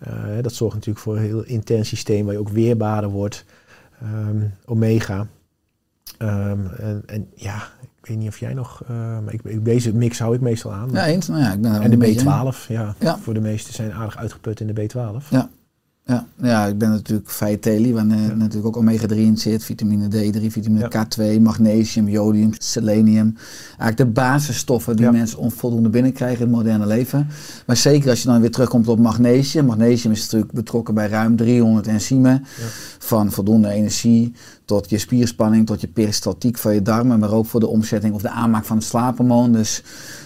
Eh, 0.03 0.13
dat 0.41 0.53
zorgt 0.53 0.75
natuurlijk 0.75 1.03
voor 1.05 1.15
een 1.15 1.23
heel 1.23 1.43
intens 1.43 1.87
systeem 1.87 2.23
waar 2.25 2.33
je 2.33 2.39
ook 2.39 2.49
weerbaarder 2.49 3.09
wordt. 3.09 3.45
Ehm, 4.01 4.37
omega. 4.65 5.27
Ehm, 6.17 6.59
en, 6.77 7.03
en 7.05 7.27
ja, 7.35 7.55
ik 8.01 8.05
weet 8.09 8.17
niet 8.17 8.27
of 8.27 8.37
jij 8.39 8.53
nog, 8.53 8.81
maar 8.87 9.33
ik, 9.33 9.41
ik- 9.43 9.65
deze 9.65 9.93
mix 9.95 10.19
hou 10.19 10.35
ik 10.35 10.41
meestal 10.41 10.73
aan. 10.73 10.89
Ja, 10.91 11.05
eens. 11.05 11.27
Nou 11.27 11.41
ja, 11.41 11.53
ik 11.53 11.61
ben 11.61 11.71
er 11.71 11.75
en 11.81 11.89
de 11.89 11.97
wel 11.97 12.07
mee 12.07 12.13
eens. 12.13 12.23
B12, 12.23 12.67
ja, 12.67 12.95
Ja. 12.99 13.17
voor 13.17 13.33
de 13.33 13.39
meesten 13.39 13.73
zijn 13.73 13.93
aardig 13.93 14.17
uitgeput 14.17 14.59
in 14.59 14.67
de 14.67 14.73
B12. 14.89 15.29
Ja. 15.29 15.49
Ja, 16.05 16.25
ja, 16.41 16.65
ik 16.65 16.77
ben 16.77 16.89
natuurlijk 16.89 17.29
Vijteli, 17.29 17.93
waar 17.93 18.07
eh, 18.07 18.27
Ja. 18.27 18.33
natuurlijk 18.33 18.65
ook 18.65 18.77
omega-3 18.77 19.15
in 19.15 19.37
zit. 19.37 19.63
Vitamine 19.63 20.07
D3, 20.07 20.45
vitamine 20.51 20.87
Ja. 20.91 21.05
K2, 21.05 21.39
magnesium, 21.41 22.07
jodium, 22.09 22.51
selenium. 22.57 23.35
Eigenlijk 23.67 23.97
de 23.97 24.05
basisstoffen 24.05 24.95
die 24.95 25.05
Ja. 25.05 25.11
mensen 25.11 25.37
onvoldoende 25.37 25.89
binnenkrijgen 25.89 26.37
in 26.45 26.47
het 26.47 26.55
moderne 26.55 26.85
leven. 26.85 27.27
Maar 27.65 27.77
zeker 27.77 28.09
als 28.09 28.21
je 28.21 28.27
dan 28.27 28.41
weer 28.41 28.51
terugkomt 28.51 28.87
op 28.87 28.99
magnesium. 28.99 29.65
Magnesium 29.65 30.11
is 30.13 30.21
natuurlijk 30.23 30.51
betrokken 30.51 30.93
bij 30.93 31.07
ruim 31.07 31.35
300 31.35 31.87
enzymen. 31.87 32.43
Van 32.99 33.31
voldoende 33.31 33.69
energie 33.69 34.33
tot 34.65 34.89
je 34.89 34.97
spierspanning, 34.97 35.65
tot 35.65 35.81
je 35.81 35.87
peristaltiek 35.87 36.57
van 36.57 36.73
je 36.73 36.81
darmen. 36.81 37.19
Maar 37.19 37.31
ook 37.31 37.45
voor 37.45 37.59
de 37.59 37.67
omzetting 37.67 38.13
of 38.13 38.21
de 38.21 38.29
aanmaak 38.29 38.65
van 38.65 38.77
het 38.77 38.85
slaaphormoon. 38.85 39.51
Dus 39.51 39.83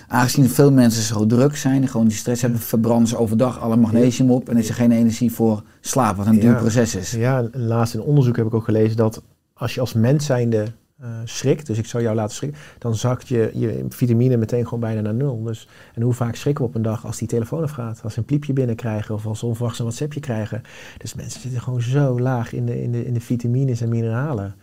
aangezien 0.08 0.50
veel 0.50 0.72
mensen 0.72 1.04
zo 1.04 1.26
druk 1.26 1.56
zijn 1.56 1.82
en 1.82 1.88
gewoon 1.88 2.08
die 2.08 2.18
stress 2.18 2.42
hebben, 2.42 2.60
verbranden 2.60 3.08
ze 3.08 3.18
overdag 3.18 3.60
alle 3.60 3.76
magnesium 3.76 4.32
op. 4.32 4.50
En 4.50 4.58
is 4.58 4.70
er 4.70 4.76
geen 4.76 4.92
energie 4.92 5.32
voor 5.32 5.64
slaap, 5.82 6.16
wat 6.16 6.26
een 6.26 6.40
duur 6.40 6.56
proces 6.56 6.96
is. 6.96 7.12
Ja, 7.12 7.48
en 7.52 7.66
laatst 7.66 7.94
in 7.94 8.02
onderzoek 8.02 8.36
heb 8.36 8.46
ik 8.46 8.54
ook 8.54 8.64
gelezen 8.64 8.98
dat 8.98 9.22
als 9.54 9.74
je 9.74 9.80
als 9.80 9.94
mens 9.94 10.26
zijnde 10.26 10.66
eh 11.02 11.10
schrikt, 11.24 11.68
dus 11.68 11.78
ik 11.78 11.86
zou 11.86 12.04
jou 12.04 12.16
laten 12.16 12.36
schrikken, 12.36 12.60
dan 12.78 12.96
zakt 12.96 13.28
je, 13.28 13.52
je 13.54 13.86
vitamine 13.90 14.38
meteen 14.38 14.64
gewoon 14.64 14.80
bijna 14.80 15.02
naar 15.02 15.14
nul. 15.14 15.44
Dus, 15.44 15.68
en 15.94 16.02
hoe 16.02 16.14
vaak 16.14 16.36
schrikken 16.36 16.64
we 16.64 16.70
op 16.70 16.76
een 16.76 16.82
dag 16.82 17.06
als 17.06 17.18
die 17.18 17.28
telefoon 17.28 17.64
afgaat, 17.64 18.00
als 18.04 18.14
ze 18.14 18.20
een 18.20 18.26
pliepje 18.26 18.54
binnenkrijgen 18.54 19.16
of 19.16 19.26
als 19.26 19.40
ze 19.40 19.46
onverwachts 19.46 19.80
een 19.80 19.86
WhatsAppje 19.86 20.20
krijgen. 20.20 20.62
Dus 20.98 21.14
mensen 21.14 21.42
zitten 21.42 21.62
gewoon 21.62 21.82
zo 21.82 22.20
laag 22.20 22.54
in 22.54 22.66
de, 22.66 22.82
in 22.82 22.92
de, 22.92 23.06
in 23.06 23.14
de 23.14 23.22
vitamines 23.22 23.82
en 23.82 23.90
mineralen. 23.90 24.56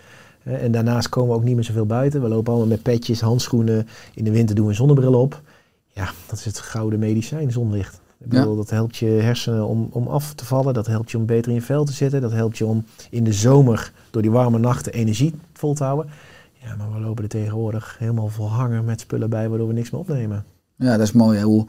En 0.44 0.72
daarnaast 0.72 1.08
komen 1.08 1.30
we 1.30 1.36
ook 1.36 1.44
niet 1.44 1.54
meer 1.54 1.64
zoveel 1.64 1.86
buiten. 1.86 2.22
We 2.22 2.28
lopen 2.28 2.48
allemaal 2.52 2.68
met 2.70 2.82
petjes, 2.82 3.20
handschoenen. 3.20 3.88
In 4.14 4.24
de 4.24 4.30
winter 4.30 4.54
doen 4.54 4.64
we 4.64 4.70
een 4.70 4.76
zonnebril 4.76 5.14
op. 5.14 5.42
Ja, 5.92 6.10
dat 6.26 6.38
is 6.38 6.44
het 6.44 6.58
gouden 6.58 6.98
medicijn, 6.98 7.52
zonlicht. 7.52 8.00
Ik 8.24 8.32
Ja. 8.32 8.38
bedoel, 8.38 8.56
Dat 8.56 8.70
helpt 8.70 8.96
je 8.96 9.06
hersenen 9.06 9.66
om, 9.66 9.88
om 9.90 10.06
af 10.06 10.32
te 10.34 10.44
vallen. 10.44 10.74
Dat 10.74 10.86
helpt 10.86 11.10
je 11.10 11.16
om 11.18 11.26
beter 11.26 11.48
in 11.50 11.54
je 11.56 11.62
vel 11.62 11.84
te 11.84 11.92
zitten. 11.92 12.20
Dat 12.20 12.32
helpt 12.32 12.58
je 12.58 12.66
om 12.66 12.84
in 13.10 13.24
de 13.24 13.32
zomer 13.32 13.92
door 14.10 14.22
die 14.22 14.30
warme 14.30 14.58
nachten 14.58 14.92
energie 14.92 15.34
vol 15.52 15.74
te 15.74 15.84
houden. 15.84 16.10
Ja, 16.62 16.76
maar 16.76 16.92
we 16.92 17.00
lopen 17.00 17.22
er 17.22 17.30
tegenwoordig 17.30 17.96
helemaal 17.98 18.28
vol 18.28 18.48
hangen 18.50 18.84
met 18.84 19.00
spullen 19.00 19.30
bij 19.30 19.48
waardoor 19.48 19.66
we 19.68 19.72
niks 19.74 19.90
meer 19.90 20.00
opnemen. 20.00 20.44
Ja, 20.76 20.90
dat 20.96 21.06
is 21.06 21.12
mooi 21.12 21.38
hè, 21.38 21.44
hoe 21.44 21.66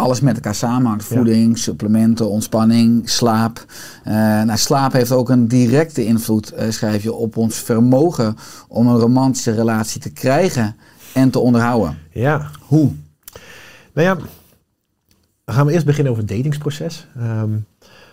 alles 0.00 0.20
met 0.20 0.34
elkaar 0.34 0.54
samenhangt. 0.54 1.04
Voeding, 1.04 1.58
supplementen, 1.58 2.30
ontspanning, 2.30 3.08
slaap. 3.08 3.64
Eh, 4.04 4.14
nou, 4.14 4.56
slaap 4.56 4.92
heeft 4.92 5.12
ook 5.12 5.28
een 5.28 5.48
directe 5.48 6.04
invloed, 6.04 6.50
eh, 6.50 6.70
schrijf 6.70 7.02
je, 7.02 7.12
op 7.12 7.36
ons 7.36 7.58
vermogen 7.58 8.36
om 8.68 8.86
een 8.86 8.98
romantische 8.98 9.52
relatie 9.52 10.00
te 10.00 10.10
krijgen 10.12 10.76
en 11.14 11.30
te 11.30 11.38
onderhouden. 11.38 11.98
Ja, 12.10 12.50
Hoe? 12.60 12.92
Nou 13.92 14.06
ja, 14.06 14.14
dan 15.44 15.54
gaan 15.54 15.66
we 15.66 15.72
eerst 15.72 15.86
beginnen 15.86 16.12
over 16.12 16.24
het 16.24 16.32
datingsproces. 16.32 17.06
Ehm, 17.16 17.50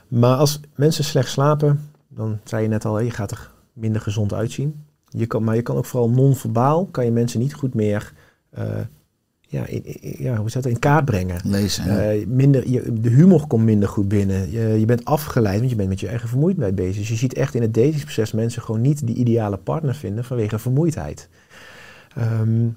maar 0.07 0.37
als 0.37 0.59
mensen 0.75 1.03
slecht 1.03 1.29
slapen, 1.29 1.89
dan 2.07 2.39
zei 2.43 2.63
je 2.63 2.69
net 2.69 2.85
al, 2.85 2.99
je 2.99 3.11
gaat 3.11 3.31
er 3.31 3.51
minder 3.73 4.01
gezond 4.01 4.33
uitzien. 4.33 4.85
Je 5.09 5.25
kan, 5.25 5.43
maar 5.43 5.55
je 5.55 5.61
kan 5.61 5.75
ook 5.75 5.85
vooral 5.85 6.09
non-verbaal, 6.09 6.85
kan 6.85 7.05
je 7.05 7.11
mensen 7.11 7.39
niet 7.39 7.53
goed 7.53 7.73
meer 7.73 8.13
eh, 8.49 8.65
ja, 9.47 9.65
in, 9.65 9.85
in- 9.85 10.15
ja, 10.23 10.35
hoe 10.35 10.49
zou 10.49 10.63
het, 10.63 10.73
in 10.73 10.79
kaart 10.79 11.05
brengen. 11.05 11.39
Lezen. 11.43 12.09
Eh, 12.11 12.25
minder, 12.27 12.69
je, 12.69 12.93
de 13.01 13.09
humor 13.09 13.47
komt 13.47 13.63
minder 13.63 13.89
goed 13.89 14.07
binnen. 14.07 14.51
Je, 14.51 14.79
je 14.79 14.85
bent 14.85 15.05
afgeleid, 15.05 15.57
want 15.57 15.69
je 15.69 15.75
bent 15.75 15.89
met 15.89 15.99
je 15.99 16.07
eigen 16.07 16.29
vermoeidheid 16.29 16.75
bezig. 16.75 16.95
Dus 16.97 17.07
je 17.09 17.15
ziet 17.15 17.33
echt 17.33 17.55
in 17.55 17.61
het 17.61 17.73
datingsproces 17.73 18.31
mensen 18.31 18.61
gewoon 18.61 18.81
niet 18.81 19.07
die 19.07 19.15
ideale 19.15 19.57
partner 19.57 19.95
vinden 19.95 20.23
vanwege 20.23 20.59
vermoeidheid. 20.59 21.29
Ehm, 22.15 22.67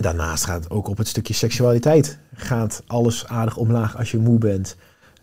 daarnaast 0.00 0.44
gaat 0.44 0.70
ook 0.70 0.88
op 0.88 0.98
het 0.98 1.08
stukje 1.08 1.34
seksualiteit 1.34 2.18
gaat 2.34 2.82
alles 2.86 3.26
aardig 3.26 3.56
omlaag 3.56 3.96
als 3.98 4.10
je 4.10 4.18
moe 4.18 4.38
bent. 4.38 4.76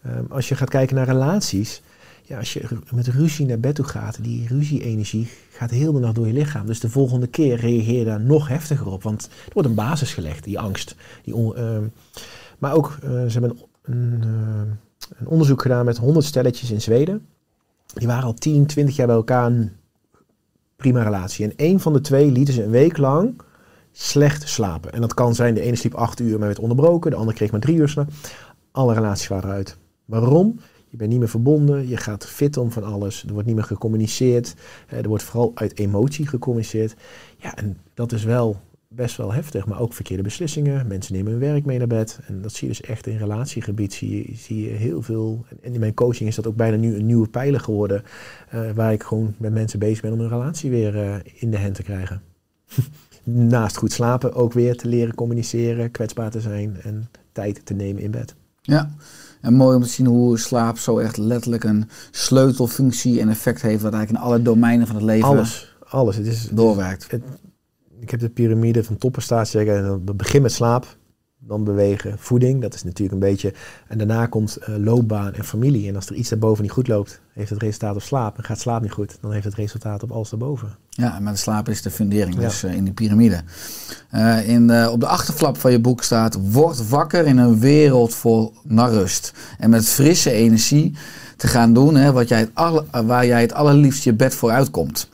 Ehm, 0.03 0.23
als 0.29 0.49
je 0.49 0.55
gaat 0.55 0.69
kijken 0.69 0.95
naar 0.95 1.05
relaties, 1.05 1.81
ja, 2.27 2.37
als 2.37 2.53
je 2.53 2.63
met 2.93 3.07
ruzie 3.07 3.45
naar 3.45 3.59
bed 3.59 3.75
toe 3.75 3.85
gaat, 3.85 4.23
die 4.23 4.47
ruzie-energie 4.47 5.27
gaat 5.49 5.69
heel 5.69 5.93
de 5.93 5.99
nacht 5.99 6.15
door 6.15 6.27
je 6.27 6.33
lichaam. 6.33 6.65
Dus 6.65 6.79
de 6.79 6.89
volgende 6.89 7.27
keer 7.27 7.57
reageer 7.59 7.99
je 7.99 8.05
daar 8.05 8.21
nog 8.21 8.47
heftiger 8.47 8.87
op, 8.87 9.03
want 9.03 9.23
er 9.23 9.53
wordt 9.53 9.69
een 9.69 9.75
basis 9.75 10.13
gelegd, 10.13 10.43
die 10.43 10.59
angst. 10.59 10.95
Die 11.23 11.53
ehm, 11.53 11.83
maar 12.59 12.73
ook, 12.73 12.97
eh, 13.03 13.09
ze 13.09 13.39
hebben 13.39 13.57
een, 13.81 13.95
een, 13.95 14.23
eh, 15.17 15.27
onderzoek 15.27 15.61
gedaan 15.61 15.85
met 15.85 15.97
100 15.97 16.25
stelletjes 16.25 16.71
in 16.71 16.81
Zweden. 16.81 17.25
Die 17.93 18.07
waren 18.07 18.23
al 18.23 18.33
10, 18.33 18.65
20 18.65 18.95
jaar 18.95 19.07
bij 19.07 19.15
elkaar 19.15 19.45
een 19.45 19.71
prima 20.75 21.03
relatie. 21.03 21.45
En 21.45 21.55
één 21.55 21.79
van 21.79 21.93
de 21.93 22.01
twee 22.01 22.31
lieten 22.31 22.53
ze 22.53 22.63
een 22.63 22.69
week 22.69 22.97
lang 22.97 23.41
slecht 23.91 24.49
slapen. 24.49 24.91
En 24.91 25.01
dat 25.01 25.13
kan 25.13 25.35
zijn, 25.35 25.53
de 25.53 25.61
ene 25.61 25.75
sliep 25.75 25.93
acht 25.93 26.19
uur 26.19 26.37
maar 26.37 26.47
werd 26.47 26.59
onderbroken, 26.59 27.11
de 27.11 27.17
andere 27.17 27.37
kreeg 27.37 27.51
maar 27.51 27.59
drie 27.59 27.77
uur 27.77 27.89
slaap. 27.89 28.09
Alle 28.71 28.93
relaties 28.93 29.27
waren 29.27 29.49
uit. 29.49 29.77
Waarom? 30.05 30.59
Je 30.95 31.01
bent 31.01 31.13
niet 31.13 31.23
meer 31.23 31.29
verbonden, 31.29 31.87
je 31.87 31.97
gaat 31.97 32.25
fit 32.25 32.57
om 32.57 32.71
van 32.71 32.83
alles, 32.83 33.23
er 33.23 33.31
wordt 33.33 33.47
niet 33.47 33.55
meer 33.55 33.65
gecommuniceerd, 33.65 34.53
er 34.87 35.07
wordt 35.07 35.23
vooral 35.23 35.51
uit 35.55 35.77
emotie 35.77 36.27
gecommuniceerd. 36.27 36.95
Ja, 37.37 37.55
en 37.55 37.77
dat 37.93 38.11
is 38.11 38.23
wel 38.23 38.59
best 38.87 39.17
wel 39.17 39.33
heftig, 39.33 39.65
maar 39.65 39.79
ook 39.79 39.93
verkeerde 39.93 40.23
beslissingen. 40.23 40.87
Mensen 40.87 41.13
nemen 41.13 41.31
hun 41.31 41.41
werk 41.41 41.65
mee 41.65 41.77
naar 41.77 41.87
bed. 41.87 42.19
En 42.27 42.41
dat 42.41 42.53
zie 42.53 42.67
je 42.67 42.73
dus 42.73 42.89
echt 42.89 43.07
in 43.07 43.17
relatiegebied, 43.17 43.93
zie 43.93 44.17
je, 44.17 44.35
zie 44.35 44.61
je 44.61 44.69
heel 44.69 45.01
veel. 45.01 45.45
En 45.61 45.73
in 45.73 45.79
mijn 45.79 45.93
coaching 45.93 46.29
is 46.29 46.35
dat 46.35 46.47
ook 46.47 46.55
bijna 46.55 46.77
nu 46.77 46.95
een 46.95 47.05
nieuwe 47.05 47.27
pijler 47.27 47.59
geworden, 47.59 48.03
eh, 48.49 48.71
waar 48.71 48.93
ik 48.93 49.03
gewoon 49.03 49.35
met 49.37 49.53
mensen 49.53 49.79
bezig 49.79 50.01
ben 50.01 50.13
om 50.13 50.19
hun 50.19 50.29
relatie 50.29 50.69
weer 50.69 50.97
eh, 50.97 51.15
in 51.33 51.51
de 51.51 51.59
hand 51.59 51.75
te 51.75 51.83
krijgen. 51.83 52.21
Naast 53.23 53.77
goed 53.77 53.91
slapen 53.91 54.33
ook 54.33 54.53
weer 54.53 54.77
te 54.77 54.87
leren 54.87 55.15
communiceren, 55.15 55.91
kwetsbaar 55.91 56.31
te 56.31 56.41
zijn 56.41 56.81
en 56.81 57.09
tijd 57.31 57.65
te 57.65 57.73
nemen 57.73 58.01
in 58.01 58.11
bed. 58.11 58.35
Ja. 58.61 58.89
En 59.45 59.53
mooi 59.53 59.75
om 59.75 59.81
te 59.81 59.89
zien 59.89 60.05
hoe 60.05 60.39
slaap 60.39 60.77
zo 60.77 60.97
echt 60.97 61.17
letterlijk 61.17 61.63
een 61.63 61.89
sleutelfunctie 62.11 63.19
en 63.19 63.29
effect 63.29 63.61
heeft, 63.61 63.81
wat 63.81 63.93
eigenlijk 63.93 64.23
in 64.23 64.29
alle 64.29 64.41
domeinen 64.41 64.87
van 64.87 64.95
het 64.95 65.05
leven 65.05 65.27
Alles, 65.27 65.75
alles. 65.87 66.15
Het 66.15 66.25
is, 66.25 66.47
doorwerkt. 66.51 67.07
ik 67.99 68.09
heb 68.09 68.19
de 68.19 68.29
piramide 68.29 68.83
van 68.83 68.97
topprestatie 68.97 69.59
zeggen. 69.59 69.77
en 69.77 70.01
dan 70.05 70.15
begin 70.17 70.41
met 70.41 70.51
slaap, 70.51 70.97
dan 71.47 71.63
bewegen, 71.63 72.15
voeding. 72.19 72.61
Dat 72.61 72.73
is 72.73 72.83
natuurlijk 72.83 73.13
een 73.13 73.29
beetje. 73.29 73.53
En 73.87 73.97
daarna 73.97 74.25
komt 74.25 74.55
eh, 74.57 74.75
loopbaan 74.77 75.33
en 75.33 75.43
familie. 75.43 75.87
En 75.87 75.95
als 75.95 76.09
er 76.09 76.15
iets 76.15 76.29
daarboven 76.29 76.63
niet 76.63 76.71
goed 76.71 76.87
loopt, 76.87 77.21
heeft 77.33 77.49
het 77.49 77.61
resultaat 77.61 77.95
op 77.95 78.01
slaap. 78.01 78.37
En 78.37 78.43
gaat 78.43 78.59
slaap 78.59 78.81
niet 78.81 78.91
goed, 78.91 79.17
dan 79.21 79.31
heeft 79.31 79.45
het 79.45 79.53
resultaat 79.53 80.03
op 80.03 80.11
alles 80.11 80.29
daarboven. 80.29 80.75
Ja, 80.89 81.19
maar 81.19 81.33
de 81.33 81.39
slaap 81.39 81.69
is 81.69 81.81
de 81.81 81.91
fundering, 81.91 82.35
Ja. 82.35 82.41
dus 82.41 82.63
eh, 82.63 82.73
in 82.73 82.83
die 82.83 82.93
piramide. 82.93 83.41
Eh, 84.09 84.49
in, 84.49 84.87
op 84.87 84.99
de 84.99 85.07
achterflap 85.07 85.57
van 85.57 85.71
je 85.71 85.79
boek 85.79 86.03
staat: 86.03 86.37
Word 86.51 86.89
wakker 86.89 87.25
in 87.25 87.37
een 87.37 87.59
wereld 87.59 88.15
vol 88.15 88.53
naar 88.63 88.91
rust. 88.91 89.33
En 89.57 89.69
met 89.69 89.87
frisse 89.87 90.31
energie 90.31 90.93
te 91.37 91.47
gaan 91.47 91.73
doen 91.73 91.95
hè, 91.95 92.11
wat 92.11 92.27
jij 92.27 92.39
het 92.39 92.51
alle, 92.53 92.85
waar 93.05 93.25
jij 93.25 93.41
het 93.41 93.53
allerliefst 93.53 94.03
je 94.03 94.13
bed 94.13 94.35
voor 94.35 94.51
uitkomt. 94.51 95.09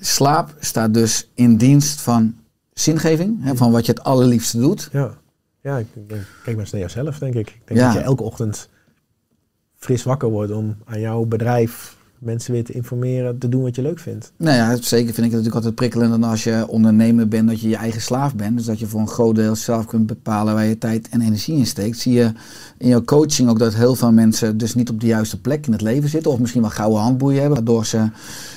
Slaap 0.00 0.54
staat 0.60 0.94
dus 0.94 1.30
in 1.34 1.56
dienst 1.56 2.00
van 2.00 2.34
zingeving, 2.72 3.44
hè, 3.44 3.56
van 3.56 3.72
wat 3.72 3.86
je 3.86 3.92
het 3.92 4.02
allerliefste 4.04 4.58
doet. 4.58 4.88
Ja, 4.92 5.10
ja 5.62 5.78
ik, 5.78 5.86
denk- 5.94 6.26
kijk 6.44 6.56
maar 6.56 6.64
eens 6.64 6.70
naar 6.72 6.80
jezelf, 6.80 7.18
denk 7.18 7.34
ik. 7.34 7.48
Ik 7.48 7.60
denk 7.64 7.80
Ja. 7.80 7.86
dat 7.86 7.94
je 7.96 8.00
elke 8.00 8.22
ochtend 8.22 8.68
fris 9.76 10.02
wakker 10.02 10.28
wordt 10.28 10.52
om 10.52 10.76
aan 10.84 11.00
jouw 11.00 11.24
bedrijf 11.24 11.98
mensen 12.18 12.52
weer 12.52 12.64
te 12.64 12.72
informeren, 12.72 13.38
te 13.38 13.48
doen 13.48 13.62
wat 13.62 13.76
je 13.76 13.82
leuk 13.82 13.98
vindt. 13.98 14.32
Nou 14.36 14.56
ja, 14.56 14.76
zeker 14.76 14.86
vind 14.88 14.98
ik 15.08 15.14
het 15.16 15.24
natuurlijk 15.30 15.54
altijd 15.54 15.74
prikkelend 15.74 16.24
als 16.24 16.44
je 16.44 16.64
ondernemer 16.68 17.28
bent, 17.28 17.48
dat 17.48 17.60
je 17.60 17.68
je 17.68 17.76
eigen 17.76 18.00
slaaf 18.00 18.34
bent. 18.34 18.56
Dus 18.56 18.66
dat 18.66 18.78
je 18.78 18.86
voor 18.86 19.00
een 19.00 19.08
groot 19.08 19.34
deel 19.34 19.56
zelf 19.56 19.86
kunt 19.86 20.06
bepalen 20.06 20.54
waar 20.54 20.64
je 20.64 20.78
tijd 20.78 21.08
en 21.08 21.20
energie 21.20 21.56
in 21.56 21.66
steekt. 21.66 21.98
Zie 21.98 22.12
je 22.12 22.32
in 22.78 22.88
jouw 22.88 23.02
coaching 23.04 23.48
ook 23.48 23.58
dat 23.58 23.74
heel 23.74 23.94
veel 23.94 24.12
mensen 24.12 24.58
dus 24.58 24.74
niet 24.74 24.90
op 24.90 25.00
de 25.00 25.06
juiste 25.06 25.40
plek 25.40 25.66
in 25.66 25.72
het 25.72 25.80
leven 25.80 26.08
zitten. 26.08 26.30
Of 26.32 26.38
misschien 26.38 26.60
wel 26.60 26.70
gouden 26.70 27.00
handboeien 27.00 27.40
hebben, 27.40 27.56
waardoor 27.56 27.86
ze 27.86 28.10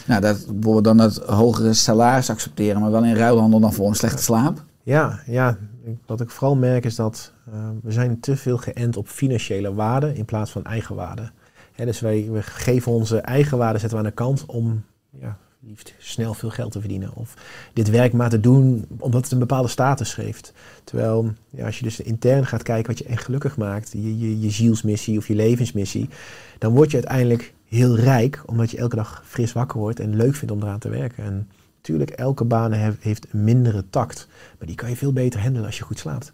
nou, 0.07 0.21
dat, 0.21 0.45
bijvoorbeeld 0.45 0.83
dan 0.83 0.99
het 0.99 1.17
hogere 1.17 1.73
salaris 1.73 2.29
accepteren, 2.29 2.81
maar 2.81 2.91
wel 2.91 3.03
in 3.05 3.15
ruilhandel 3.15 3.59
dan 3.59 3.73
voor 3.73 3.87
een 3.87 3.95
slechte 3.95 4.23
slaap. 4.23 4.63
Ja, 4.83 5.19
ja. 5.25 5.57
Wat 6.05 6.21
ik 6.21 6.29
vooral 6.29 6.55
merk 6.55 6.85
is 6.85 6.95
dat 6.95 7.33
eh, 7.51 7.69
we 7.81 7.91
zijn 7.91 8.19
te 8.19 8.35
veel 8.35 8.57
geënt 8.57 8.97
op 8.97 9.07
financiële 9.07 9.73
waarde 9.73 10.13
in 10.13 10.25
plaats 10.25 10.51
van 10.51 10.65
eigenwaarde. 10.65 11.31
Hè, 11.71 11.85
dus 11.85 11.99
wij, 11.99 12.27
we 12.31 12.41
geven 12.41 12.91
onze 12.91 13.17
eigenwaarde 13.17 13.79
zetten 13.79 13.97
we 13.97 14.03
aan 14.03 14.09
de 14.09 14.15
kant 14.15 14.45
om 14.45 14.83
ja, 15.09 15.37
liefst 15.59 15.93
snel 15.97 16.33
veel 16.33 16.49
geld 16.49 16.71
te 16.71 16.79
verdienen. 16.79 17.13
Of 17.13 17.33
dit 17.73 17.89
werk 17.89 18.13
maar 18.13 18.29
te 18.29 18.39
doen 18.39 18.85
omdat 18.99 19.23
het 19.23 19.31
een 19.31 19.39
bepaalde 19.39 19.67
status 19.67 20.13
geeft. 20.13 20.53
Terwijl 20.83 21.33
ja, 21.49 21.65
als 21.65 21.77
je 21.77 21.83
dus 21.83 21.99
intern 21.99 22.45
gaat 22.45 22.63
kijken 22.63 22.87
wat 22.87 22.97
je 22.97 23.05
echt 23.05 23.23
gelukkig 23.23 23.57
maakt, 23.57 23.91
je, 23.91 24.19
je, 24.19 24.39
je 24.39 24.49
zielsmissie 24.49 25.17
of 25.17 25.27
je 25.27 25.35
levensmissie, 25.35 26.09
dan 26.57 26.73
word 26.73 26.91
je 26.91 26.97
uiteindelijk 26.97 27.53
heel 27.65 27.95
rijk 27.95 28.43
omdat 28.45 28.71
je 28.71 28.77
elke 28.77 28.95
dag 28.95 29.23
fris 29.25 29.53
wakker 29.53 29.79
wordt 29.79 29.99
en 29.99 30.15
leuk 30.15 30.35
vindt 30.35 30.53
om 30.53 30.61
eraan 30.61 30.79
te 30.79 30.89
werken. 30.89 31.23
En 31.23 31.49
natuurlijk, 31.83 32.19
elke 32.19 32.43
baan 32.43 32.73
he- 32.73 32.91
heeft 32.99 33.27
een 33.31 33.43
mindere 33.43 33.83
tact. 33.89 34.27
Maar 34.57 34.67
die 34.67 34.75
kan 34.75 34.89
je 34.89 34.95
veel 34.95 35.13
beter 35.13 35.41
handelen 35.41 35.65
als 35.65 35.77
je 35.77 35.83
goed 35.83 35.99
slaapt. 35.99 36.33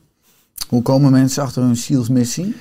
Hoe 0.68 0.82
komen 0.82 1.12
mensen 1.12 1.44
achter 1.44 1.62
hun 1.62 1.76
zielsmissie? 1.76 2.56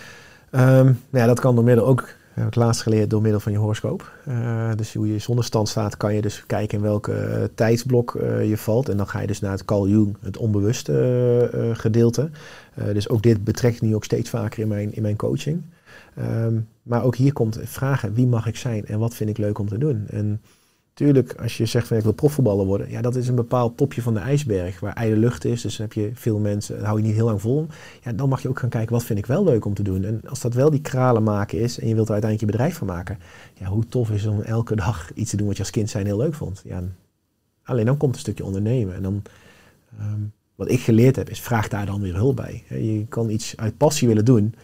Ehm, 0.51 0.85
nou 0.85 0.97
ja, 1.11 1.27
dat 1.27 1.41
kan 1.41 1.55
door 1.55 1.65
middel 1.65 1.87
ook, 1.87 2.09
heb 2.33 2.47
ik 2.47 2.55
laatst 2.55 2.83
geleerd, 2.83 3.11
door 3.11 3.23
middel 3.23 3.41
van 3.41 3.53
je 3.53 3.59
horoscoop. 3.59 4.13
Eh, 4.25 4.71
dus 4.77 4.95
hoe 4.95 5.13
je 5.13 5.19
zonnestand 5.19 5.69
staat, 5.69 5.97
kan 5.97 6.15
je 6.15 6.23
dus 6.23 6.45
kijken 6.47 6.79
in 6.79 6.85
welke 6.85 7.13
eh, 7.13 7.45
tijdsblok 7.55 8.15
eh, 8.15 8.49
je 8.49 8.57
valt. 8.57 8.89
En 8.89 8.97
dan 8.97 9.09
ga 9.09 9.21
je 9.21 9.27
dus 9.27 9.41
naar 9.41 9.53
het 9.53 9.65
Carl 9.65 9.89
Jung, 9.89 10.17
het 10.21 10.37
onbewuste 10.37 11.73
gedeelte. 11.75 12.31
Dus 12.93 13.09
ook 13.09 13.23
dit 13.23 13.45
betrek 13.45 13.75
ik 13.75 13.81
nu 13.81 13.95
ook 13.95 14.05
steeds 14.05 14.31
vaker 14.31 14.63
in 14.63 14.69
mijn, 14.69 14.95
in 14.95 15.03
mijn 15.03 15.17
coaching. 15.17 15.63
Ehm, 16.15 16.55
maar 16.83 17.05
ook 17.05 17.17
hier 17.17 17.33
komt 17.33 17.59
vragen, 17.63 18.15
wie 18.15 18.27
mag 18.27 18.47
ik 18.47 18.57
zijn 18.57 18.87
en 18.87 18.99
wat 18.99 19.15
vind 19.15 19.31
ik 19.31 19.39
leuk 19.39 19.59
om 19.59 19.69
te 19.69 19.79
doen? 19.79 20.05
En 20.11 20.41
Tuurlijk, 20.99 21.35
als 21.35 21.57
je 21.57 21.67
zegt 21.67 21.87
van 21.87 21.97
ik 21.97 22.03
wil 22.03 22.13
profvoetballer 22.13 22.67
worden, 22.67 22.91
ja, 22.91 23.01
dat 23.01 23.17
is 23.17 23.29
een 23.29 23.35
bepaald 23.35 23.77
topje 23.77 24.03
van 24.03 24.15
de 24.15 24.21
ijsberg 24.21 24.81
waar 24.81 24.93
ijle 24.93 25.17
lucht 25.17 25.45
is. 25.45 25.63
Dus 25.63 25.77
heb 25.77 25.93
je 25.93 26.11
veel 26.15 26.39
mensen, 26.39 26.85
hou 26.85 26.99
je 26.99 27.07
niet 27.07 27.15
heel 27.15 27.25
lang 27.25 27.41
vol. 27.41 27.67
Ja, 28.03 28.13
dan 28.13 28.29
mag 28.29 28.43
je 28.43 28.49
ook 28.49 28.59
gaan 28.59 28.69
kijken 28.69 28.93
wat 28.93 29.05
vind 29.05 29.19
ik 29.19 29.27
wel 29.27 29.45
leuk 29.45 29.65
om 29.65 29.75
te 29.75 29.83
doen. 29.83 30.05
En 30.05 30.21
als 30.29 30.41
dat 30.41 30.55
wel 30.55 30.71
die 30.71 30.81
kralen 30.81 31.23
maken 31.23 31.59
is 31.59 31.79
en 31.79 31.89
je 31.89 31.95
wilt 31.95 32.07
er 32.07 32.13
uiteindelijk 32.13 32.51
je 32.51 32.59
bedrijf 32.59 32.79
van 32.79 32.87
maken, 32.87 33.19
ja, 33.55 33.67
hoe 33.67 33.89
tof 33.89 34.11
is 34.11 34.27
om 34.27 34.41
elke 34.41 34.77
dag 34.77 35.11
iets 35.15 35.31
te 35.31 35.37
doen 35.37 35.47
wat 35.47 35.57
je 35.57 35.63
als 35.63 35.71
kind 35.71 35.91
zijn 35.91 36.07
heel 36.07 36.19
leuk 36.19 36.35
vond. 36.35 36.63
Ja, 36.65 36.83
alleen 37.63 37.87
dan 37.87 37.97
komt 37.97 38.15
een 38.15 38.21
stukje 38.21 38.45
ondernemen. 38.45 38.95
En 38.95 39.03
dan, 39.03 39.23
ehm, 39.99 40.21
wat 40.55 40.71
ik 40.71 40.81
geleerd 40.81 41.17
heb, 41.17 41.31
is 41.31 41.41
vraag 41.41 41.69
daar 41.69 41.87
dan 41.87 42.01
weer 42.01 42.15
hulp 42.15 42.37
bij. 42.37 42.65
Je 42.69 43.07
kan 43.09 43.31
iets 43.31 43.57
uit 43.57 43.77
passie 43.77 44.09
willen 44.09 44.25
doen, 44.25 44.55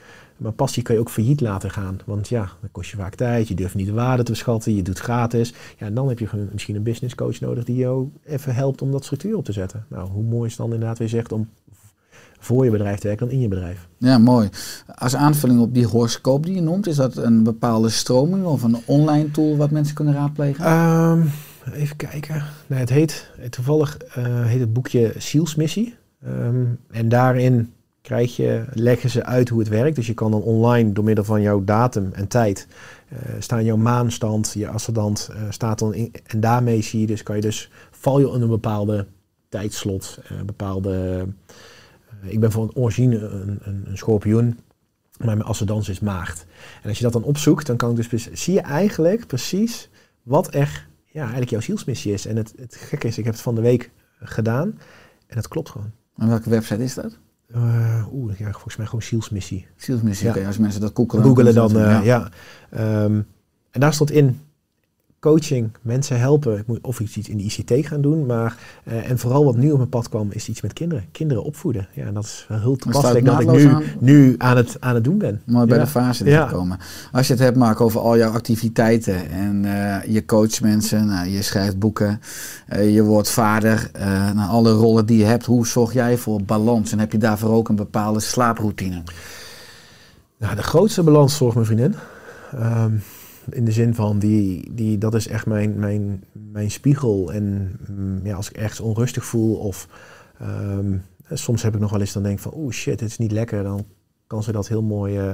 maar 0.44 0.52
passie 0.52 0.82
kan 0.82 0.94
je 0.94 1.00
ook 1.00 1.10
failliet 1.10 1.40
laten 1.40 1.70
gaan. 1.70 1.98
Want 2.04 2.28
ja, 2.28 2.50
dan 2.60 2.70
kost 2.72 2.90
je 2.90 2.96
vaak 2.96 3.14
tijd, 3.14 3.48
je 3.48 3.54
durft 3.54 3.74
niet 3.74 3.86
de 3.86 3.92
waarde 3.92 4.22
te 4.22 4.30
beschatten, 4.30 4.74
je 4.74 4.82
doet 4.82 4.98
gratis. 4.98 5.54
Ja, 5.78 5.86
en 5.86 5.94
dan 5.94 6.08
heb 6.08 6.18
je 6.18 6.28
misschien 6.52 6.76
een 6.76 6.82
business 6.82 7.14
coach 7.14 7.40
nodig 7.40 7.64
die 7.64 7.76
jou 7.76 8.10
even 8.24 8.54
helpt 8.54 8.82
om 8.82 8.90
dat 8.90 9.04
structuur 9.04 9.36
op 9.36 9.44
te 9.44 9.52
zetten. 9.52 9.86
Nou, 9.88 10.08
hoe 10.08 10.22
mooi 10.22 10.44
is 10.44 10.50
het 10.50 10.60
dan 10.60 10.72
inderdaad 10.72 10.98
weer 10.98 11.08
zegt 11.08 11.32
om 11.32 11.48
voor 12.38 12.64
je 12.64 12.70
bedrijf 12.70 12.98
te 12.98 13.06
werken 13.06 13.26
dan 13.26 13.34
in 13.34 13.42
je 13.42 13.48
bedrijf. 13.48 13.88
Ja, 13.98 14.18
mooi. 14.18 14.48
Als 14.94 15.14
aanvulling 15.14 15.60
op 15.60 15.74
die 15.74 15.86
horoscoop 15.86 16.46
die 16.46 16.54
je 16.54 16.60
noemt, 16.60 16.86
is 16.86 16.96
dat 16.96 17.16
een 17.16 17.42
bepaalde 17.42 17.88
stroming 17.88 18.44
of 18.44 18.62
een 18.62 18.76
online 18.84 19.30
tool 19.30 19.56
wat 19.56 19.70
mensen 19.70 19.94
kunnen 19.94 20.14
raadplegen? 20.14 20.64
Ehm, 20.64 21.22
even 21.72 21.96
kijken. 21.96 22.42
Nee, 22.66 22.78
het 22.78 22.90
heet, 22.90 23.30
toevallig 23.50 23.96
eh, 23.96 24.44
heet 24.44 24.60
het 24.60 24.72
boekje 24.72 25.12
Zielsmissie. 25.18 25.94
Ehm, 26.22 26.64
en 26.90 27.08
daarin 27.08 27.72
krijg 28.04 28.36
je, 28.36 28.64
leggen 28.72 29.10
ze 29.10 29.24
uit 29.24 29.48
hoe 29.48 29.58
het 29.58 29.68
werkt. 29.68 29.96
Dus 29.96 30.06
je 30.06 30.14
kan 30.14 30.30
dan 30.30 30.42
online 30.42 30.92
door 30.92 31.04
middel 31.04 31.24
van 31.24 31.42
jouw 31.42 31.64
datum 31.64 32.10
en 32.12 32.28
tijd 32.28 32.66
eh, 33.08 33.18
staan 33.38 33.64
jouw 33.64 33.76
maanstand, 33.76 34.52
je 34.52 34.68
ascendant 34.68 35.28
eh, 35.32 35.42
staat 35.48 35.78
dan 35.78 35.94
in. 35.94 36.12
En 36.26 36.40
daarmee 36.40 36.82
zie 36.82 37.00
je 37.00 37.06
dus, 37.06 37.22
kan 37.22 37.36
je 37.36 37.42
dus, 37.42 37.70
val 37.90 38.20
je 38.20 38.30
in 38.34 38.40
een 38.40 38.48
bepaalde 38.48 39.06
tijdslot, 39.48 40.18
eh, 40.28 40.42
bepaalde... 40.42 41.26
ik 42.22 42.40
ben 42.40 42.52
van 42.52 42.70
origine 42.74 43.18
een, 43.18 43.58
een, 43.62 43.84
een 43.86 43.96
schorpioen, 43.96 44.58
maar 45.18 45.36
mijn 45.36 45.48
ascendant 45.48 45.88
is 45.88 46.00
maagd. 46.00 46.46
En 46.82 46.88
als 46.88 46.98
je 46.98 47.04
dat 47.04 47.12
dan 47.12 47.22
opzoekt, 47.22 47.66
dan 47.66 47.76
kan 47.76 47.98
ik 47.98 48.10
dus, 48.10 48.28
zie 48.32 48.54
je 48.54 48.60
eigenlijk 48.60 49.26
precies 49.26 49.90
wat 50.22 50.54
er 50.54 50.88
ja, 51.04 51.20
eigenlijk 51.20 51.50
jouw 51.50 51.60
zielsmissie 51.60 52.12
is. 52.12 52.26
En 52.26 52.36
het, 52.36 52.54
het 52.56 52.74
gekke 52.74 53.06
is, 53.06 53.18
ik 53.18 53.24
heb 53.24 53.32
het 53.32 53.42
van 53.42 53.54
de 53.54 53.60
week 53.60 53.90
gedaan 54.18 54.78
en 55.26 55.36
het 55.36 55.48
klopt 55.48 55.70
gewoon. 55.70 55.90
En 56.16 56.28
welke 56.28 56.50
website 56.50 56.82
is 56.82 56.94
dat? 56.94 57.18
Eh, 57.54 58.04
Oeh, 58.12 58.38
ja, 58.38 58.50
volgens 58.52 58.76
mij 58.76 58.86
gewoon 58.86 59.02
zielsmissie. 59.02 59.66
Zielsmissie, 59.76 60.26
Ja. 60.26 60.32
oké, 60.34 60.46
als 60.46 60.58
mensen 60.58 60.80
dat 60.80 60.90
googelen. 60.94 61.24
Googelen 61.24 61.54
dan, 61.54 61.76
eh, 61.78 62.04
ja. 62.04 62.28
Ehm, 62.70 63.20
en 63.70 63.80
daar 63.80 63.94
stond 63.94 64.10
in 64.10 64.40
coaching, 65.24 65.70
mensen 65.82 66.18
helpen. 66.18 66.58
Ik 66.58 66.66
moet 66.66 66.78
of 66.82 67.00
iets 67.00 67.28
in 67.28 67.36
de 67.36 67.42
ICT 67.42 67.86
gaan 67.86 68.00
doen, 68.00 68.26
maar 68.26 68.56
eh, 68.84 69.10
en 69.10 69.18
vooral 69.18 69.44
wat 69.44 69.56
nu 69.56 69.70
op 69.70 69.76
mijn 69.76 69.88
pad 69.88 70.08
kwam, 70.08 70.28
is 70.30 70.48
iets 70.48 70.60
met 70.60 70.72
kinderen. 70.72 71.04
Kinderen 71.12 71.44
opvoeden. 71.44 71.88
Ja, 71.92 72.04
en 72.06 72.14
dat 72.14 72.24
is 72.24 72.44
wel 72.48 72.58
heel 72.60 72.76
toepasselijk 72.76 73.24
dat 73.24 73.40
ik 73.40 73.50
nu, 73.50 73.66
aan. 73.68 73.82
nu 74.00 74.34
aan, 74.38 74.56
het, 74.56 74.76
aan 74.80 74.94
het 74.94 75.04
doen 75.04 75.18
ben. 75.18 75.42
Mooi 75.46 75.66
bij 75.66 75.78
Ja. 75.78 75.84
de 75.84 75.90
fase 75.90 76.24
Ja. 76.24 76.46
komen. 76.46 76.78
Als 77.12 77.26
je 77.26 77.32
het 77.32 77.42
hebt, 77.42 77.56
Mark, 77.56 77.80
over 77.80 78.00
al 78.00 78.16
jouw 78.16 78.32
activiteiten 78.32 79.30
en 79.30 79.64
eh, 79.64 80.12
je 80.14 80.24
coacht 80.24 80.60
mensen, 80.60 81.06
nou, 81.06 81.28
je 81.28 81.42
schrijft 81.42 81.78
boeken, 81.78 82.20
eh, 82.66 82.94
je 82.94 83.02
wordt 83.02 83.30
vader, 83.30 83.88
eh 83.92 84.32
nou, 84.32 84.50
alle 84.50 84.72
rollen 84.72 85.06
die 85.06 85.18
je 85.18 85.24
hebt, 85.24 85.44
hoe 85.44 85.66
zorg 85.66 85.92
jij 85.92 86.16
voor 86.16 86.42
balans? 86.42 86.92
En 86.92 86.98
heb 86.98 87.12
je 87.12 87.18
daarvoor 87.18 87.50
ook 87.50 87.68
een 87.68 87.76
bepaalde 87.76 88.20
slaaproutine? 88.20 89.02
Nou, 90.38 90.56
de 90.56 90.62
grootste 90.62 91.02
balans 91.02 91.36
zorgt 91.36 91.54
mijn 91.54 91.66
vriendin. 91.66 91.94
Ehm, 92.52 92.92
in 93.50 93.64
de 93.64 93.72
zin 93.72 93.94
van, 93.94 94.18
die, 94.18 94.74
die, 94.74 94.98
dat 94.98 95.14
is 95.14 95.28
echt 95.28 95.46
mijn, 95.46 95.78
mijn, 95.78 96.24
mijn 96.32 96.70
spiegel. 96.70 97.32
En 97.32 97.76
mm, 97.88 98.20
ja, 98.26 98.36
als 98.36 98.50
ik 98.50 98.56
ergens 98.56 98.80
onrustig 98.80 99.24
voel 99.24 99.56
of 99.56 99.88
ehm, 100.38 100.96
soms 101.30 101.62
heb 101.62 101.74
ik 101.74 101.80
nog 101.80 101.90
wel 101.90 102.00
eens 102.00 102.12
dan 102.12 102.22
denk 102.22 102.38
van, 102.38 102.52
oeh 102.56 102.72
shit, 102.72 103.00
het 103.00 103.10
is 103.10 103.18
niet 103.18 103.32
lekker. 103.32 103.62
Dan 103.62 103.84
kan 104.26 104.42
ze 104.42 104.52
dat 104.52 104.68
heel 104.68 104.82
mooi... 104.82 105.18
eh, 105.18 105.32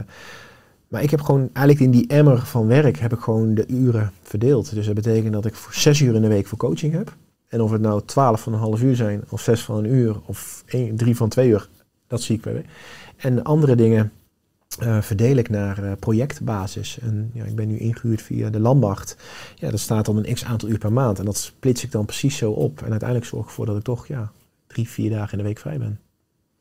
maar 0.88 1.02
ik 1.02 1.10
heb 1.10 1.20
gewoon, 1.20 1.50
eigenlijk 1.52 1.80
in 1.80 1.90
die 1.90 2.06
emmer 2.06 2.38
van 2.38 2.66
werk 2.66 2.98
heb 2.98 3.12
ik 3.12 3.18
gewoon 3.18 3.54
de 3.54 3.66
uren 3.66 4.12
verdeeld. 4.22 4.74
Dus 4.74 4.86
dat 4.86 4.94
betekent 4.94 5.32
dat 5.32 5.46
ik 5.46 5.54
voor 5.54 5.74
zes 5.74 6.00
uur 6.00 6.14
in 6.14 6.22
de 6.22 6.28
week 6.28 6.46
voor 6.46 6.58
coaching 6.58 6.92
heb. 6.92 7.16
En 7.48 7.60
of 7.60 7.70
het 7.70 7.80
nou 7.80 8.02
twaalf 8.04 8.40
van 8.40 8.52
een 8.52 8.58
half 8.58 8.82
uur 8.82 8.96
zijn, 8.96 9.24
of 9.28 9.40
zes 9.40 9.64
van 9.64 9.76
een 9.76 9.92
uur, 9.92 10.20
of 10.26 10.64
drie 10.96 11.16
van 11.16 11.28
twee 11.28 11.48
uur, 11.48 11.68
dat 12.06 12.22
zie 12.22 12.36
ik 12.36 12.42
bij. 12.42 12.64
En 13.16 13.34
de 13.34 13.44
andere 13.44 13.74
dingen 13.74 14.12
eh, 14.78 15.00
verdeel 15.00 15.36
ik 15.36 15.48
naar 15.48 15.84
eh, 15.84 15.92
projectbasis. 15.98 16.98
En 16.98 17.30
ja, 17.32 17.44
ik 17.44 17.54
ben 17.54 17.68
nu 17.68 17.78
ingehuurd 17.78 18.22
via 18.22 18.50
de 18.50 18.60
Lambacht. 18.60 19.16
Ja, 19.54 19.70
dat 19.70 19.80
staat 19.80 20.04
dan 20.04 20.16
een 20.16 20.34
x 20.34 20.44
aantal 20.44 20.68
uur 20.68 20.78
per 20.78 20.92
maand. 20.92 21.18
En 21.18 21.24
dat 21.24 21.36
splits 21.36 21.84
ik 21.84 21.92
dan 21.92 22.04
precies 22.04 22.36
zo 22.36 22.50
op. 22.50 22.82
En 22.82 22.90
uiteindelijk 22.90 23.28
zorg 23.28 23.42
ik 23.42 23.48
ervoor 23.48 23.66
dat 23.66 23.76
ik 23.76 23.82
toch 23.82 24.06
ja, 24.06 24.32
drie, 24.66 24.88
vier 24.88 25.10
dagen 25.10 25.32
in 25.32 25.38
de 25.38 25.44
week 25.44 25.58
vrij 25.58 25.78
ben. 25.78 25.98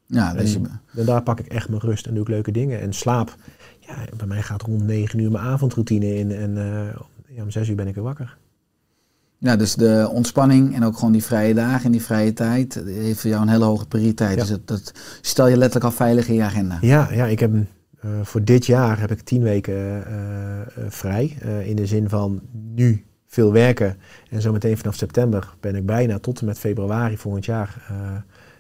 Ja, 0.06 0.34
je, 0.42 0.62
En, 0.96 1.06
daar 1.06 1.24
pak 1.24 1.40
ik 1.40 1.48
echt 1.48 1.70
mijn 1.70 1.82
rust 1.82 2.06
en 2.06 2.14
doe 2.14 2.22
ik 2.22 2.30
leuke 2.30 2.52
dingen. 2.52 2.82
En 2.82 2.94
slaap, 2.94 3.36
ja, 3.80 3.96
bij 4.18 4.28
mij 4.28 4.42
gaat 4.42 4.62
rond 4.62 4.84
negen 4.84 5.20
uur 5.20 5.32
mijn 5.32 5.44
avondroutine 5.44 6.16
in. 6.16 6.32
En 6.32 6.58
eh, 6.58 6.96
ja, 7.28 7.44
om 7.44 7.52
zes 7.52 7.70
uur 7.70 7.76
ben 7.76 7.88
ik 7.88 7.96
weer 7.96 8.04
wakker. 8.04 8.38
ja, 9.38 9.56
dus 9.56 9.76
de 9.76 10.10
ontspanning 10.12 10.76
en 10.76 10.84
ook 10.84 10.96
gewoon 10.96 11.12
die 11.12 11.24
vrije 11.24 11.54
dagen 11.54 11.86
en 11.86 11.92
die 11.92 12.02
vrije 12.02 12.34
tijd 12.34 12.74
heeft 12.86 13.20
voor 13.20 13.30
jou 13.30 13.42
een 13.42 13.50
hele 13.50 13.66
hoge 13.66 13.88
prioriteit. 13.88 14.36
Ja. 14.36 14.42
Dus 14.42 14.50
dat, 14.50 14.68
dat 14.68 14.94
stel 15.22 15.48
je 15.48 15.58
letterlijk 15.58 15.86
al 15.86 15.98
veilig 15.98 16.28
in 16.28 16.36
je 16.36 16.44
agenda. 16.44 16.78
Ja, 16.82 17.12
ja 17.12 17.26
ik 17.26 17.40
heb 17.40 17.52
eh, 18.00 18.10
voor 18.24 18.44
dit 18.44 18.66
jaar 18.66 19.00
heb 19.00 19.12
ik 19.12 19.22
tien 19.22 19.44
weken 19.44 19.74
eh, 19.74 20.62
eh, 20.62 20.68
vrij. 20.88 21.38
In 21.64 21.76
de 21.76 21.86
zin 21.86 22.10
van 22.10 22.42
nu 22.76 23.06
veel 23.28 23.52
werken. 23.52 23.98
En 24.30 24.42
zometeen 24.42 24.78
vanaf 24.78 24.96
september 24.96 25.54
ben 25.60 25.76
ik 25.76 25.86
bijna 25.86 26.20
tot 26.20 26.40
en 26.40 26.46
met 26.46 26.60
februari 26.60 27.18
volgend 27.18 27.46
jaar. 27.46 27.92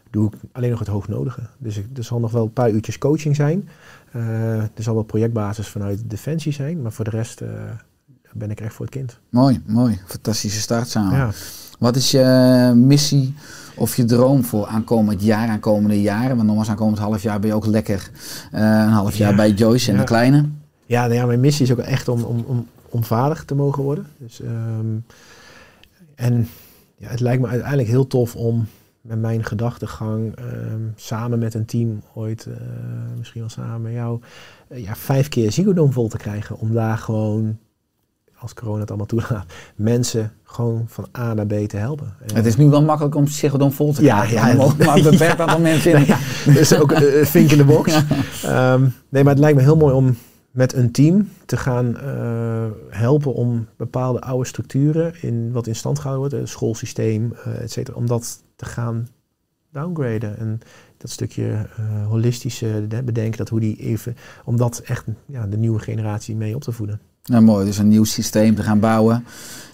doe 0.10 0.28
ik 0.28 0.40
alleen 0.52 0.70
nog 0.70 0.80
het 0.80 0.88
hoognodige. 0.88 1.42
Dus 1.58 1.78
ik, 1.78 1.86
er 1.98 2.04
zal 2.04 2.20
nog 2.20 2.32
wel 2.32 2.44
een 2.44 2.54
paar 2.54 2.70
uurtjes 2.70 2.98
coaching 2.98 3.36
zijn. 3.36 3.70
Er 4.12 4.84
zal 4.84 4.94
wel 4.94 5.04
projectbasis 5.04 5.68
vanuit 5.68 6.10
Defensie 6.10 6.54
zijn. 6.54 6.82
Maar 6.82 6.92
voor 6.92 7.06
de 7.06 7.12
rest 7.12 7.42
ben 8.34 8.52
ik 8.52 8.62
echt 8.62 8.74
voor 8.74 8.86
het 8.86 8.96
kind. 8.96 9.20
Mooi, 9.30 9.62
mooi. 9.66 10.00
Fantastische 10.06 10.60
start 10.60 10.88
samen. 10.88 11.18
Ja. 11.18 11.32
Wat 11.80 11.96
is 11.96 12.12
je 12.12 12.74
missie 12.76 13.36
of 13.80 13.96
je 13.96 14.06
droom 14.06 14.44
voor 14.44 14.66
aankomend 14.66 15.24
jaar, 15.24 15.48
aankomende 15.50 16.02
jaren? 16.02 16.36
Want 16.36 16.48
nogmaals, 16.48 16.70
aankomend 16.70 17.00
half 17.00 17.22
jaar 17.22 17.40
ben 17.40 17.50
je 17.50 17.56
ook 17.56 17.66
lekker 17.66 18.10
eh, 18.52 18.62
een 18.62 18.90
half 18.90 19.16
jaar 19.16 19.30
Ja. 19.30 19.36
bij 19.36 19.52
Joyce 19.52 19.88
en 19.90 19.94
Ja. 19.96 20.00
de 20.02 20.08
kleine. 20.08 20.46
Ja, 20.86 21.02
nou 21.02 21.14
ja, 21.14 21.26
mijn 21.26 21.40
missie 21.40 21.66
is 21.66 21.72
ook 21.72 21.78
echt 21.80 22.08
om, 22.08 22.24
om, 22.24 22.44
om, 22.48 22.68
om 22.90 23.04
vader 23.04 23.46
te 23.46 23.56
mogen 23.56 23.84
worden. 23.84 24.06
Dus, 24.18 24.42
ehm, 24.42 24.86
en 26.16 26.48
ja, 26.98 27.08
het 27.10 27.20
lijkt 27.20 27.42
me 27.42 27.48
uiteindelijk 27.48 27.90
heel 27.90 28.08
tof 28.08 28.36
om 28.36 28.68
met 29.02 29.20
mijn 29.20 29.44
gedachtegang 29.44 30.36
ehm, 30.36 30.82
samen 30.96 31.40
met 31.40 31.54
een 31.54 31.66
team 31.66 32.02
ooit, 32.14 32.46
eh, 32.46 32.54
misschien 33.18 33.42
wel 33.42 33.50
samen 33.50 33.82
met 33.82 33.94
jou, 33.94 34.20
eh, 34.68 34.84
ja, 34.84 34.96
vijf 34.96 35.28
keer 35.30 35.52
Ziggo 35.52 35.88
vol 35.92 36.08
te 36.08 36.18
krijgen. 36.18 36.58
Om 36.60 36.74
daar 36.74 36.98
gewoon 36.98 37.58
als 38.40 38.54
corona 38.54 38.80
het 38.80 38.88
allemaal 38.90 39.06
toelaat, 39.08 39.46
mensen 39.76 40.32
gewoon 40.44 40.84
van 40.88 41.08
A 41.18 41.34
naar 41.34 41.46
B 41.46 41.54
te 41.68 41.78
helpen. 41.78 42.14
En- 42.28 42.36
Het 42.36 42.46
is 42.46 42.58
nu 42.58 42.70
wel 42.70 42.84
makkelijk 42.84 43.16
om 43.16 43.24
Psychodon 43.24 43.72
vol 43.72 43.94
te 43.94 44.02
krijgen. 44.02 44.58
ja. 44.58 44.74
Maar 44.86 45.02
beperkt 45.02 45.40
aantal 45.40 45.60
mensen 45.60 45.92
in. 45.96 46.06
Dat 46.46 46.56
is 46.56 46.76
ook 46.80 46.92
een 46.92 47.26
vink 47.28 47.52
in 47.52 47.58
de 47.58 47.66
box. 47.66 47.94
Ehm, 48.44 48.88
nee, 49.10 49.24
maar 49.24 49.34
het 49.34 49.42
lijkt 49.42 49.58
me 49.58 49.64
heel 49.64 49.78
mooi 49.78 49.94
om 49.94 50.18
met 50.52 50.74
een 50.74 50.92
team 50.92 51.30
te 51.46 51.58
gaan 51.58 51.98
eh, 51.98 52.66
helpen 52.90 53.34
om 53.34 53.68
bepaalde 53.78 54.22
oude 54.22 54.48
structuren 54.48 55.14
in 55.22 55.52
wat 55.52 55.68
in 55.68 55.76
stand 55.76 56.00
gehouden 56.00 56.30
wordt, 56.30 56.44
het 56.46 56.54
schoolsysteem, 56.56 57.34
eh 57.44 57.62
et 57.62 57.72
cetera, 57.72 57.98
om 57.98 58.08
dat 58.08 58.44
te 58.56 58.66
gaan 58.66 59.08
downgraden. 59.72 60.38
En 60.38 60.60
dat 60.98 61.10
stukje 61.10 61.48
eh, 61.50 62.08
holistische 62.08 62.88
bedenken, 63.06 63.38
dat 63.38 63.50
hoe 63.50 63.60
die 63.60 63.78
even, 63.78 64.16
om 64.46 64.58
dat 64.58 64.78
echt 64.86 65.06
ja, 65.26 65.48
de 65.48 65.58
nieuwe 65.58 65.80
generatie 65.80 66.36
mee 66.36 66.56
op 66.56 66.62
te 66.62 66.72
voeden. 66.72 67.00
Nou, 67.24 67.44
mooi. 67.44 67.66
Dus 67.66 67.78
een 67.78 67.88
nieuw 67.88 68.04
systeem 68.04 68.56
te 68.56 68.64
gaan 68.64 68.80
bouwen. 68.80 69.26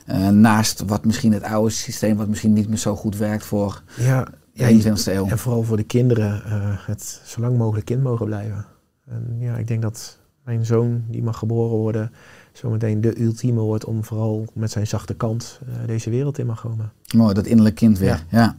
Eh, 0.05 0.29
naast 0.29 0.83
wat 0.87 1.05
misschien 1.05 1.33
het 1.33 1.43
oude 1.43 1.69
systeem, 1.69 2.17
wat 2.17 2.27
misschien 2.27 2.53
niet 2.53 2.67
meer 2.67 2.77
zo 2.77 2.95
goed 2.95 3.17
werkt 3.17 3.45
voor 3.45 3.81
Ja, 3.97 4.23
de 4.53 4.73
ja, 4.73 4.93
21ste 4.93 5.13
eeuw. 5.13 5.27
En 5.27 5.37
vooral 5.37 5.63
voor 5.63 5.77
de 5.77 5.83
kinderen 5.83 6.43
eh, 6.45 6.51
het 6.85 7.21
zo 7.25 7.41
lang 7.41 7.57
mogelijk 7.57 7.85
kind 7.85 8.03
mogen 8.03 8.25
blijven. 8.25 8.65
En 9.07 9.35
ja, 9.39 9.57
ik 9.57 9.67
denk 9.67 9.81
dat 9.81 10.17
mijn 10.43 10.65
zoon, 10.65 11.03
die 11.07 11.23
mag 11.23 11.37
geboren 11.37 11.77
worden, 11.77 12.11
zometeen 12.53 13.01
de 13.01 13.21
ultieme 13.21 13.59
wordt 13.61 13.85
om 13.85 14.03
vooral 14.03 14.45
met 14.53 14.71
zijn 14.71 14.87
zachte 14.87 15.15
kant 15.15 15.59
eh, 15.67 15.73
deze 15.87 16.09
wereld 16.09 16.37
in 16.37 16.45
mag 16.45 16.61
komen. 16.61 16.91
Mooi, 17.15 17.33
dat 17.33 17.45
innerlijk 17.45 17.75
kind 17.75 17.97
weer. 17.97 18.25
Ja. 18.29 18.55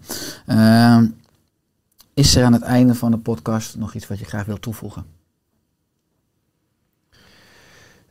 Ehm, 0.47 1.07
is 2.15 2.37
er 2.37 2.45
aan 2.45 2.53
het 2.53 2.63
einde 2.63 2.95
van 2.95 3.11
de 3.11 3.19
podcast 3.19 3.77
nog 3.77 3.95
iets 3.95 4.07
wat 4.07 4.19
je 4.19 4.25
graag 4.25 4.45
wilt 4.45 4.63
toevoegen? 4.63 5.05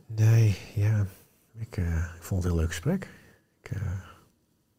Nee, 0.06 0.56
ja, 0.74 1.06
ik, 1.58 1.76
eh, 1.76 1.84
ik 1.96 2.22
vond 2.22 2.42
het 2.42 2.44
een 2.44 2.56
heel 2.56 2.60
leuk 2.60 2.74
gesprek. 2.74 3.08
Ik 3.62 3.70
eh, 3.70 3.80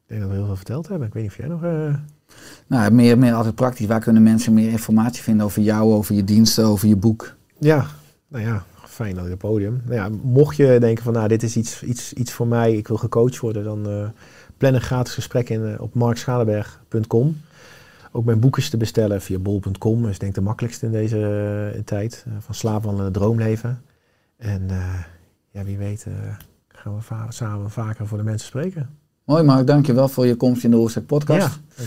denk 0.06 0.22
dat 0.22 0.30
we 0.30 0.36
heel 0.36 0.46
veel 0.46 0.56
verteld 0.56 0.88
hebben. 0.88 1.08
Ik 1.08 1.14
weet 1.14 1.24
niet 1.24 1.32
of 1.32 1.38
jij 1.38 1.48
nog... 1.48 1.64
eh, 1.64 1.96
Nou, 2.68 2.92
meer, 2.92 3.18
meer 3.18 3.34
altijd 3.34 3.56
praktisch. 3.56 3.86
Waar 3.88 4.00
kunnen 4.00 4.24
mensen 4.24 4.54
meer 4.54 4.70
informatie 4.70 5.24
vinden 5.24 5.46
over 5.46 5.62
jou, 5.62 5.94
over 5.94 6.16
je 6.16 6.24
diensten, 6.24 6.66
over 6.66 6.88
je 6.88 6.96
boek? 6.96 7.36
Ja, 7.60 7.86
nou 8.28 8.44
ja, 8.44 8.66
fijn 8.86 9.16
dat 9.16 9.26
ik 9.26 9.34
op 9.34 9.42
het 9.42 9.50
podium. 9.52 9.82
Nou 9.86 9.96
ja, 9.96 10.10
mocht 10.24 10.56
je 10.56 10.78
denken 10.80 11.04
van, 11.04 11.14
nou, 11.14 11.28
dit 11.28 11.44
is 11.44 11.58
iets, 11.58 11.84
iets, 11.84 12.14
iets 12.14 12.32
voor 12.32 12.48
mij, 12.48 12.74
ik 12.78 12.88
wil 12.88 12.98
gecoacht 12.98 13.40
worden, 13.40 13.64
dan 13.64 14.12
plan 14.58 14.74
een 14.74 14.82
gratis 14.82 15.14
gesprek 15.14 15.50
in 15.50 15.80
op 15.80 15.94
markschalenberg.com. 15.94 17.38
Ook 18.12 18.26
mijn 18.26 18.40
boek 18.40 18.58
is 18.58 18.70
te 18.70 18.78
bestellen 18.78 19.22
via 19.22 19.40
bol.com. 19.40 20.02
Dat 20.02 20.12
is 20.12 20.20
denk 20.20 20.32
ik 20.32 20.38
de 20.38 20.46
makkelijkste 20.46 20.86
in 20.86 20.92
deze 20.92 21.82
tijd. 21.86 22.26
van 22.40 22.56
slaapwandelen 22.56 23.04
naar 23.04 23.22
droomleven. 23.22 23.82
En 24.38 24.68
ja, 25.58 25.64
wie 25.64 25.78
weet 25.78 26.06
eh, 26.08 26.14
gaan 26.68 26.96
we 26.96 27.02
va- 27.02 27.26
samen 27.30 27.70
vaker 27.72 28.08
voor 28.08 28.18
de 28.18 28.24
mensen 28.24 28.48
spreken. 28.48 28.90
Mooi 29.24 29.44
Mark, 29.44 29.68
dankjewel 29.68 30.08
voor 30.08 30.26
je 30.26 30.36
komst 30.36 30.64
in 30.64 30.72
de 30.72 30.78
Oorzaak 30.78 31.06
podcast. 31.06 31.60
Ja. 31.76 31.84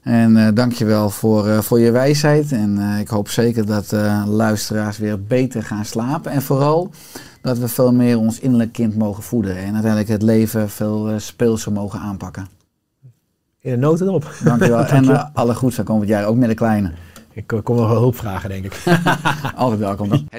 En 0.00 0.36
eh 0.36 0.48
dankjewel 0.54 1.10
voor, 1.10 1.48
eh, 1.48 1.58
voor 1.60 1.80
je 1.80 1.90
wijsheid. 1.90 2.52
En 2.52 2.78
eh, 2.78 2.98
ik 3.00 3.08
hoop 3.08 3.28
zeker 3.28 3.66
dat 3.66 3.92
eh, 3.92 4.22
luisteraars 4.26 4.98
weer 4.98 5.22
beter 5.22 5.62
gaan 5.62 5.84
slapen. 5.84 6.32
En 6.32 6.42
vooral 6.42 6.90
dat 7.40 7.58
we 7.58 7.68
veel 7.68 7.92
meer 7.92 8.18
ons 8.18 8.40
innerlijk 8.40 8.72
kind 8.72 8.96
mogen 8.96 9.22
voeden. 9.22 9.56
En 9.56 9.72
uiteindelijk 9.72 10.08
het 10.08 10.22
leven 10.22 10.70
veel 10.70 11.20
speelser 11.20 11.72
mogen 11.72 12.00
aanpakken. 12.00 12.46
In 13.60 13.72
een 13.72 13.78
noten 13.78 14.06
erop. 14.06 14.34
Dankjewel. 14.44 14.78
en 14.84 14.88
Dankjewel. 14.88 15.18
eh, 15.20 15.28
alle 15.34 15.54
goeds 15.54 15.74
van 15.76 15.84
komend 15.84 16.08
jaar, 16.08 16.24
ook 16.26 16.36
met 16.36 16.48
de 16.48 16.54
kleine. 16.54 16.92
Ik 17.32 17.46
kom 17.46 17.76
nog 17.76 17.88
wel 17.88 17.98
hulp 17.98 18.16
vragen, 18.16 18.48
denk 18.48 18.64
ik. 18.64 18.82
Altijd 19.56 19.80
welkom. 19.80 20.08
dan. 20.08 20.28